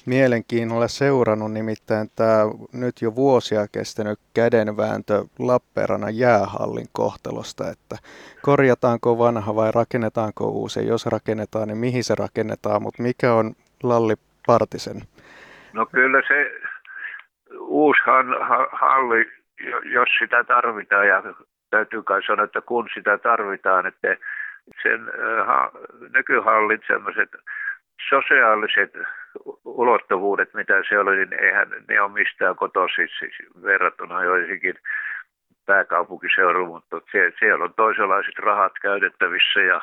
mielenkiinnolla 0.07 0.87
seurannut, 0.87 1.51
nimittäin 1.51 2.07
tämä 2.15 2.41
nyt 2.73 2.95
jo 3.01 3.15
vuosia 3.15 3.67
kestänyt 3.71 4.19
kädenvääntö 4.33 5.25
Lappeenrannan 5.39 6.17
jäähallin 6.17 6.87
kohtelosta, 6.91 7.63
että 7.71 7.95
korjataanko 8.41 9.17
vanha 9.17 9.55
vai 9.55 9.71
rakennetaanko 9.75 10.43
uusi, 10.47 10.87
jos 10.87 11.05
rakennetaan, 11.05 11.67
niin 11.67 11.77
mihin 11.77 12.03
se 12.03 12.15
rakennetaan, 12.19 12.81
mutta 12.81 13.03
mikä 13.03 13.33
on 13.33 13.53
Lalli 13.83 14.15
Partisen? 14.47 15.01
No 15.73 15.85
kyllä 15.85 16.21
se 16.27 16.51
uusi 17.59 17.99
halli, 18.71 19.25
jos 19.83 20.09
sitä 20.19 20.43
tarvitaan, 20.43 21.07
ja 21.07 21.23
täytyy 21.69 22.03
kai 22.03 22.23
sanoa, 22.23 22.45
että 22.45 22.61
kun 22.61 22.87
sitä 22.93 23.17
tarvitaan, 23.17 23.85
että 23.87 24.07
sen 24.83 25.01
ha, 25.45 25.71
nykyhallin 26.13 26.79
sellaiset 26.87 27.29
sosiaaliset 28.09 28.93
ulottuvuudet, 29.65 30.53
mitä 30.53 30.73
se 30.89 30.99
oli, 30.99 31.15
niin 31.15 31.43
eihän 31.43 31.67
ne 31.87 32.01
ole 32.01 32.11
mistään 32.11 32.55
kotoisin 32.55 33.09
siis 33.19 33.35
verrattuna 33.63 34.23
joihinkin 34.23 34.75
pääkaupunkiseuduun, 35.65 36.69
mutta 36.69 37.01
siellä 37.39 37.63
on 37.63 37.73
toisenlaiset 37.73 38.39
rahat 38.39 38.73
käytettävissä 38.81 39.59
ja, 39.59 39.81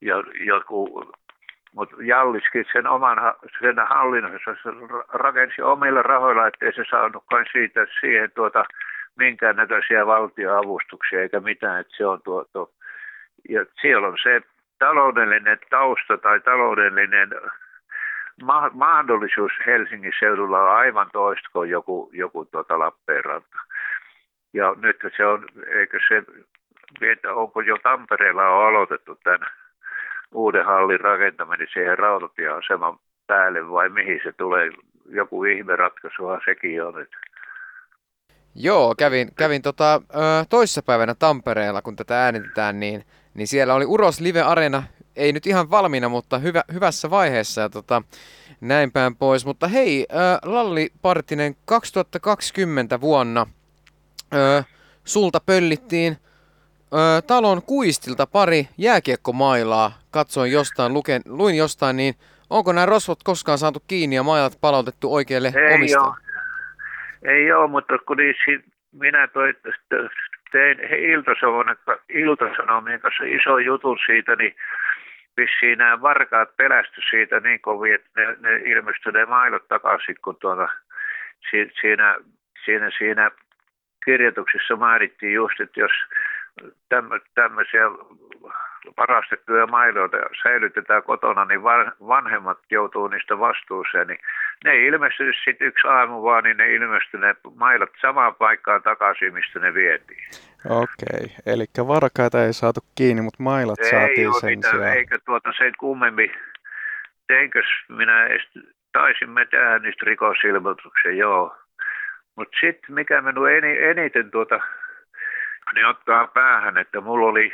ja 0.00 0.24
joku, 0.44 1.12
mutta 1.74 1.96
Jalliskin 2.02 2.64
sen 2.72 2.86
oman 2.86 3.18
sen 3.60 3.76
hallinnossa 3.88 4.50
rakensi 5.12 5.62
omilla 5.62 6.02
rahoilla, 6.02 6.46
ettei 6.46 6.72
se 6.72 6.84
saanutkaan 6.90 7.46
siitä 7.52 7.86
siihen 8.00 8.30
tuota 8.34 8.64
minkäännäköisiä 9.16 10.06
valtioavustuksia 10.06 11.22
eikä 11.22 11.40
mitään, 11.40 11.80
että 11.80 11.96
se 11.96 12.06
on 12.06 12.22
tuo, 12.22 12.44
tuo 12.52 12.72
ja 13.48 13.66
siellä 13.80 14.08
on 14.08 14.18
se 14.22 14.42
taloudellinen 14.78 15.58
tausta 15.70 16.18
tai 16.18 16.40
taloudellinen 16.40 17.30
ma- 18.42 18.70
mahdollisuus 18.74 19.52
Helsingin 19.66 20.12
seudulla 20.18 20.62
on 20.62 20.76
aivan 20.76 21.10
toista 21.12 21.48
kuin 21.52 21.70
joku, 21.70 22.10
joku 22.12 22.44
tuota 22.44 22.78
Lappeenranta. 22.78 23.56
Ja 24.52 24.74
nyt 24.76 24.96
se 25.16 25.26
on, 25.26 25.44
eikö 25.78 25.98
se, 26.08 26.22
onko 27.34 27.60
jo 27.60 27.76
Tampereella 27.82 28.48
on 28.48 28.68
aloitettu 28.68 29.14
tämän 29.14 29.50
uuden 30.32 30.64
hallin 30.64 31.00
rakentaminen 31.00 31.68
siihen 31.72 31.98
rautatieaseman 31.98 32.98
päälle 33.26 33.70
vai 33.70 33.88
mihin 33.88 34.20
se 34.22 34.32
tulee, 34.32 34.70
joku 35.08 35.44
ihmeratkaisuhan 35.44 36.40
sekin 36.44 36.84
on. 36.84 37.02
Että 37.02 37.16
Joo, 38.54 38.94
kävin, 38.98 39.28
kävin 39.34 39.62
tota, 39.62 40.02
toissapäivänä 40.48 41.14
Tampereella, 41.14 41.82
kun 41.82 41.96
tätä 41.96 42.24
äänitetään, 42.24 42.80
niin, 42.80 43.04
niin 43.34 43.48
siellä 43.48 43.74
oli 43.74 43.84
Uros 43.84 44.20
Live 44.20 44.40
Arena, 44.40 44.82
ei 45.18 45.32
nyt 45.32 45.46
ihan 45.46 45.70
valmiina, 45.70 46.08
mutta 46.08 46.38
hyvä, 46.38 46.62
hyvässä 46.72 47.10
vaiheessa 47.10 47.60
ja 47.60 47.68
tota, 47.68 48.02
näin 48.60 48.92
päin 48.92 49.16
pois. 49.16 49.46
Mutta 49.46 49.68
hei, 49.68 50.06
äh, 50.12 50.38
Lalli 50.44 50.90
Partinen, 51.02 51.54
2020 51.64 53.00
vuonna 53.00 53.46
äh, 54.34 54.66
sulta 55.04 55.40
pöllittiin 55.46 56.12
äh, 56.12 57.22
talon 57.26 57.62
kuistilta 57.62 58.26
pari 58.26 58.68
jääkiekkomailaa. 58.78 59.92
Katsoin 60.10 60.52
jostain, 60.52 60.94
luken, 60.94 61.22
luin 61.26 61.56
jostain, 61.56 61.96
niin 61.96 62.14
onko 62.50 62.72
nämä 62.72 62.86
rosvot 62.86 63.22
koskaan 63.22 63.58
saatu 63.58 63.82
kiinni 63.86 64.16
ja 64.16 64.22
mailat 64.22 64.58
palautettu 64.60 65.14
oikealle 65.14 65.52
omistajalle? 65.74 66.16
Ei 67.22 67.52
ole, 67.52 67.70
mutta 67.70 67.98
kun 67.98 68.16
niin, 68.16 68.64
minä 68.92 69.28
toi, 69.28 69.54
tein 70.52 70.78
Ilta-Sanomien 72.08 73.00
kanssa 73.00 73.24
iso 73.24 73.58
jutun 73.58 73.98
siitä, 74.06 74.36
niin 74.36 74.54
vissiin 75.38 75.78
nämä 75.78 76.00
varkaat 76.00 76.56
pelästy 76.56 77.00
siitä 77.10 77.40
niin 77.40 77.60
kovin, 77.60 77.94
että 77.94 78.10
ne, 78.16 78.36
ne 78.40 78.56
ilmestyi 78.56 79.12
ne 79.12 79.24
mailot 79.24 79.68
takaisin, 79.68 80.16
kun 80.24 80.36
tuota, 80.40 80.68
siinä, 81.80 82.16
siinä, 82.64 82.90
siinä 82.98 83.30
kirjoituksissa 84.04 84.76
mainittiin 84.76 85.34
just, 85.34 85.60
että 85.60 85.80
jos 85.80 85.92
tämmöisiä 87.34 87.84
varastettuja 88.96 89.66
mailoita 89.66 90.16
säilytetään 90.42 91.02
kotona, 91.02 91.44
niin 91.44 91.62
vanhemmat 92.08 92.58
joutuu 92.70 93.08
niistä 93.08 93.38
vastuuseen. 93.38 94.06
Niin 94.06 94.20
ne 94.64 94.86
ilmestyy 94.86 95.32
sitten 95.44 95.66
yksi 95.66 95.88
aamu 95.88 96.22
vaan, 96.22 96.44
niin 96.44 96.56
ne 96.56 96.74
ilmestyy 96.74 97.20
ne 97.20 97.36
mailot 97.54 97.90
samaan 98.00 98.34
paikkaan 98.34 98.82
takaisin, 98.82 99.34
mistä 99.34 99.58
ne 99.58 99.74
vietiin. 99.74 100.24
Okei, 100.64 101.36
eli 101.46 101.64
varkaita 101.86 102.44
ei 102.44 102.52
saatu 102.52 102.80
kiinni, 102.94 103.22
mutta 103.22 103.42
mailat 103.42 103.78
ei 103.78 103.90
saatiin 103.90 104.40
sen 104.40 104.48
niitä, 104.48 104.70
sijaan. 104.70 104.96
Eikä 104.96 105.18
tuota 105.26 105.52
sen 105.58 105.72
kummemmin, 105.78 106.32
teinkös 107.26 107.64
minä 107.88 108.26
edes, 108.26 108.42
taisimme 108.92 109.46
tehdä 109.46 109.78
niistä 109.78 110.04
rikosilmoituksen, 110.06 111.18
joo. 111.18 111.56
Mutta 112.36 112.58
sitten 112.60 112.94
mikä 112.94 113.22
minun 113.22 113.50
eni, 113.52 113.82
eniten 113.82 114.30
tuota, 114.30 114.60
niin 115.74 115.86
ottaa 115.86 116.26
päähän, 116.26 116.78
että 116.78 117.00
mulla 117.00 117.26
oli 117.26 117.52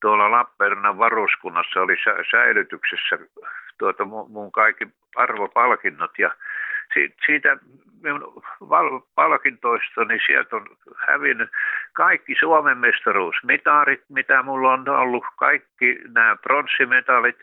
tuolla 0.00 0.30
Lappeenrannan 0.30 0.98
varuskunnassa 0.98 1.80
oli 1.80 1.96
sä, 2.04 2.14
säilytyksessä 2.30 3.18
tuota 3.78 4.04
mun, 4.04 4.30
mun 4.30 4.52
kaikki 4.52 4.88
arvopalkinnot 5.16 6.18
ja 6.18 6.34
si, 6.94 7.14
siitä 7.26 7.56
minun 8.02 8.42
val, 8.60 9.00
palkintoista, 9.14 10.04
niin 10.04 10.20
sieltä 10.26 10.56
on 10.56 10.66
hävinnyt 11.08 11.50
kaikki 11.92 12.34
Suomen 12.40 12.78
mestaruusmitarit, 12.78 14.02
mitä 14.08 14.42
mulla 14.42 14.72
on 14.72 14.88
ollut, 14.88 15.24
kaikki 15.36 15.98
nämä 16.08 16.36
pronssimetalit. 16.36 17.36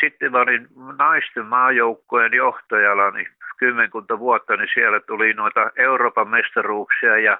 Sitten 0.00 0.32
mä 0.32 0.38
olin 0.38 0.68
naisten 0.98 1.46
maajoukkojen 1.46 2.32
johtajalla 2.32 3.10
niin 3.10 3.28
kymmenkunta 3.56 4.18
vuotta, 4.18 4.56
niin 4.56 4.68
siellä 4.74 5.00
tuli 5.00 5.32
noita 5.32 5.70
Euroopan 5.76 6.28
mestaruuksia 6.28 7.18
ja 7.18 7.38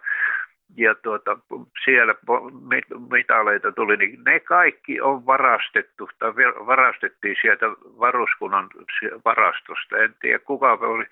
ja 0.76 0.94
tuota, 0.94 1.38
siellä 1.84 2.14
mitaleita 3.10 3.72
tuli, 3.72 3.96
niin 3.96 4.24
ne 4.24 4.40
kaikki 4.40 5.00
on 5.00 5.26
varastettu, 5.26 6.10
tai 6.18 6.32
varastettiin 6.66 7.36
sieltä 7.40 7.66
varuskunnan 7.80 8.68
varastosta. 9.24 9.96
En 9.96 10.14
tiedä 10.20 10.38
kuka 10.38 10.72
oli, 10.72 11.04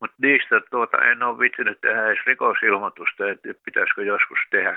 mutta 0.00 0.16
niistä 0.22 0.60
tuota, 0.70 0.98
en 0.98 1.22
ole 1.22 1.38
vitsinyt 1.38 1.80
tehdä 1.80 2.06
edes 2.06 2.26
rikosilmoitusta, 2.26 3.30
että 3.30 3.48
pitäisikö 3.64 4.04
joskus 4.04 4.38
tehdä. 4.50 4.76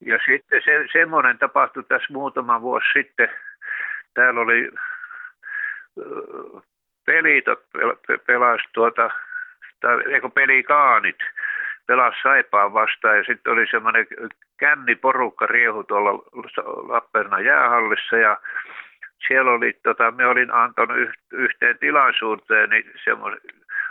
Ja 0.00 0.18
sitten 0.26 0.62
se, 0.64 0.86
semmoinen 0.92 1.38
tapahtui 1.38 1.84
tässä 1.84 2.12
muutama 2.12 2.60
vuosi 2.60 2.86
sitten. 2.92 3.28
Täällä 4.14 4.40
oli 4.40 4.70
pelitot 7.06 7.64
pelas 8.26 8.60
tuota, 8.72 9.10
tai 9.80 10.12
eikö 10.12 10.28
pelikaanit 10.28 11.18
pelasi 11.90 12.22
Saipaan 12.22 12.72
vastaan 12.72 13.16
ja 13.16 13.24
sitten 13.24 13.52
oli 13.52 13.66
semmoinen 13.70 14.06
känni 14.58 14.94
porukka 14.94 15.46
riehu 15.46 15.84
tuolla 15.84 16.12
Lappeenrannan 16.88 17.44
jäähallissa 17.44 18.16
ja 18.16 18.36
siellä 19.26 19.50
oli, 19.50 19.72
tota, 19.82 20.10
me 20.10 20.26
olin 20.26 20.54
antanut 20.54 20.96
yhteen 21.32 21.78
tilaisuuteen 21.78 22.70
niin 22.70 22.84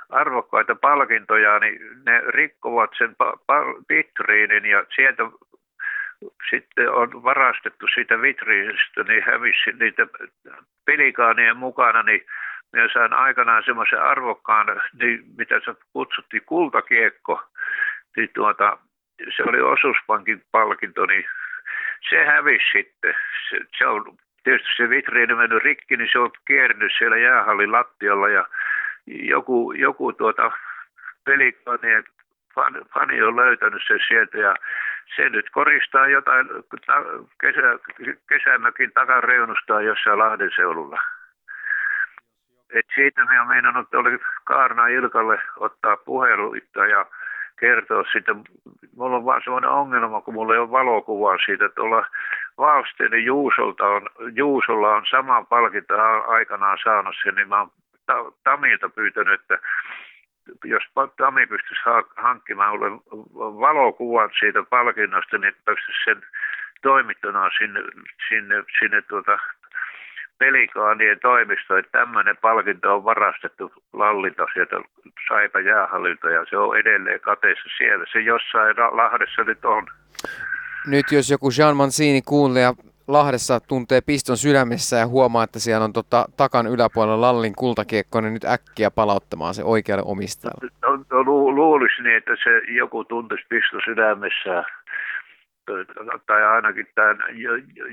arvokkaita 0.09 0.75
palkintoja, 0.75 1.59
niin 1.59 1.79
ne 2.05 2.21
rikkovat 2.27 2.91
sen 2.97 3.15
vitriinin 3.89 4.65
ja 4.65 4.85
sieltä 4.95 5.23
sitten 6.49 6.91
on 6.91 7.23
varastettu 7.23 7.85
siitä 7.93 8.21
vitriinistä, 8.21 9.03
niin 9.03 9.23
hävisi 9.23 9.71
niitä 9.79 10.07
pelikaanien 10.85 11.57
mukana, 11.57 12.03
niin 12.03 12.21
minä 12.73 12.89
sain 12.93 13.13
aikanaan 13.13 13.63
semmoisen 13.65 14.01
arvokkaan, 14.01 14.81
niin 14.99 15.23
mitä 15.37 15.61
se 15.65 15.75
kutsuttiin 15.93 16.43
kultakiekko, 16.45 17.41
niin 18.19 18.29
tuota, 18.35 18.77
se 19.35 19.43
oli 19.43 19.61
osuuspankin 19.61 20.43
palkinto, 20.51 21.05
niin 21.05 21.25
se 22.09 22.25
hävisi 22.25 22.65
sitten. 22.71 23.15
Se, 23.49 23.59
se 23.77 23.87
on 23.87 24.17
tietysti 24.43 24.69
se 24.77 24.89
vitriini 24.89 25.35
mennyt 25.35 25.63
rikki, 25.63 25.97
niin 25.97 26.09
se 26.11 26.19
on 26.19 26.31
kiernyt 26.47 26.91
siellä 26.97 27.17
jäähallin 27.17 27.71
lattialla 27.71 28.29
ja 28.29 28.45
joku, 29.07 29.71
joku 29.71 30.13
tuota 30.13 30.51
pelikaanien 31.25 32.03
fani 32.93 33.21
on 33.21 33.35
löytänyt 33.35 33.81
sen 33.87 33.99
sieltä 34.07 34.37
ja 34.37 34.55
se 35.15 35.29
nyt 35.29 35.49
koristaa 35.49 36.07
jotain 36.07 36.47
kesä, 37.41 37.61
kesämökin 38.29 38.91
takareunustaa 38.91 39.81
jossain 39.81 40.19
Lahden 40.19 40.51
seudulla. 40.55 41.01
Et 42.73 42.85
siitä 42.95 43.25
me 43.25 43.41
on 43.41 43.47
meinannut, 43.47 43.83
että 43.83 43.99
oli 43.99 44.19
Kaarna 44.43 44.87
Ilkalle 44.87 45.41
ottaa 45.57 45.97
puheluita 45.97 46.85
ja 46.85 47.05
kertoa 47.59 48.03
siitä. 48.11 48.35
Mulla 48.95 49.17
on 49.17 49.25
vaan 49.25 49.41
sellainen 49.43 49.69
ongelma, 49.69 50.21
kun 50.21 50.33
mulla 50.33 50.53
ei 50.53 50.59
ole 50.59 50.71
valokuvaa 50.71 51.37
siitä, 51.45 51.65
että 51.65 51.75
tuolla 51.75 52.05
Valsteen 52.57 53.25
Juusolta 53.25 53.87
on, 53.87 54.09
Juusolla 54.35 54.95
on 54.95 55.05
sama 55.11 55.43
palkinto 55.43 55.93
aikanaan 56.27 56.77
saanut 56.83 57.15
sen, 57.23 57.35
niin 57.35 57.49
mä 57.49 57.59
oon 57.59 57.71
Tamilta 58.43 58.89
pyytänyt, 58.89 59.41
että 59.41 59.59
jos 60.63 60.83
Tami 61.17 61.47
pystyisi 61.47 61.81
hankkimaan 62.17 62.79
mulle 62.79 62.91
valokuvan 63.59 64.29
siitä 64.39 64.63
palkinnosta, 64.63 65.37
niin 65.37 65.53
pystyisi 65.65 66.03
sen 66.05 66.21
toimittamaan 66.81 67.51
sinne, 67.57 67.79
sinne, 68.29 68.63
sinne 68.79 69.01
tuota 69.01 69.39
pelikaanien 70.39 71.19
toimisto, 71.19 71.77
että 71.77 71.99
tämmöinen 71.99 72.37
palkinto 72.37 72.95
on 72.95 73.03
varastettu 73.03 73.71
lallilta 73.93 74.45
sieltä 74.53 74.75
Saipa 75.27 75.59
jäähallilta 75.59 76.29
ja 76.29 76.45
se 76.49 76.57
on 76.57 76.77
edelleen 76.77 77.19
kateessa 77.19 77.69
siellä. 77.77 78.05
Se 78.11 78.19
jossain 78.19 78.75
Lahdessa 78.91 79.43
nyt 79.43 79.65
on. 79.65 79.87
Nyt 80.87 81.05
jos 81.11 81.31
joku 81.31 81.49
Jean 81.57 81.77
Mancini 81.77 82.21
kuulee 82.21 82.73
Lahdessa 83.07 83.59
tuntee 83.59 84.01
piston 84.01 84.37
sydämessä 84.37 84.95
ja 84.97 85.07
huomaa, 85.07 85.43
että 85.43 85.59
siellä 85.59 85.85
on 85.85 85.93
tota, 85.93 86.25
takan 86.37 86.67
yläpuolella 86.67 87.21
Lallin 87.21 87.55
kultakiekko, 87.55 88.21
niin 88.21 88.33
nyt 88.33 88.45
äkkiä 88.45 88.91
palauttamaan 88.91 89.53
se 89.53 89.63
oikealle 89.63 90.03
omistajalle. 90.05 90.71
No, 90.81 91.05
no, 91.11 91.23
lu, 91.23 91.55
luulisi 91.55 92.03
niin, 92.03 92.17
että 92.17 92.35
se 92.43 92.61
joku 92.67 93.03
tuntisi 93.03 93.45
piston 93.49 93.81
sydämessä 93.85 94.63
tai 96.27 96.43
ainakin 96.43 96.87
tämän 96.95 97.17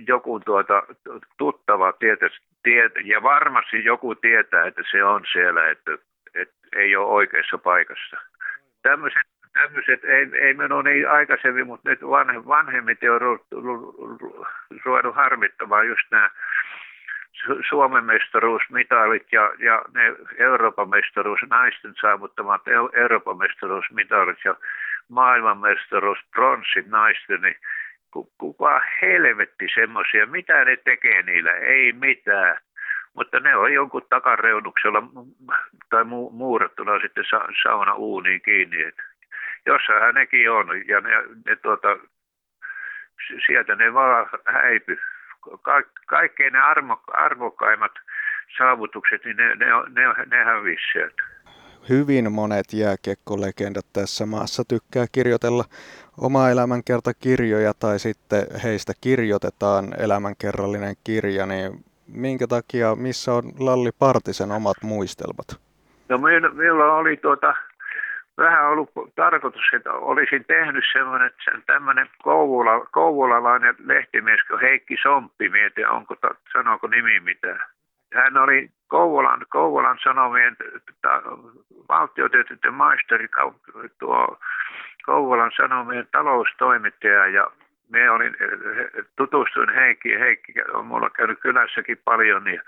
joku 0.07 0.41
tuota, 0.41 0.83
tuttava 1.39 1.93
tietä, 1.93 2.27
tietä, 2.63 3.01
ja 3.05 3.23
varmasti 3.23 3.85
joku 3.85 4.15
tietää, 4.15 4.67
että 4.67 4.83
se 4.91 5.05
on 5.05 5.25
siellä, 5.33 5.71
että, 5.71 5.99
että 6.35 6.57
ei 6.77 6.97
ole 6.97 7.07
oikeassa 7.07 7.59
paikassa. 7.59 8.17
Tämmöiset, 8.83 9.23
tämmöiset 9.53 10.05
ei, 10.05 10.29
ei 10.41 10.55
mennyt 10.55 10.85
niin 10.85 11.11
aikaisemmin, 11.11 11.67
mutta 11.67 11.91
nyt 11.91 12.03
vanhe, 12.03 12.47
vanhemmit 12.47 12.99
on 13.03 13.41
ruvennut 14.85 15.15
harmittamaan 15.15 15.89
just 15.89 16.11
nämä 16.11 16.31
Suomen 17.69 18.05
mestaruusmitalit 18.05 19.33
ja, 19.33 19.53
ja 19.59 19.83
ne 19.95 20.17
Euroopan 20.39 20.91
mestaruus, 20.91 21.41
naisten 21.51 21.95
saavuttamat 22.01 22.63
Euroopan 22.93 23.39
mestaruusmitalit 23.39 24.39
ja 24.45 24.55
maailmanmestaruus, 25.09 26.19
pronssit 26.35 26.87
naisten, 26.87 27.41
niin 27.43 27.57
kuka 28.39 28.81
helvetti 29.03 29.67
semmoisia, 29.75 30.27
mitä 30.27 30.65
ne 30.65 30.77
tekee 30.77 31.23
niillä, 31.23 31.53
ei 31.53 31.93
mitään. 31.93 32.57
Mutta 33.15 33.41
ne 33.41 33.57
on 33.57 33.73
jonkun 33.73 34.07
takareunuksella 34.11 35.03
tai 35.91 36.03
mu- 36.03 36.33
muurattuna 36.33 36.99
sitten 36.99 37.25
sa- 37.31 37.49
sauna 37.63 37.95
uuniin 37.95 38.41
kiinni. 38.43 38.83
Et 38.83 38.95
jossain 39.67 40.15
nekin 40.15 40.51
on 40.51 40.89
ja 40.89 41.01
ne, 41.01 41.11
ne 41.47 41.57
tuota, 41.57 41.89
sieltä 43.47 43.75
ne 43.77 43.95
vaan 43.95 44.27
häipy. 44.47 44.99
Ka- 45.63 45.83
kaikkein 46.07 46.53
ne 46.53 46.59
armo- 46.61 47.03
arvokkaimmat 47.13 47.93
saavutukset, 48.59 49.25
niin 49.25 49.37
ne, 49.37 49.55
ne, 49.55 49.67
ne, 49.89 50.25
ne 50.27 50.45
hävisi 50.45 50.85
sieltä 50.93 51.36
hyvin 51.89 52.33
monet 52.33 52.73
jääkiekkolegendat 52.73 53.87
tässä 53.93 54.27
maassa 54.27 54.63
tykkää 54.69 55.07
kirjoitella 55.13 55.65
oma 56.21 56.51
elämänkertakirjoja 56.51 57.75
tai 57.75 57.99
sitten 57.99 58.47
heistä 58.63 58.93
kirjoitetaan 59.01 59.85
elämänkerrallinen 59.99 60.95
kirja, 61.05 61.47
niin 61.47 61.85
minkä 62.09 62.47
takia, 62.47 62.95
missä 62.95 63.33
on 63.33 63.45
Lalli 63.59 63.91
Partisen 63.99 64.53
omat 64.53 64.77
muistelmat? 64.83 65.47
No 66.09 66.19
minulla 66.19 66.97
oli 66.97 67.17
tuota, 67.17 67.55
vähän 68.39 68.69
ollut 68.69 68.91
tarkoitus, 69.15 69.63
että 69.73 69.93
olisin 69.93 70.45
tehnyt 70.45 70.85
semmoinen 70.93 71.31
tämmöinen 71.67 72.09
Kouvola, 72.23 72.87
kouvolalainen 72.91 73.75
lehtimies 73.85 74.41
kuin 74.49 74.61
Heikki 74.61 74.97
Somppi, 75.03 75.49
mietin, 75.49 75.89
onko, 75.89 76.17
sanooko 76.53 76.87
nimi 76.87 77.21
mitään. 77.21 77.61
Hän 78.15 78.37
oli 78.37 78.71
Kouvolan, 78.89 79.47
Kouvolan 79.49 79.99
Sanomien 80.05 80.57
valtiotieteiden 81.89 82.75
maisteri, 82.75 83.29
tuo 83.99 84.39
Kouvolan 85.07 85.53
Sanomien 85.57 86.09
taloustoimittaja 86.13 87.27
ja 87.27 87.51
me 87.91 88.11
olin, 88.11 88.37
tutustuin 89.17 89.75
Heikki, 89.75 90.21
Heikki 90.21 90.53
on 90.73 90.87
mulla 90.87 91.11
käynyt 91.11 91.41
kylässäkin 91.41 91.99
paljon, 92.05 92.45
niin 92.45 92.61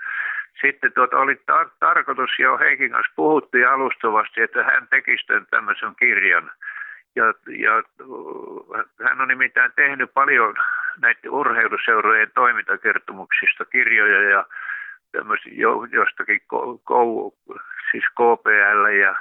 sitten 0.61 0.93
tuota 0.93 1.17
oli 1.17 1.33
tar- 1.33 1.71
tarkoitus 1.79 2.39
jo 2.39 2.57
Heikin 2.57 2.91
kanssa 2.91 3.13
puhuttiin 3.15 3.67
alustavasti, 3.67 4.41
että 4.41 4.63
hän 4.63 4.87
tekisi 4.87 5.25
tämmöisen 5.49 5.95
kirjan. 5.95 6.51
Ja, 7.15 7.25
ja 7.47 7.83
hän 9.03 9.21
on 9.21 9.27
nimittäin 9.27 9.71
tehnyt 9.75 10.13
paljon 10.13 10.55
näiden 11.01 11.31
urheiluseurojen 11.31 12.31
toimintakertomuksista 12.35 13.65
kirjoja 13.65 14.29
ja 14.29 14.45
jo, 15.51 15.87
jostakin 15.91 16.41
kou, 16.83 17.33
siis 17.91 18.05
KPL 18.09 18.85
ja 18.99 19.15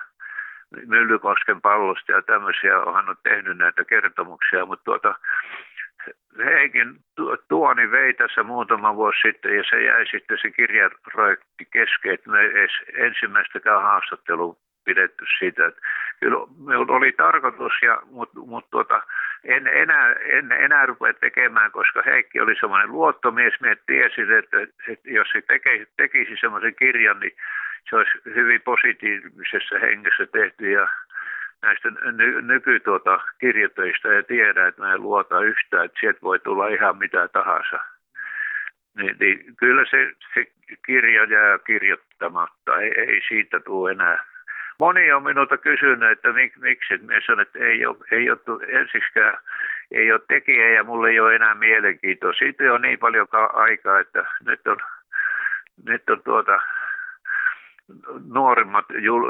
Myllykosken 0.86 1.61
pallosta 1.61 2.12
ja 2.12 2.22
tämmöisiä, 2.22 2.72
hän 2.95 3.09
on 3.09 3.16
tehnyt 3.22 3.59
näitä 3.59 3.84
kertomuksia, 3.84 4.66
mutta 4.66 4.84
tuota, 4.84 5.14
Heikin 6.45 6.97
tuoni 7.49 7.91
vei 7.91 8.14
tässä 8.14 8.43
muutama 8.43 8.97
vuosi 8.97 9.18
sitten 9.22 9.57
ja 9.57 9.62
se 9.70 9.84
jäi 9.84 10.07
sitten 10.11 10.39
se 10.43 10.51
kirjaprojekti 10.51 11.64
kesken, 11.72 12.14
että 12.14 12.30
me 12.30 12.41
edes 12.41 12.72
ensimmäistäkään 12.95 13.82
haastattelua 13.82 14.57
pidetty 14.89 15.24
siitä. 15.39 15.66
Että 15.66 15.80
kyllä 16.20 16.36
oli 16.97 17.12
tarkoitus, 17.12 17.72
ja, 17.82 17.99
mutta 18.11 18.41
mut 18.41 18.70
tuota, 18.70 19.03
en 19.45 19.66
enää, 19.66 20.12
en 20.12 20.53
enää 20.53 20.86
rupea 20.86 21.14
tekemään, 21.14 21.70
koska 21.70 22.03
Heikki 22.03 22.41
oli 22.41 22.55
semmoinen 22.61 22.93
luottomies. 22.93 23.61
Me 23.61 23.76
tiesin, 23.86 24.32
että, 24.32 24.57
että 24.89 25.11
jos 25.11 25.28
se 25.32 25.41
tekisi, 25.43 25.93
tekisi 25.97 26.36
semmoisen 26.41 26.74
kirjan, 26.74 27.20
niin 27.20 27.36
se 27.91 27.97
olisi 27.97 28.18
hyvin 28.24 28.62
positiivisessa 28.62 29.78
hengessä 29.78 30.26
tehty 30.26 30.70
ja 30.70 30.89
näistä 31.62 31.89
ny- 32.12 32.43
nykytuota 32.43 33.20
ja 34.16 34.22
tiedä, 34.22 34.66
että 34.66 34.82
mä 34.82 34.93
en 34.93 35.03
luota 35.03 35.41
yhtään, 35.41 35.84
että 35.84 36.01
sieltä 36.01 36.18
voi 36.22 36.39
tulla 36.39 36.68
ihan 36.68 36.99
mitä 36.99 37.28
tahansa. 37.28 37.78
Niin, 38.97 39.16
niin 39.20 39.57
kyllä 39.57 39.84
se, 39.91 40.12
se 40.34 40.47
kirja 40.86 41.24
jää 41.24 41.59
kirjoittamatta, 41.59 42.80
ei, 42.80 43.01
ei 43.01 43.20
siitä 43.28 43.61
tule 43.61 43.91
enää. 43.91 44.24
Moni 44.81 45.12
on 45.12 45.22
minulta 45.22 45.57
kysynyt, 45.57 46.11
että 46.11 46.33
mik, 46.33 46.57
miksi. 46.57 46.99
Minä 46.99 47.20
sanon, 47.26 47.41
että 47.41 47.59
ei 47.59 47.87
ole, 47.87 47.97
ei 48.11 48.31
ole 48.31 48.81
ensikään 48.81 49.39
ei 49.91 50.12
ole 50.12 50.20
tekijä 50.29 50.68
ja 50.68 50.85
mulle 50.85 51.11
ei 51.11 51.20
ole 51.20 51.35
enää 51.35 51.55
mielenkiintoa. 51.55 52.33
Siitä 52.33 52.72
on 52.72 52.83
niin 52.83 52.99
paljon 52.99 53.26
aikaa, 53.53 54.01
että 54.01 54.24
nyt 54.47 54.66
on, 54.66 54.76
nyt 55.85 56.11
on 56.11 56.22
tuota, 56.24 56.59
nuorimmat 58.29 58.85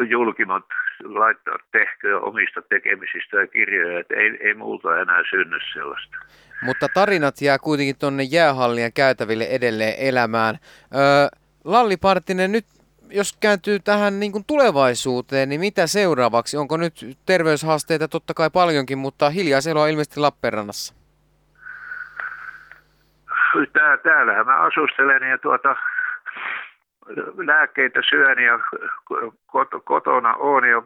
julkimmat 0.09 0.64
laittaa 1.05 1.59
tehköä 1.72 2.20
omista 2.20 2.62
tekemisistä 2.62 3.36
ja 3.36 3.46
kirjoja, 3.46 4.01
että 4.01 4.14
ei, 4.14 4.38
ei 4.40 4.55
multa 4.55 5.01
enää 5.01 5.22
synny 5.30 5.59
sellaista. 5.72 6.16
Mutta 6.62 6.86
tarinat 6.94 7.34
jää 7.40 7.59
kuitenkin 7.59 7.99
tuonne 7.99 8.22
jäähallien 8.22 8.92
käytäville 8.92 9.44
edelleen 9.44 9.94
elämään. 9.99 10.59
Öö, 10.94 11.28
Lalli 11.64 11.96
Partinen, 11.96 12.53
nyt 12.53 12.64
jos 13.11 13.38
kääntyy 13.40 13.78
tähän 13.78 14.20
niin 14.20 14.32
kuin 14.32 14.44
tulevaisuuteen, 14.46 15.48
niin 15.48 15.61
mitä 15.61 15.86
seuraavaksi? 15.86 16.56
Onko 16.56 16.76
nyt 16.76 16.94
terveyshaasteita 17.26 18.09
totta 18.09 18.34
kai 18.34 18.50
paljonkin, 18.50 18.98
mutta 18.98 19.30
hiljaiseloa 19.30 19.86
ilmeisesti 19.86 20.20
Lappeenrannassa? 20.20 20.94
Tää, 23.72 23.96
täällähän 23.96 24.46
mä 24.46 24.61
asustelen 24.61 25.30
ja 25.30 25.38
tuota, 25.38 25.76
lääkkeitä 27.46 28.00
syön 28.09 28.38
ja 28.38 28.59
kotona 29.84 30.34
on 30.34 30.68
ja 30.68 30.82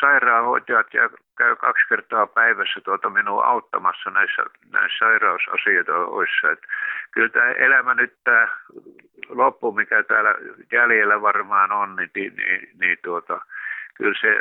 sairaanhoitajat 0.00 0.94
ja 0.94 1.10
käy 1.36 1.56
kaksi 1.56 1.88
kertaa 1.88 2.26
päivässä 2.26 2.80
tuota 2.80 3.10
minua 3.10 3.44
auttamassa 3.44 4.10
näissä, 4.10 4.42
näissä 4.72 4.98
sairausasioissa. 4.98 6.50
Et 6.52 6.62
kyllä 7.10 7.28
tämä 7.28 7.50
elämä 7.50 7.94
nyt 7.94 8.16
tämä 8.24 8.48
loppu, 9.28 9.72
mikä 9.72 10.02
täällä 10.02 10.34
jäljellä 10.72 11.22
varmaan 11.22 11.72
on, 11.72 11.96
niin, 11.96 12.10
niin, 12.14 12.36
niin, 12.36 12.68
niin 12.80 12.98
tuota, 13.04 13.40
kyllä 13.94 14.14
se, 14.20 14.36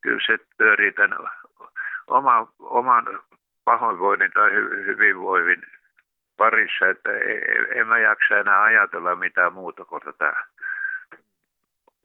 kyllä 0.00 0.20
se 0.26 0.38
pyörii 0.58 0.92
tämän 0.92 1.18
oma, 2.06 2.52
oman 2.60 3.20
pahoinvoinnin 3.64 4.32
tai 4.32 4.50
hyvinvoivin 4.86 5.62
parissa, 6.36 6.88
että 6.88 7.10
en 7.74 7.86
mä 7.86 7.98
jaksa 7.98 8.38
enää 8.38 8.62
ajatella 8.62 9.16
mitään 9.16 9.52
muuta 9.52 9.84
kuin 9.84 10.02
tätä 10.02 10.32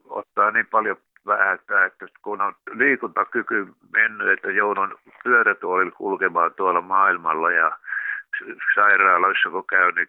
ottaa 0.08 0.50
niin 0.50 0.66
paljon 0.66 0.96
vähättää, 1.26 1.84
että 1.84 2.06
kun 2.22 2.40
on 2.40 2.54
liikuntakyky 2.70 3.66
mennyt, 3.92 4.28
että 4.28 4.50
joudun 4.50 4.98
pyörätuolilla 5.24 5.90
kulkemaan 5.90 6.54
tuolla 6.54 6.80
maailmalla 6.80 7.50
ja 7.50 7.78
sairaaloissa 8.74 9.50
kun 9.50 9.66
käy, 9.66 9.92
niin 9.92 10.08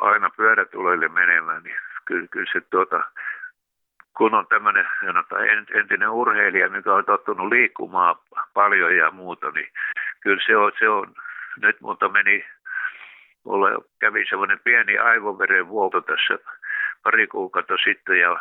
aina 0.00 0.30
pyörätuolille 0.36 1.08
menemään, 1.08 1.62
niin 1.62 1.76
kyllä, 2.04 2.26
kyllä 2.30 2.52
se 2.52 2.60
tuota, 2.60 3.04
kun 4.16 4.34
on 4.34 4.46
tämmöinen 4.46 4.88
entinen 5.74 6.10
urheilija, 6.10 6.68
mikä 6.68 6.94
on 6.94 7.04
tottunut 7.04 7.48
liikkumaan 7.48 8.16
paljon 8.54 8.96
ja 8.96 9.10
muuta, 9.10 9.50
niin 9.50 9.68
kyllä 10.20 10.42
se 10.46 10.56
on, 10.56 10.72
se 10.78 10.88
on. 10.88 11.14
Nyt 11.62 11.80
mutta 11.80 12.08
meni, 12.08 12.44
mulle 13.44 13.84
kävi 13.98 14.24
semmoinen 14.28 14.60
pieni 14.64 14.98
aivoveren 14.98 15.68
vuoto 15.68 16.00
tässä 16.00 16.38
pari 17.02 17.26
kuukautta 17.26 17.74
sitten 17.84 18.20
ja 18.20 18.40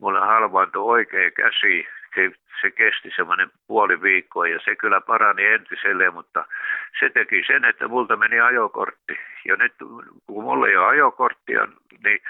mulle 0.00 0.20
halvaantui 0.20 0.84
oikea 0.84 1.30
käsi. 1.30 1.86
Se, 2.14 2.30
se 2.60 2.70
kesti 2.70 3.10
semmoinen 3.16 3.50
puoli 3.66 4.02
viikkoa 4.02 4.48
ja 4.48 4.60
se 4.64 4.76
kyllä 4.76 5.00
parani 5.00 5.46
entiselleen, 5.46 6.14
mutta 6.14 6.44
se 7.00 7.10
teki 7.10 7.42
sen, 7.46 7.64
että 7.64 7.88
multa 7.88 8.16
meni 8.16 8.40
ajokortti. 8.40 9.18
Ja 9.44 9.56
nyt 9.56 9.74
kun 10.26 10.44
mulla 10.44 10.68
ei 10.68 10.76
ole 10.76 10.86
ajokorttia, 10.86 11.68
niin 12.04 12.20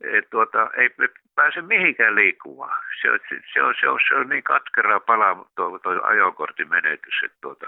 et, 0.00 0.30
tuota, 0.30 0.70
ei 0.76 0.90
pääse 1.34 1.62
mihinkään 1.62 2.14
liikkumaan. 2.14 2.82
Se, 3.02 3.08
se, 3.28 3.42
se, 3.52 3.62
on, 3.62 3.74
se, 3.80 3.88
on, 3.88 3.98
se 4.08 4.14
on 4.14 4.28
niin 4.28 4.42
katkera 4.42 5.00
pala 5.00 5.46
tuo, 5.54 5.78
tuo 5.78 6.00
ajokortin 6.02 6.68
menetys, 6.68 7.20
että 7.24 7.38
tuota, 7.40 7.66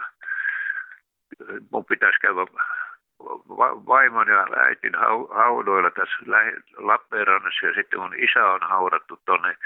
mun 1.71 1.85
pitäisi 1.85 2.21
käydä 2.21 2.47
vaimon 3.87 4.29
ja 4.29 4.47
äitin 4.57 4.93
haudoilla 5.35 5.91
tässä 5.91 6.17
Lappeenrannassa 6.77 7.67
ja 7.67 7.75
sitten 7.75 8.01
mun 8.01 8.15
isä 8.15 8.47
on 8.47 8.61
haudattu 8.63 9.04
tuonne 9.27 9.57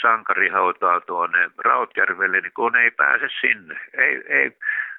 sankarihautaa 0.00 1.00
tuonne 1.00 1.50
Rautjärvelle, 1.58 2.40
niin 2.40 2.52
kun 2.52 2.76
ei 2.76 2.90
pääse 2.90 3.28
sinne. 3.40 3.80
Ei, 3.98 4.22
ei, 4.28 4.52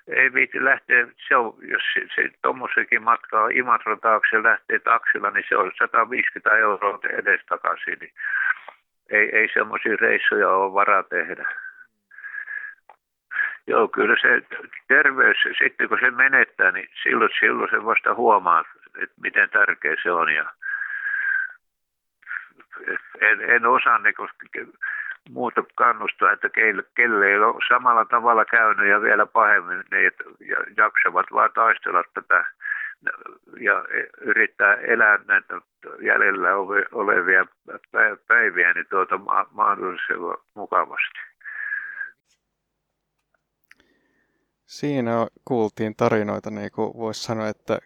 ei 0.07 0.33
viiti 0.33 0.65
lähteä, 0.65 1.07
se 1.27 1.35
on, 1.35 1.55
jos 1.61 1.83
se, 1.93 2.01
se 2.15 2.29
tuommoisenkin 2.41 3.03
matkaa 3.03 3.49
Imatran 3.49 3.99
taakse 3.99 4.43
lähtee 4.43 4.79
taksilla, 4.79 5.29
niin 5.31 5.45
se 5.49 5.57
on 5.57 5.71
150 5.79 6.57
euroa 6.57 6.99
edes 7.09 7.41
takaisin. 7.45 7.97
Niin 7.99 8.13
ei, 9.09 9.29
ei 9.37 9.49
semmoisia 9.53 9.95
reissuja 10.01 10.49
ole 10.49 10.73
varaa 10.73 11.03
tehdä. 11.03 11.45
Joo, 13.67 13.87
kyllä 13.87 14.15
se 14.21 14.41
terveys, 14.87 15.37
sitten 15.63 15.89
kun 15.89 15.99
se 15.99 16.11
menettää, 16.11 16.71
niin 16.71 16.89
silloin, 17.03 17.31
silloin 17.39 17.69
se 17.69 17.85
vasta 17.85 18.13
huomaa, 18.13 18.63
että 19.01 19.15
miten 19.21 19.49
tärkeä 19.49 19.95
se 20.03 20.11
on. 20.11 20.33
Ja 20.33 20.45
en, 23.21 23.41
en 23.41 23.65
osaa 23.65 23.97
niin 23.97 24.73
muuta 25.29 25.63
kannustaa, 25.75 26.31
että 26.31 26.49
keille, 26.49 26.83
kelle 26.95 27.27
ei 27.27 27.37
ole 27.37 27.65
samalla 27.67 28.05
tavalla 28.05 28.45
käynyt 28.45 28.89
ja 28.89 29.01
vielä 29.01 29.25
pahemmin, 29.25 29.83
niin 29.91 30.11
jaksavat 30.77 31.25
vaan 31.33 31.49
taistella 31.55 32.03
tätä 32.13 32.45
ja 33.59 33.85
yrittää 34.21 34.73
elää 34.73 35.19
näitä 35.27 35.61
jäljellä 36.01 36.55
olevia 36.91 37.45
päiviä 38.27 38.73
niin 38.73 38.85
tuota 38.89 39.17
mahdollisimman 39.51 40.37
mukavasti. 40.53 41.19
Siinä 44.65 45.27
kuultiin 45.45 45.95
tarinoita, 45.95 46.49
niin 46.49 46.71
kuin 46.71 46.97
voisi 46.97 47.23
sanoa, 47.23 47.47
että 47.47 47.79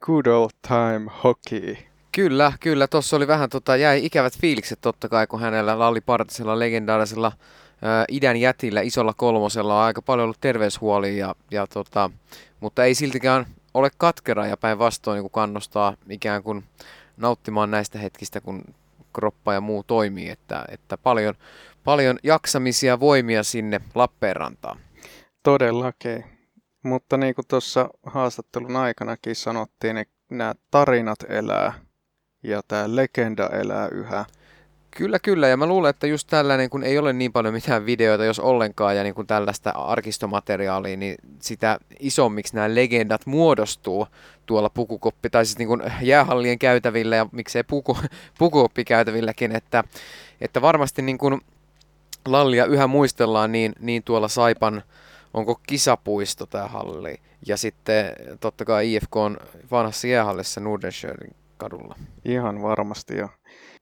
good 0.00 0.26
old 0.26 0.50
time 0.68 1.10
hockey. 1.24 1.76
Kyllä, 2.18 2.52
kyllä. 2.60 2.86
Tuossa 2.86 3.16
oli 3.16 3.26
vähän, 3.26 3.50
tota, 3.50 3.76
jäi 3.76 4.04
ikävät 4.06 4.38
fiilikset 4.38 4.78
totta 4.80 5.08
kai, 5.08 5.26
kun 5.26 5.40
hänellä 5.40 5.78
Lalli 5.78 6.00
Partisella 6.00 6.58
legendaarisella 6.58 7.32
ää, 7.82 8.04
idän 8.08 8.36
jätillä, 8.36 8.80
isolla 8.80 9.14
kolmosella 9.16 9.78
on 9.78 9.84
aika 9.84 10.02
paljon 10.02 10.24
ollut 10.24 10.40
terveyshuolia, 10.40 11.26
ja, 11.26 11.34
ja 11.50 11.66
tota, 11.66 12.10
mutta 12.60 12.84
ei 12.84 12.94
siltikään 12.94 13.46
ole 13.74 13.90
katkera 13.98 14.46
ja 14.46 14.56
päinvastoin 14.56 15.22
niin 15.22 15.30
kannustaa 15.30 15.96
ikään 16.08 16.42
kuin 16.42 16.64
nauttimaan 17.16 17.70
näistä 17.70 17.98
hetkistä, 17.98 18.40
kun 18.40 18.64
kroppa 19.12 19.54
ja 19.54 19.60
muu 19.60 19.82
toimii, 19.82 20.28
että, 20.28 20.64
että 20.68 20.98
paljon, 20.98 21.34
paljon 21.84 22.18
jaksamisia 22.22 23.00
voimia 23.00 23.42
sinne 23.42 23.80
Lappeenrantaan. 23.94 24.80
Todellakin. 25.42 26.24
Mutta 26.82 27.16
niin 27.16 27.34
kuin 27.34 27.46
tuossa 27.48 27.88
haastattelun 28.06 28.76
aikanakin 28.76 29.36
sanottiin, 29.36 29.94
niin 29.94 30.06
nämä 30.30 30.54
tarinat 30.70 31.18
elää 31.28 31.87
ja 32.42 32.60
tämä 32.68 32.96
legenda 32.96 33.48
elää 33.48 33.88
yhä. 33.88 34.24
Kyllä, 34.90 35.18
kyllä. 35.18 35.48
Ja 35.48 35.56
mä 35.56 35.66
luulen, 35.66 35.90
että 35.90 36.06
just 36.06 36.28
tällainen, 36.30 36.70
kun 36.70 36.84
ei 36.84 36.98
ole 36.98 37.12
niin 37.12 37.32
paljon 37.32 37.54
mitään 37.54 37.86
videoita, 37.86 38.24
jos 38.24 38.38
ollenkaan, 38.38 38.96
ja 38.96 39.02
niin 39.02 39.14
kuin 39.14 39.26
tällaista 39.26 39.70
arkistomateriaalia, 39.70 40.96
niin 40.96 41.14
sitä 41.40 41.78
isommiksi 42.00 42.54
nämä 42.54 42.74
legendat 42.74 43.26
muodostuu 43.26 44.06
tuolla 44.46 44.70
pukukoppi, 44.70 45.30
tai 45.30 45.46
siis 45.46 45.58
niin 45.58 45.68
kuin 45.68 45.82
jäähallien 46.02 46.58
käytävillä 46.58 47.16
ja 47.16 47.26
miksei 47.32 47.64
puku, 47.64 47.98
pukukoppikäytävilläkin, 48.38 49.56
että, 49.56 49.84
että 50.40 50.62
varmasti 50.62 51.02
niin 51.02 51.18
kuin 51.18 51.40
Lallia 52.26 52.66
yhä 52.66 52.86
muistellaan 52.86 53.52
niin, 53.52 53.72
niin 53.80 54.02
tuolla 54.02 54.28
Saipan 54.28 54.82
onko 55.34 55.60
kisapuisto 55.66 56.46
tämä 56.46 56.66
halli. 56.66 57.20
Ja 57.46 57.56
sitten 57.56 58.12
totta 58.40 58.64
kai 58.64 58.94
IFK 58.94 59.16
on 59.16 59.36
vanhassa 59.70 60.06
jäähallissa 60.06 60.60
Nordenschörin 60.60 61.34
kadulla. 61.58 61.96
Ihan 62.24 62.62
varmasti 62.62 63.16
jo. 63.16 63.28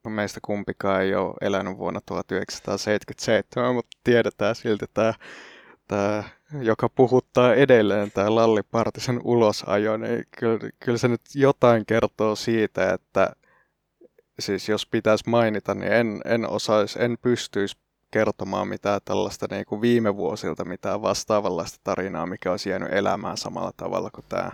Meistä 0.08 0.40
kumpikaan 0.42 1.02
ei 1.02 1.14
ole 1.14 1.34
elänyt 1.40 1.78
vuonna 1.78 2.00
1977, 2.06 3.74
mutta 3.74 3.96
tiedetään 4.04 4.54
silti 4.54 4.86
tämä, 4.94 5.14
tämä 5.88 6.24
joka 6.60 6.88
puhuttaa 6.88 7.54
edelleen 7.54 8.10
tämä 8.12 8.34
Lalli 8.34 8.62
Partisen 8.62 9.20
ulosajo, 9.24 9.96
niin 9.96 10.24
kyllä, 10.38 10.58
kyllä 10.80 10.98
se 10.98 11.08
nyt 11.08 11.20
jotain 11.34 11.86
kertoo 11.86 12.36
siitä, 12.36 12.92
että 12.92 13.32
siis 14.38 14.68
jos 14.68 14.86
pitäisi 14.86 15.30
mainita, 15.30 15.74
niin 15.74 15.92
en, 15.92 16.20
en 16.24 16.50
osaisi, 16.50 17.02
en 17.02 17.18
pystyisi 17.22 17.76
kertomaan 18.10 18.68
mitään 18.68 19.00
tällaista 19.04 19.46
niin 19.50 19.64
kuin 19.66 19.80
viime 19.80 20.16
vuosilta, 20.16 20.64
mitään 20.64 21.02
vastaavanlaista 21.02 21.80
tarinaa, 21.84 22.26
mikä 22.26 22.50
olisi 22.50 22.70
jäänyt 22.70 22.92
elämään 22.92 23.36
samalla 23.36 23.72
tavalla 23.76 24.10
kuin 24.10 24.24
tämä 24.28 24.50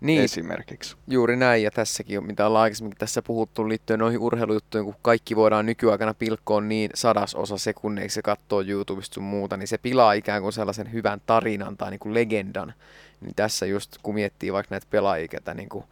niin, 0.00 0.22
esimerkiksi. 0.22 0.96
Juuri 1.06 1.36
näin, 1.36 1.62
ja 1.62 1.70
tässäkin, 1.70 2.26
mitä 2.26 2.46
ollaan 2.46 2.62
aikaisemmin 2.62 2.96
tässä 2.98 3.22
puhuttu 3.22 3.68
liittyen 3.68 3.98
noihin 3.98 4.20
urheilujuttuihin, 4.20 4.84
kun 4.84 5.00
kaikki 5.02 5.36
voidaan 5.36 5.66
nykyaikana 5.66 6.14
pilkkoon 6.14 6.68
niin 6.68 6.90
sadasosa 6.94 7.58
sekunneiksi 7.58 8.18
ja 8.18 8.22
katsoa 8.22 8.62
YouTubesta 8.62 9.14
sun 9.14 9.24
muuta, 9.24 9.56
niin 9.56 9.68
se 9.68 9.78
pilaa 9.78 10.12
ikään 10.12 10.42
kuin 10.42 10.52
sellaisen 10.52 10.92
hyvän 10.92 11.20
tarinan 11.26 11.76
tai 11.76 11.90
niin 11.90 12.00
kuin 12.00 12.14
legendan. 12.14 12.74
Niin 13.20 13.34
tässä 13.36 13.66
just, 13.66 13.98
kun 14.02 14.14
miettii 14.14 14.52
vaikka 14.52 14.74
näitä 14.74 14.86
pelaajia, 14.90 15.28
ketä 15.28 15.54
niin 15.54 15.68
kuin 15.68 15.84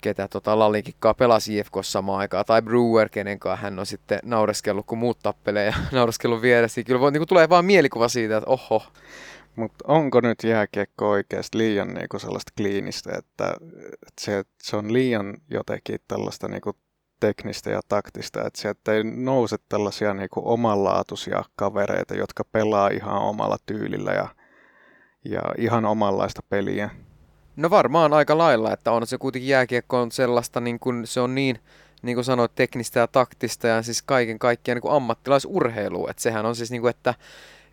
ketä 0.00 0.28
tota 0.28 0.58
Lallikikkaa 0.58 1.14
pelasi 1.14 1.58
IFK 1.58 1.72
samaan 1.82 2.18
aikaan, 2.18 2.44
tai 2.44 2.62
Brewer, 2.62 3.08
kenen 3.08 3.38
kanssa 3.38 3.62
hän 3.62 3.78
on 3.78 3.86
sitten 3.86 4.18
naureskellut, 4.24 4.86
kun 4.86 4.98
muut 4.98 5.18
tappelee 5.22 5.66
ja 5.66 5.74
naureskellut 5.92 6.42
vieressä. 6.42 6.82
Kyllä 6.82 7.00
voi, 7.00 7.12
niin 7.12 7.20
kuin 7.20 7.28
tulee 7.28 7.48
vaan 7.48 7.64
mielikuva 7.64 8.08
siitä, 8.08 8.36
että 8.36 8.50
oho. 8.50 8.82
Mutta 9.56 9.84
onko 9.88 10.20
nyt 10.20 10.44
jääkiekko 10.44 11.10
oikeasti 11.10 11.58
liian 11.58 11.94
niinku 11.94 12.18
sellaista 12.18 12.52
kliinistä, 12.56 13.12
että, 13.18 13.54
se, 14.20 14.44
se 14.62 14.76
on 14.76 14.92
liian 14.92 15.34
jotenkin 15.50 15.98
tällaista 16.08 16.48
niinku 16.48 16.76
teknistä 17.20 17.70
ja 17.70 17.80
taktista, 17.88 18.46
että 18.46 18.60
sieltä 18.60 18.92
ei 18.92 19.04
nouse 19.04 19.56
tällaisia 19.68 20.14
niinku 20.14 20.42
omanlaatuisia 20.44 21.44
kavereita, 21.56 22.14
jotka 22.14 22.44
pelaa 22.44 22.88
ihan 22.88 23.22
omalla 23.22 23.56
tyylillä 23.66 24.12
ja, 24.12 24.28
ja 25.24 25.42
ihan 25.58 25.84
omanlaista 25.84 26.42
peliä. 26.48 26.90
No 27.56 27.70
varmaan 27.70 28.12
aika 28.12 28.38
lailla, 28.38 28.72
että 28.72 28.92
on 28.92 29.06
se 29.06 29.18
kuitenkin 29.18 29.48
jääkiekko 29.48 30.00
on 30.00 30.12
sellaista, 30.12 30.60
niin 30.60 30.80
kuin 30.80 31.06
se 31.06 31.20
on 31.20 31.34
niin, 31.34 31.58
niin 32.02 32.16
kuin 32.16 32.24
sanoit, 32.24 32.54
teknistä 32.54 33.00
ja 33.00 33.06
taktista 33.06 33.66
ja 33.66 33.82
siis 33.82 34.02
kaiken 34.02 34.38
kaikkiaan 34.38 34.80
niin 34.84 34.92
ammattilaisurheilu. 34.92 36.08
Että 36.08 36.22
sehän 36.22 36.46
on 36.46 36.56
siis 36.56 36.70
niin 36.70 36.80
kuin, 36.80 36.90
että 36.90 37.14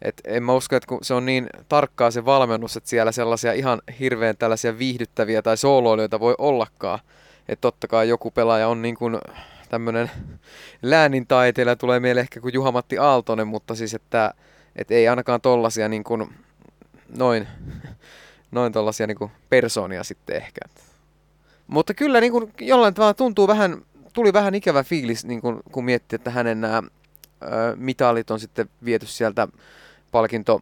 et 0.04 0.22
en 0.26 0.43
mä 0.43 0.54
usko, 0.54 0.76
että 0.76 0.88
kun 0.88 0.99
se 1.01 1.14
on 1.14 1.26
niin 1.26 1.47
tarkkaa 1.70 2.12
se 2.12 2.26
valmennus, 2.26 2.78
että 2.78 2.89
siellä 2.89 3.12
sellaisia 3.12 3.54
ihan 3.54 3.82
hirveän 3.99 4.38
tällaisia 4.38 4.78
viihdyttäviä 4.78 5.41
tai 5.41 5.58
sooloilijoita 5.58 6.20
voi 6.20 6.36
ollakaan. 6.38 6.99
Että 7.49 7.62
totta 7.62 7.88
kai 7.88 8.10
joku 8.10 8.32
pelaaja 8.32 8.68
on 8.68 8.82
niin 8.82 8.95
kuin 8.95 9.18
tämmöinen 9.70 10.12
läänintaiteilija, 10.82 11.76
tulee 11.76 11.99
meille 11.99 12.22
ehkä 12.22 12.39
kuin 12.39 12.54
Juha-Matti 12.54 12.97
Aaltonen, 12.97 13.47
mutta 13.47 13.76
siis 13.76 13.93
että, 13.93 14.34
että 14.76 14.93
ei 14.93 15.08
ainakaan 15.08 15.41
tollasia 15.41 15.89
niin 15.89 16.04
kuin 16.04 16.30
noin 17.18 17.47
noin 18.54 18.74
tällaisia 18.74 19.08
niin 19.08 19.32
persoonia 19.49 20.04
sitten 20.04 20.36
ehkä. 20.36 20.62
Mutta 21.68 21.93
kyllä 21.93 22.22
niin 22.22 22.32
kuin 22.32 22.54
jollain 22.62 22.93
tavalla 22.93 23.14
tuntuu 23.14 23.47
vähän, 23.47 23.82
tuli 24.14 24.34
vähän 24.34 24.56
ikävä 24.56 24.84
fiilis, 24.84 25.26
niin 25.26 25.41
kuin, 25.41 25.60
kun 25.72 25.86
miettii, 25.86 26.16
että 26.16 26.32
hänen 26.32 26.62
nämä 26.62 26.84
mitalit 27.76 28.32
on 28.32 28.39
sitten 28.39 28.70
viety 28.86 29.06
sieltä 29.06 29.47
palkinto 30.14 30.61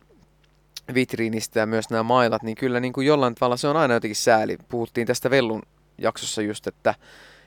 vitriinistä 0.93 1.59
ja 1.59 1.65
myös 1.65 1.89
nämä 1.89 2.03
mailat, 2.03 2.43
niin 2.43 2.57
kyllä 2.57 2.79
niin 2.79 2.93
kuin 2.93 3.07
jollain 3.07 3.35
tavalla 3.35 3.57
se 3.57 3.67
on 3.67 3.77
aina 3.77 3.93
jotenkin 3.93 4.15
sääli. 4.15 4.57
Puhuttiin 4.69 5.07
tästä 5.07 5.29
Vellun 5.29 5.61
jaksossa 5.97 6.41
just, 6.41 6.67
että 6.67 6.95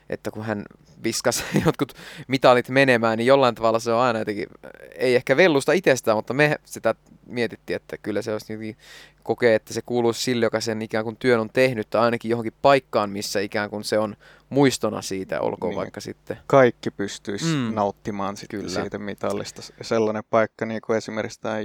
että 0.09 0.31
kun 0.31 0.45
hän 0.45 0.63
viskas 1.03 1.43
jotkut 1.65 1.93
mitalit 2.27 2.69
menemään, 2.69 3.17
niin 3.17 3.27
jollain 3.27 3.55
tavalla 3.55 3.79
se 3.79 3.91
on 3.91 4.01
aina 4.01 4.19
jotenkin, 4.19 4.47
ei 4.95 5.15
ehkä 5.15 5.37
vellusta 5.37 5.71
itsestään, 5.71 6.17
mutta 6.17 6.33
me 6.33 6.55
sitä 6.65 6.95
mietittiin, 7.27 7.75
että 7.75 7.97
kyllä 7.97 8.21
se 8.21 8.31
olisi 8.31 8.53
jotenkin 8.53 8.77
kokee, 9.23 9.55
että 9.55 9.73
se 9.73 9.81
kuuluisi 9.81 10.21
sille, 10.21 10.45
joka 10.45 10.59
sen 10.59 10.81
ikään 10.81 11.03
kuin 11.03 11.17
työn 11.17 11.39
on 11.39 11.49
tehnyt, 11.53 11.89
tai 11.89 12.01
ainakin 12.01 12.29
johonkin 12.29 12.53
paikkaan, 12.61 13.09
missä 13.09 13.39
ikään 13.39 13.69
kuin 13.69 13.83
se 13.83 13.99
on 13.99 14.15
muistona 14.49 15.01
siitä, 15.01 15.41
olkoon 15.41 15.71
niin. 15.71 15.77
vaikka 15.77 16.01
sitten. 16.01 16.37
Kaikki 16.47 16.91
pystyisi 16.91 17.45
mm. 17.45 17.75
nauttimaan 17.75 18.37
sitten 18.37 18.59
kyllä. 18.59 18.71
siitä 18.71 18.99
mitallista. 18.99 19.61
Sellainen 19.81 20.23
paikka, 20.29 20.65
niin 20.65 20.81
kuin 20.81 20.97
esimerkiksi 20.97 21.41
tämä 21.41 21.57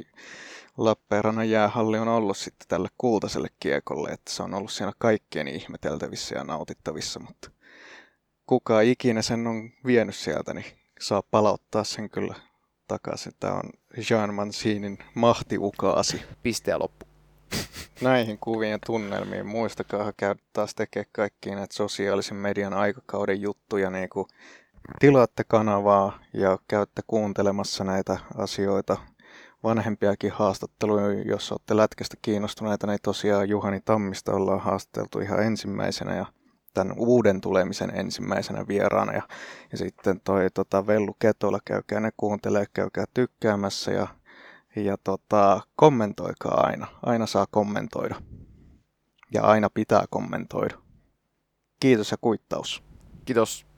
Lappeenrannan 0.76 1.50
jäähalli 1.50 1.98
on 1.98 2.08
ollut 2.08 2.36
sitten 2.36 2.68
tälle 2.68 2.88
kultaiselle 2.98 3.48
kiekolle, 3.60 4.10
että 4.10 4.32
se 4.32 4.42
on 4.42 4.54
ollut 4.54 4.72
siellä 4.72 4.92
kaikkien 4.98 5.48
ihmeteltävissä 5.48 6.34
ja 6.34 6.44
nautittavissa, 6.44 7.20
mutta 7.20 7.50
kuka 8.50 8.80
ikinä 8.80 9.22
sen 9.22 9.46
on 9.46 9.70
vienyt 9.86 10.14
sieltä, 10.14 10.54
niin 10.54 10.64
saa 11.00 11.22
palauttaa 11.30 11.84
sen 11.84 12.10
kyllä 12.10 12.34
takaisin. 12.88 13.32
Tämä 13.40 13.54
on 13.54 13.70
Jean 14.10 14.34
Mancinin 14.34 14.98
mahtiukaasi. 15.14 16.22
Pisteen 16.42 16.78
loppu. 16.78 17.06
Näihin 18.00 18.38
kuviin 18.38 18.70
ja 18.70 18.78
tunnelmiin 18.86 19.46
muistakaa 19.46 20.12
käydä 20.16 20.40
taas 20.52 20.74
tekemään 20.74 21.10
kaikki 21.12 21.54
näitä 21.54 21.74
sosiaalisen 21.74 22.36
median 22.36 22.72
aikakauden 22.72 23.40
juttuja, 23.40 23.90
niin 23.90 24.08
kuin 24.08 24.26
tilaatte 24.98 25.44
kanavaa 25.44 26.18
ja 26.34 26.58
käytte 26.68 27.02
kuuntelemassa 27.06 27.84
näitä 27.84 28.18
asioita, 28.36 28.96
vanhempiakin 29.62 30.32
haastatteluja, 30.32 31.22
jos 31.22 31.52
olette 31.52 31.76
lätkästä 31.76 32.16
kiinnostuneita, 32.22 32.86
niin 32.86 32.98
tosiaan 33.02 33.48
Juhani 33.48 33.80
Tammista 33.84 34.32
ollaan 34.32 34.60
haastateltu 34.60 35.18
ihan 35.18 35.42
ensimmäisenä 35.42 36.16
ja 36.16 36.26
tämän 36.74 36.98
uuden 36.98 37.40
tulemisen 37.40 37.92
ensimmäisenä 37.94 38.68
vieraana. 38.68 39.12
Ja, 39.12 39.22
ja 39.72 39.78
sitten 39.78 40.20
toi 40.20 40.50
tota, 40.54 40.86
Vellu 40.86 41.16
Ketola, 41.18 41.58
käykää 41.64 42.00
ne 42.00 42.10
kuuntelee, 42.16 42.64
käykää 42.72 43.04
tykkäämässä 43.14 43.90
ja, 43.90 44.06
ja 44.76 44.96
tota, 45.04 45.60
kommentoikaa 45.76 46.66
aina. 46.66 46.86
Aina 47.02 47.26
saa 47.26 47.46
kommentoida. 47.50 48.14
Ja 49.34 49.42
aina 49.42 49.70
pitää 49.70 50.04
kommentoida. 50.10 50.78
Kiitos 51.80 52.10
ja 52.10 52.16
kuittaus. 52.20 52.82
Kiitos. 53.24 53.69